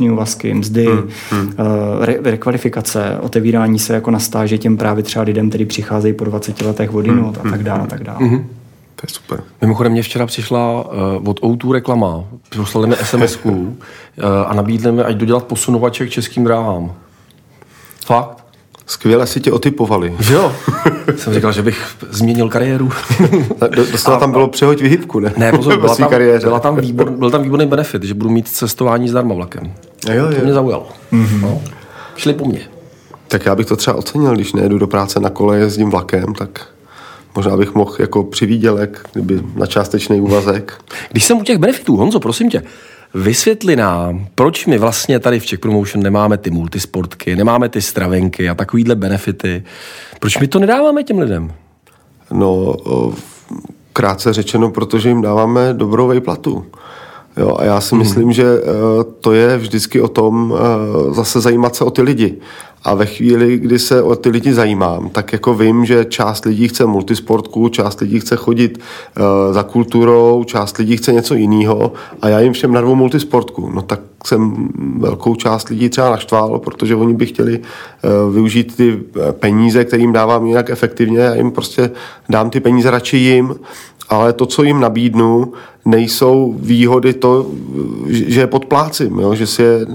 částečný 0.00 0.10
úvazky, 0.10 0.54
mzdy, 0.54 0.86
hmm, 0.86 1.08
hmm. 1.30 1.52
Eh, 1.58 2.06
re, 2.06 2.16
rekvalifikace, 2.24 3.18
otevírání 3.20 3.78
se 3.78 3.94
jako 3.94 4.10
na 4.10 4.18
stáže 4.18 4.58
těm 4.58 4.76
právě 4.76 5.02
třeba 5.02 5.24
lidem, 5.24 5.48
kteří 5.48 5.66
přicházejí 5.66 6.14
po 6.14 6.24
20 6.24 6.60
letech 6.60 6.94
odinut 6.94 7.36
hmm, 7.36 7.48
a 7.48 7.50
tak 7.50 7.62
dále. 7.62 7.80
A 7.80 7.86
tak 7.86 8.04
dále. 8.04 8.18
Hmm. 8.18 8.46
To 8.96 9.06
je 9.06 9.14
super. 9.14 9.42
Mimochodem, 9.60 9.92
mě 9.92 10.02
včera 10.02 10.26
přišla 10.26 10.84
uh, 10.84 11.28
od 11.28 11.40
O2 11.40 11.72
reklama, 11.72 12.24
poslali 12.56 12.86
mi 12.86 12.96
sms 12.96 13.38
uh, 13.44 13.74
a 14.46 14.54
nabídli 14.54 14.92
mi, 14.92 15.02
ať 15.02 15.16
dodělat 15.16 15.44
posunovaček 15.44 16.10
českým 16.10 16.44
dráhám. 16.44 16.92
Fakt? 18.06 18.40
Skvěle 18.90 19.26
si 19.26 19.40
tě 19.40 19.52
otypovali. 19.52 20.14
Jo? 20.30 20.52
Jsem 21.16 21.34
říkal, 21.34 21.52
že 21.52 21.62
bych 21.62 21.96
změnil 22.10 22.48
kariéru. 22.48 22.90
Dostala 23.92 24.18
tam 24.18 24.32
bylo 24.32 24.48
přehoď 24.48 24.80
vyhybku, 24.80 25.20
ne? 25.20 25.32
Ne, 25.36 25.52
pozor, 25.52 25.76
byla 25.80 25.96
tam, 25.96 26.10
byla 26.40 26.60
tam 26.60 26.76
výbor, 26.76 27.10
byl 27.10 27.30
tam 27.30 27.42
výborný 27.42 27.66
benefit, 27.66 28.02
že 28.02 28.14
budu 28.14 28.30
mít 28.30 28.48
cestování 28.48 29.08
zdarma 29.08 29.34
vlakem. 29.34 29.72
Jo, 30.08 30.14
jo. 30.14 30.34
To 30.34 30.44
mě 30.44 30.52
zaujalo. 30.52 30.88
Mm-hmm. 31.12 31.40
No. 31.40 31.62
Šli 32.16 32.34
po 32.34 32.44
mně. 32.44 32.60
Tak 33.28 33.46
já 33.46 33.54
bych 33.54 33.66
to 33.66 33.76
třeba 33.76 33.96
ocenil, 33.96 34.34
když 34.34 34.52
nejedu 34.52 34.78
do 34.78 34.86
práce 34.86 35.20
na 35.20 35.30
kole, 35.30 35.58
jezdím 35.58 35.90
vlakem, 35.90 36.34
tak 36.34 36.66
možná 37.36 37.56
bych 37.56 37.74
mohl 37.74 37.96
jako 37.98 38.24
přivídělek, 38.24 39.08
kdyby 39.12 39.42
na 39.54 39.66
částečný 39.66 40.20
úvazek. 40.20 40.84
Když 41.10 41.24
jsem 41.24 41.38
u 41.38 41.42
těch 41.42 41.58
benefitů, 41.58 41.96
Honzo, 41.96 42.20
prosím 42.20 42.50
tě, 42.50 42.62
Vysvětli 43.14 43.76
nám, 43.76 44.26
proč 44.34 44.66
my 44.66 44.78
vlastně 44.78 45.18
tady 45.18 45.40
v 45.40 45.46
Czech 45.46 45.58
Promotion 45.58 46.02
nemáme 46.02 46.38
ty 46.38 46.50
multisportky, 46.50 47.36
nemáme 47.36 47.68
ty 47.68 47.82
stravenky 47.82 48.48
a 48.48 48.54
takovýhle 48.54 48.94
benefity. 48.94 49.62
Proč 50.20 50.38
my 50.38 50.48
to 50.48 50.58
nedáváme 50.58 51.02
těm 51.02 51.18
lidem? 51.18 51.52
No, 52.32 52.76
krátce 53.92 54.32
řečeno, 54.32 54.70
protože 54.70 55.08
jim 55.08 55.22
dáváme 55.22 55.74
dobrou 55.74 56.06
vejplatu. 56.06 56.66
Jo, 57.36 57.56
a 57.58 57.64
já 57.64 57.80
si 57.80 57.94
mm. 57.94 57.98
myslím, 57.98 58.32
že 58.32 58.44
uh, 58.44 59.02
to 59.20 59.32
je 59.32 59.58
vždycky 59.58 60.00
o 60.00 60.08
tom 60.08 60.50
uh, 60.50 61.14
zase 61.14 61.40
zajímat 61.40 61.76
se 61.76 61.84
o 61.84 61.90
ty 61.90 62.02
lidi. 62.02 62.36
A 62.84 62.94
ve 62.94 63.06
chvíli, 63.06 63.58
kdy 63.58 63.78
se 63.78 64.02
o 64.02 64.16
ty 64.16 64.28
lidi 64.28 64.54
zajímám, 64.54 65.08
tak 65.08 65.32
jako 65.32 65.54
vím, 65.54 65.84
že 65.84 66.04
část 66.04 66.44
lidí 66.44 66.68
chce 66.68 66.86
multisportku, 66.86 67.68
část 67.68 68.00
lidí 68.00 68.20
chce 68.20 68.36
chodit 68.36 68.78
uh, 68.78 69.54
za 69.54 69.62
kulturou, 69.62 70.44
část 70.44 70.78
lidí 70.78 70.96
chce 70.96 71.12
něco 71.12 71.34
jiného 71.34 71.92
a 72.22 72.28
já 72.28 72.40
jim 72.40 72.52
všem 72.52 72.72
narvu 72.72 72.94
multisportku. 72.94 73.70
No 73.74 73.82
tak 73.82 74.00
jsem 74.26 74.68
velkou 74.98 75.34
část 75.34 75.68
lidí 75.68 75.88
třeba 75.88 76.10
naštval, 76.10 76.58
protože 76.58 76.96
oni 76.96 77.14
by 77.14 77.26
chtěli 77.26 77.58
uh, 77.58 78.34
využít 78.34 78.76
ty 78.76 79.02
peníze, 79.30 79.84
které 79.84 80.02
jim 80.02 80.12
dávám 80.12 80.46
jinak 80.46 80.70
efektivně 80.70 81.28
a 81.28 81.34
jim 81.34 81.50
prostě 81.50 81.90
dám 82.28 82.50
ty 82.50 82.60
peníze 82.60 82.90
radši 82.90 83.16
jim 83.16 83.54
ale 84.10 84.32
to, 84.32 84.46
co 84.46 84.62
jim 84.62 84.80
nabídnu, 84.80 85.52
nejsou 85.84 86.54
výhody 86.58 87.14
to, 87.14 87.46
že 88.06 88.40
je 88.40 88.46
podplácím, 88.46 89.18
jo? 89.18 89.34
že 89.34 89.46
si 89.46 89.62
je 89.62 89.86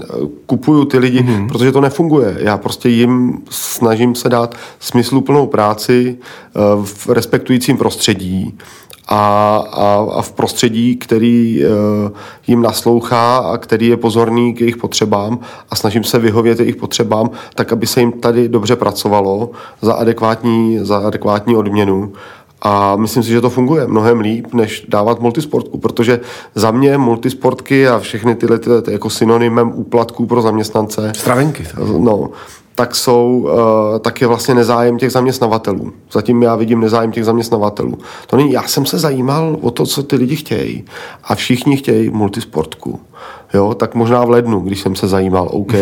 kupuju 0.46 0.84
ty 0.84 0.98
lidi, 0.98 1.20
mm-hmm. 1.20 1.48
protože 1.48 1.72
to 1.72 1.80
nefunguje. 1.80 2.36
Já 2.40 2.58
prostě 2.58 2.88
jim 2.88 3.42
snažím 3.50 4.14
se 4.14 4.28
dát 4.28 4.54
smysluplnou 4.80 5.46
práci 5.46 6.16
eh, 6.18 6.60
v 6.84 7.08
respektujícím 7.08 7.76
prostředí 7.76 8.58
a, 9.08 9.56
a, 9.72 10.06
a 10.12 10.22
v 10.22 10.32
prostředí, 10.32 10.96
který 10.96 11.62
uh, 11.64 12.10
jim 12.46 12.62
naslouchá 12.62 13.36
a 13.36 13.58
který 13.58 13.86
je 13.86 13.96
pozorný 13.96 14.54
k 14.54 14.60
jejich 14.60 14.76
potřebám 14.76 15.38
a 15.70 15.76
snažím 15.76 16.04
se 16.04 16.18
vyhovět 16.18 16.60
jejich 16.60 16.76
potřebám, 16.76 17.30
tak 17.54 17.72
aby 17.72 17.86
se 17.86 18.00
jim 18.00 18.12
tady 18.12 18.48
dobře 18.48 18.76
pracovalo 18.76 19.50
za 19.82 19.94
adekvátní, 19.94 20.78
za 20.82 20.98
adekvátní 20.98 21.56
odměnu 21.56 22.12
A 22.62 22.96
myslím 22.96 23.22
si, 23.22 23.28
že 23.28 23.40
to 23.40 23.50
funguje 23.50 23.86
mnohem 23.86 24.20
líp, 24.20 24.54
než 24.54 24.86
dávat 24.88 25.20
multisportku, 25.20 25.78
protože 25.78 26.20
za 26.54 26.70
mě 26.70 26.98
multisportky 26.98 27.88
a 27.88 27.98
všechny 27.98 28.34
tyhle, 28.34 28.58
tyhle 28.58 28.82
jako 28.90 29.10
synonymem 29.10 29.72
úplatků 29.74 30.26
pro 30.26 30.42
zaměstnance. 30.42 31.12
Stravenky. 31.16 31.66
No, 31.98 32.30
tak 32.74 32.94
jsou, 32.94 33.48
uh, 33.52 33.98
tak 33.98 34.20
je 34.20 34.26
vlastně 34.26 34.54
nezájem 34.54 34.98
těch 34.98 35.12
zaměstnavatelů. 35.12 35.92
Zatím 36.12 36.42
já 36.42 36.56
vidím 36.56 36.80
nezájem 36.80 37.12
těch 37.12 37.24
zaměstnavatelů. 37.24 37.98
To 38.26 38.36
není, 38.36 38.52
já 38.52 38.62
jsem 38.62 38.86
se 38.86 38.98
zajímal 38.98 39.56
o 39.60 39.70
to, 39.70 39.86
co 39.86 40.02
ty 40.02 40.16
lidi 40.16 40.36
chtějí 40.36 40.84
a 41.24 41.34
všichni 41.34 41.76
chtějí 41.76 42.10
multisportku. 42.10 43.00
Jo, 43.54 43.74
tak 43.74 43.94
možná 43.94 44.24
v 44.24 44.30
lednu, 44.30 44.60
když 44.60 44.80
jsem 44.80 44.94
se 44.94 45.08
zajímal, 45.08 45.48
OK, 45.52 45.72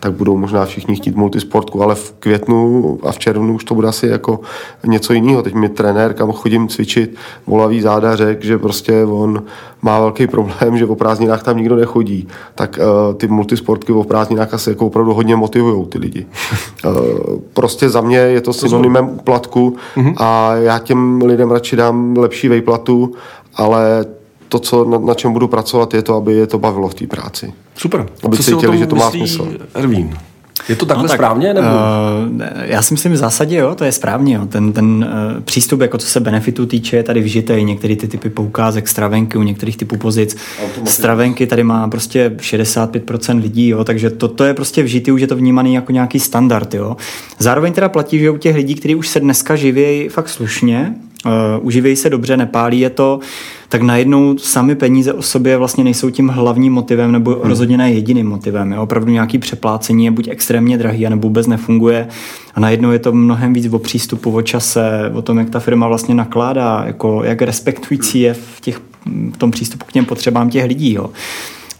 tak 0.00 0.12
budou 0.12 0.36
možná 0.36 0.64
všichni 0.64 0.96
chtít 0.96 1.16
multisportku, 1.16 1.82
ale 1.82 1.94
v 1.94 2.14
květnu 2.18 2.98
a 3.02 3.12
v 3.12 3.18
červnu 3.18 3.54
už 3.54 3.64
to 3.64 3.74
bude 3.74 3.88
asi 3.88 4.06
jako 4.06 4.40
něco 4.86 5.12
jiného. 5.12 5.42
Teď 5.42 5.54
mi 5.54 5.68
trenér, 5.68 6.14
kam 6.14 6.32
chodím 6.32 6.68
cvičit, 6.68 7.16
volavý 7.46 7.80
záda 7.80 8.16
řekl, 8.16 8.46
že 8.46 8.58
prostě 8.58 9.04
on 9.04 9.42
má 9.82 10.00
velký 10.00 10.26
problém, 10.26 10.78
že 10.78 10.86
o 10.86 10.94
prázdninách 10.94 11.42
tam 11.42 11.56
nikdo 11.56 11.76
nechodí. 11.76 12.28
Tak 12.54 12.78
uh, 12.78 13.14
ty 13.14 13.28
multisportky 13.28 13.92
o 13.92 14.04
prázdninách 14.04 14.54
asi 14.54 14.70
jako 14.70 14.86
opravdu 14.86 15.14
hodně 15.14 15.36
motivují 15.36 15.86
ty 15.86 15.98
lidi. 15.98 16.26
Uh, 16.84 16.92
prostě 17.52 17.88
za 17.88 18.00
mě 18.00 18.18
je 18.18 18.40
to 18.40 18.52
synonymem 18.52 19.08
úplatku 19.08 19.76
mhm. 19.96 20.14
a 20.16 20.54
já 20.54 20.78
těm 20.78 21.22
lidem 21.22 21.50
radši 21.50 21.76
dám 21.76 22.16
lepší 22.16 22.48
vejplatu, 22.48 23.12
ale 23.54 24.04
to, 24.48 24.58
co, 24.58 24.84
na, 24.84 24.98
na 24.98 25.14
čem 25.14 25.32
budu 25.32 25.48
pracovat, 25.48 25.94
je 25.94 26.02
to, 26.02 26.14
aby 26.14 26.34
je 26.34 26.46
to 26.46 26.58
bavilo 26.58 26.88
v 26.88 26.94
té 26.94 27.06
práci. 27.06 27.52
Super. 27.76 28.06
Aby 28.24 28.36
Co 28.36 28.42
cítili, 28.42 28.78
že 28.78 28.86
to 28.86 28.96
má 28.96 29.10
smysl. 29.10 29.48
Ervín? 29.74 30.18
Je 30.68 30.76
to 30.76 30.86
takhle 30.86 31.02
no, 31.02 31.08
tak, 31.08 31.16
správně? 31.16 31.54
Nebo? 31.54 31.66
Uh, 31.66 32.40
já 32.60 32.82
si 32.82 32.94
myslím 32.94 33.12
v 33.12 33.16
zásadě, 33.16 33.56
jo, 33.56 33.74
to 33.74 33.84
je 33.84 33.92
správně. 33.92 34.34
Jo. 34.34 34.46
Ten, 34.46 34.72
ten 34.72 35.08
uh, 35.36 35.42
přístup, 35.42 35.80
jako 35.80 35.98
co 35.98 36.06
se 36.06 36.20
benefitu 36.20 36.66
týče, 36.66 36.96
je 36.96 37.02
tady 37.02 37.20
vžitej. 37.20 37.64
Některé 37.64 37.96
ty 37.96 38.08
typy 38.08 38.30
poukázek, 38.30 38.88
stravenky 38.88 39.38
u 39.38 39.42
některých 39.42 39.76
typů 39.76 39.96
pozic. 39.96 40.36
Stravenky 40.84 41.46
tady 41.46 41.64
má 41.64 41.88
prostě 41.88 42.28
65% 42.36 43.40
lidí, 43.40 43.68
jo, 43.68 43.84
takže 43.84 44.10
to, 44.10 44.28
to 44.28 44.44
je 44.44 44.54
prostě 44.54 44.82
vžitý, 44.82 45.12
už 45.12 45.20
je 45.20 45.26
to 45.26 45.36
vnímaný 45.36 45.74
jako 45.74 45.92
nějaký 45.92 46.20
standard. 46.20 46.74
Jo. 46.74 46.96
Zároveň 47.38 47.72
teda 47.72 47.88
platí, 47.88 48.18
že 48.18 48.30
u 48.30 48.36
těch 48.36 48.56
lidí, 48.56 48.74
kteří 48.74 48.94
už 48.94 49.08
se 49.08 49.20
dneska 49.20 49.56
živějí 49.56 50.08
fakt 50.08 50.28
slušně, 50.28 50.94
uh, 51.28 51.66
uživějí 51.66 51.96
se 51.96 52.10
dobře, 52.10 52.36
nepálí 52.36 52.80
je 52.80 52.90
to, 52.90 53.20
tak 53.68 53.82
najednou 53.82 54.38
sami 54.38 54.74
peníze 54.74 55.12
o 55.12 55.22
sobě 55.22 55.56
vlastně 55.56 55.84
nejsou 55.84 56.10
tím 56.10 56.28
hlavním 56.28 56.72
motivem 56.72 57.12
nebo 57.12 57.30
hmm. 57.30 57.40
rozhodně 57.42 57.76
ne 57.76 57.92
jediným 57.92 58.26
motivem. 58.26 58.72
Je 58.72 58.78
opravdu 58.78 59.12
nějaký 59.12 59.38
přeplácení 59.38 60.04
je 60.04 60.10
buď 60.10 60.28
extrémně 60.28 60.78
drahý, 60.78 61.08
nebo 61.08 61.28
vůbec 61.28 61.46
nefunguje 61.46 62.08
a 62.54 62.60
najednou 62.60 62.90
je 62.90 62.98
to 62.98 63.12
mnohem 63.12 63.52
víc 63.52 63.72
o 63.72 63.78
přístupu, 63.78 64.30
o 64.30 64.42
čase, 64.42 65.12
o 65.14 65.22
tom, 65.22 65.38
jak 65.38 65.50
ta 65.50 65.60
firma 65.60 65.88
vlastně 65.88 66.14
nakládá, 66.14 66.82
jako 66.86 67.24
jak 67.24 67.42
respektující 67.42 68.20
je 68.20 68.34
v, 68.34 68.60
těch, 68.60 68.80
v 69.32 69.36
tom 69.36 69.50
přístupu 69.50 69.84
k 69.88 69.92
těm 69.92 70.04
potřebám 70.04 70.50
těch 70.50 70.64
lidí. 70.64 70.92
Jo. 70.92 71.10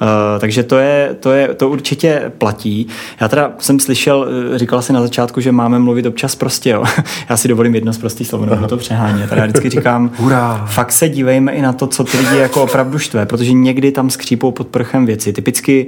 Uh, 0.03 0.40
takže 0.40 0.62
to, 0.62 0.78
je, 0.78 1.16
to, 1.20 1.32
je, 1.32 1.55
to 1.55 1.68
určitě 1.68 2.32
platí. 2.38 2.86
Já 3.20 3.28
teda 3.28 3.53
jsem 3.59 3.80
slyšel, 3.80 4.28
eh, 4.55 4.59
říkala 4.59 4.82
si 4.82 4.92
na 4.92 5.03
začátku, 5.03 5.40
že 5.40 5.53
máme 5.53 5.78
mluvit 5.78 6.07
občas 6.07 6.34
prostě, 6.34 6.70
jo. 6.70 6.84
Já 7.30 7.36
si 7.36 7.49
dovolím 7.49 7.74
jedno 7.74 7.92
z 7.92 7.99
prostý 7.99 8.24
slovo, 8.24 8.46
nebo 8.46 8.66
to 8.66 8.76
přeháně. 8.76 9.26
Teda 9.26 9.40
já 9.40 9.46
vždycky 9.46 9.70
říkám, 9.70 10.11
Hurá. 10.18 10.66
fakt 10.66 10.92
se 10.92 11.09
dívejme 11.09 11.53
i 11.53 11.62
na 11.62 11.72
to, 11.72 11.86
co 11.86 12.05
ty 12.05 12.18
lidi 12.18 12.36
jako 12.36 12.62
opravdu 12.62 12.99
štve, 12.99 13.26
protože 13.26 13.53
někdy 13.53 13.92
tam 13.92 14.11
skřípou 14.11 14.51
pod 14.51 14.66
prchem 14.66 15.07
věci. 15.07 15.32
Typicky, 15.32 15.86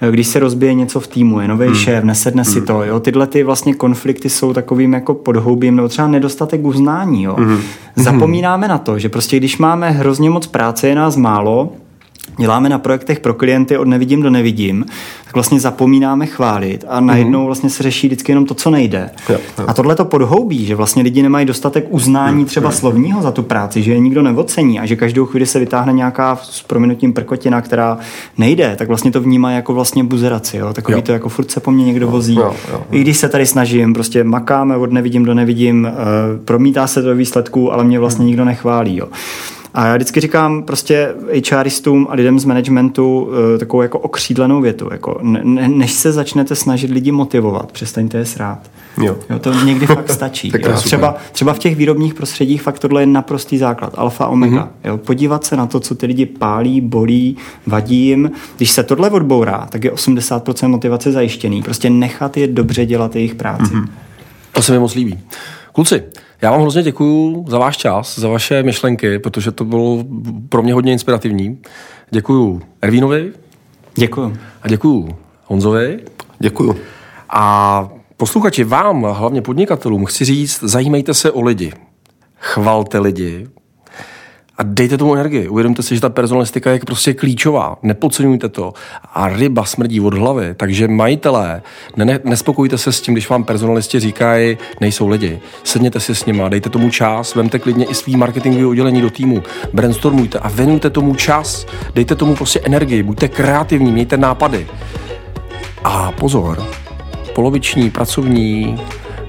eh, 0.00 0.10
když 0.10 0.26
se 0.26 0.38
rozbije 0.38 0.74
něco 0.74 1.00
v 1.00 1.06
týmu, 1.06 1.40
je 1.40 1.48
nový 1.48 1.66
hmm. 1.66 1.74
šéf, 1.74 2.04
nesedne 2.04 2.42
hmm. 2.42 2.52
si 2.52 2.62
to, 2.62 2.84
jo. 2.84 3.00
Tyhle 3.00 3.26
ty 3.26 3.42
vlastně 3.42 3.74
konflikty 3.74 4.30
jsou 4.30 4.52
takovým 4.52 4.92
jako 4.92 5.14
podhoubím, 5.14 5.76
nebo 5.76 5.88
třeba 5.88 6.08
nedostatek 6.08 6.64
uznání, 6.64 7.22
jo. 7.22 7.34
Hmm. 7.38 7.60
Zapomínáme 7.96 8.68
na 8.68 8.78
to, 8.78 8.98
že 8.98 9.08
prostě 9.08 9.36
když 9.36 9.58
máme 9.58 9.90
hrozně 9.90 10.30
moc 10.30 10.46
práce, 10.46 10.88
je 10.88 10.94
nás 10.94 11.16
málo, 11.16 11.72
děláme 12.38 12.68
na 12.68 12.78
projektech 12.78 13.20
pro 13.20 13.34
klienty 13.34 13.78
od 13.78 13.88
nevidím 13.88 14.22
do 14.22 14.30
nevidím, 14.30 14.84
tak 15.24 15.34
vlastně 15.34 15.60
zapomínáme 15.60 16.26
chválit 16.26 16.84
a 16.88 17.00
najednou 17.00 17.38
mhm. 17.38 17.46
vlastně 17.46 17.70
se 17.70 17.82
řeší 17.82 18.06
vždycky 18.06 18.32
jenom 18.32 18.46
to, 18.46 18.54
co 18.54 18.70
nejde. 18.70 19.10
Jo, 19.28 19.38
jo. 19.58 19.64
A 19.68 19.74
tohle 19.74 19.94
to 19.94 20.04
podhoubí, 20.04 20.66
že 20.66 20.74
vlastně 20.74 21.02
lidi 21.02 21.22
nemají 21.22 21.46
dostatek 21.46 21.86
uznání 21.88 22.44
třeba 22.44 22.70
slovního 22.70 23.22
za 23.22 23.30
tu 23.30 23.42
práci, 23.42 23.82
že 23.82 23.92
je 23.92 23.98
nikdo 23.98 24.22
neocení 24.22 24.80
a 24.80 24.86
že 24.86 24.96
každou 24.96 25.26
chvíli 25.26 25.46
se 25.46 25.58
vytáhne 25.58 25.92
nějaká 25.92 26.38
s 26.42 26.62
prominutím 26.62 27.12
prkotina, 27.12 27.60
která 27.60 27.98
nejde, 28.38 28.76
tak 28.78 28.88
vlastně 28.88 29.10
to 29.10 29.20
vnímá 29.20 29.50
jako 29.50 29.74
vlastně 29.74 30.04
buzeraci. 30.04 30.56
Jo? 30.56 30.72
Takový 30.72 30.96
jo. 30.96 31.02
to 31.02 31.12
jako 31.12 31.28
furt 31.28 31.50
se 31.50 31.60
po 31.60 31.70
mně 31.70 31.84
někdo 31.84 32.08
vozí. 32.08 32.34
Jo, 32.34 32.42
jo, 32.42 32.54
jo. 32.72 32.82
I 32.90 33.00
když 33.00 33.16
se 33.16 33.28
tady 33.28 33.46
snažím, 33.46 33.94
prostě 33.94 34.24
makáme 34.24 34.76
od 34.76 34.92
nevidím 34.92 35.24
do 35.24 35.34
nevidím, 35.34 35.84
uh, 35.84 36.44
promítá 36.44 36.86
se 36.86 37.02
to 37.02 37.08
do 37.08 37.14
výsledků, 37.14 37.72
ale 37.72 37.84
mě 37.84 37.98
vlastně 37.98 38.24
nikdo 38.24 38.44
nechválí. 38.44 38.96
Jo? 38.96 39.08
A 39.74 39.86
já 39.86 39.94
vždycky 39.94 40.20
říkám 40.20 40.62
prostě 40.62 41.14
HRistům 41.52 42.06
a 42.10 42.14
lidem 42.14 42.38
z 42.38 42.44
managementu 42.44 43.20
uh, 43.20 43.58
takovou 43.58 43.82
jako 43.82 43.98
okřídlenou 43.98 44.60
větu, 44.60 44.88
jako 44.92 45.18
ne, 45.22 45.68
než 45.68 45.92
se 45.92 46.12
začnete 46.12 46.54
snažit 46.54 46.90
lidi 46.90 47.12
motivovat, 47.12 47.72
přestaňte 47.72 48.18
je 48.18 48.24
srát. 48.24 48.70
Jo. 49.02 49.16
jo 49.30 49.38
to 49.38 49.64
někdy 49.64 49.86
fakt 49.86 50.10
stačí. 50.10 50.50
tak 50.52 50.62
jo. 50.62 50.72
Třeba, 50.72 51.16
třeba 51.32 51.52
v 51.52 51.58
těch 51.58 51.76
výrobních 51.76 52.14
prostředích 52.14 52.62
fakt 52.62 52.78
tohle 52.78 53.02
je 53.02 53.06
naprostý 53.06 53.58
základ, 53.58 53.94
alfa, 53.96 54.26
omega. 54.26 54.56
Mm-hmm. 54.56 54.88
Jo. 54.88 54.98
Podívat 54.98 55.44
se 55.44 55.56
na 55.56 55.66
to, 55.66 55.80
co 55.80 55.94
ty 55.94 56.06
lidi 56.06 56.26
pálí, 56.26 56.80
bolí, 56.80 57.36
vadí 57.66 58.06
jim. 58.06 58.30
Když 58.56 58.70
se 58.70 58.82
tohle 58.82 59.10
odbourá, 59.10 59.66
tak 59.70 59.84
je 59.84 59.92
80% 59.92 60.68
motivace 60.68 61.12
zajištěný. 61.12 61.62
Prostě 61.62 61.90
nechat 61.90 62.36
je 62.36 62.46
dobře 62.46 62.86
dělat 62.86 63.16
jejich 63.16 63.34
práci. 63.34 63.74
Mm-hmm. 63.74 63.88
To 64.52 64.62
se 64.62 64.72
mi 64.72 64.78
moc 64.78 64.94
líbí. 64.94 65.18
Kluci, 65.72 66.02
já 66.42 66.50
vám 66.50 66.60
hrozně 66.60 66.82
děkuju 66.82 67.44
za 67.48 67.58
váš 67.58 67.76
čas, 67.76 68.18
za 68.18 68.28
vaše 68.28 68.62
myšlenky, 68.62 69.18
protože 69.18 69.52
to 69.52 69.64
bylo 69.64 70.04
pro 70.48 70.62
mě 70.62 70.74
hodně 70.74 70.92
inspirativní. 70.92 71.58
Děkuju 72.10 72.62
Ervínovi. 72.82 73.32
Děkuju. 73.94 74.36
A 74.62 74.68
děkuju 74.68 75.16
Honzovi. 75.46 76.00
Děkuju. 76.38 76.76
A 77.30 77.88
posluchači, 78.16 78.64
vám, 78.64 79.02
hlavně 79.02 79.42
podnikatelům, 79.42 80.04
chci 80.04 80.24
říct, 80.24 80.62
zajímejte 80.62 81.14
se 81.14 81.30
o 81.30 81.40
lidi. 81.40 81.72
Chvalte 82.36 82.98
lidi, 82.98 83.46
a 84.62 84.64
dejte 84.64 84.98
tomu 84.98 85.14
energii. 85.14 85.48
Uvědomte 85.48 85.82
si, 85.82 85.94
že 85.94 86.00
ta 86.00 86.08
personalistika 86.08 86.70
je 86.70 86.78
prostě 86.78 87.14
klíčová. 87.14 87.76
Nepodceňujte 87.82 88.48
to. 88.48 88.72
A 89.14 89.28
ryba 89.28 89.64
smrdí 89.64 90.00
od 90.00 90.14
hlavy. 90.14 90.54
Takže 90.54 90.88
majitelé, 90.88 91.62
ne, 91.96 92.20
nespokojte 92.24 92.78
se 92.78 92.92
s 92.92 93.00
tím, 93.00 93.14
když 93.14 93.28
vám 93.28 93.44
personalisti 93.44 94.00
říkají, 94.00 94.58
nejsou 94.80 95.08
lidi. 95.08 95.40
Sedněte 95.64 96.00
si 96.00 96.14
s 96.14 96.26
nima, 96.26 96.48
dejte 96.48 96.70
tomu 96.70 96.90
čas, 96.90 97.34
vemte 97.34 97.58
klidně 97.58 97.84
i 97.84 97.94
svý 97.94 98.16
marketingový 98.16 98.64
oddělení 98.64 99.00
do 99.00 99.10
týmu, 99.10 99.42
brainstormujte 99.72 100.38
a 100.38 100.48
věnujte 100.48 100.90
tomu 100.90 101.14
čas. 101.14 101.66
Dejte 101.94 102.14
tomu 102.14 102.34
prostě 102.34 102.60
energii, 102.64 103.02
buďte 103.02 103.28
kreativní, 103.28 103.92
mějte 103.92 104.16
nápady. 104.16 104.66
A 105.84 106.12
pozor, 106.12 106.64
poloviční 107.34 107.90
pracovní 107.90 108.80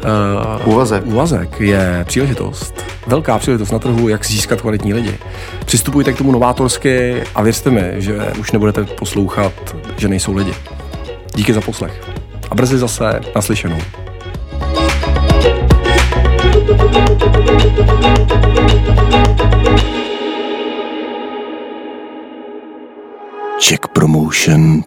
uh, 0.04 0.74
úvazek. 0.74 1.06
úvazek 1.06 1.60
je 1.60 2.04
příležitost. 2.08 2.86
Velká 3.08 3.38
příležitost 3.38 3.72
na 3.72 3.80
trhu, 3.80 4.10
jak 4.10 4.26
získat 4.26 4.62
kvalitní 4.62 4.94
lidi. 4.94 5.18
Přistupujte 5.66 6.14
k 6.14 6.18
tomu 6.18 6.32
novátorsky 6.32 7.24
a 7.36 7.42
věřte 7.42 7.70
mi, 7.70 7.94
že 7.98 8.34
už 8.40 8.52
nebudete 8.52 8.84
poslouchat, 8.84 9.54
že 9.98 10.08
nejsou 10.08 10.34
lidi. 10.34 10.54
Díky 11.36 11.54
za 11.54 11.62
poslech. 11.62 12.02
A 12.52 12.56
brzy 12.56 12.78
zase 12.78 13.20
naslyšenou. 13.36 13.78
Check 23.60 23.88
Promotion 23.88 24.84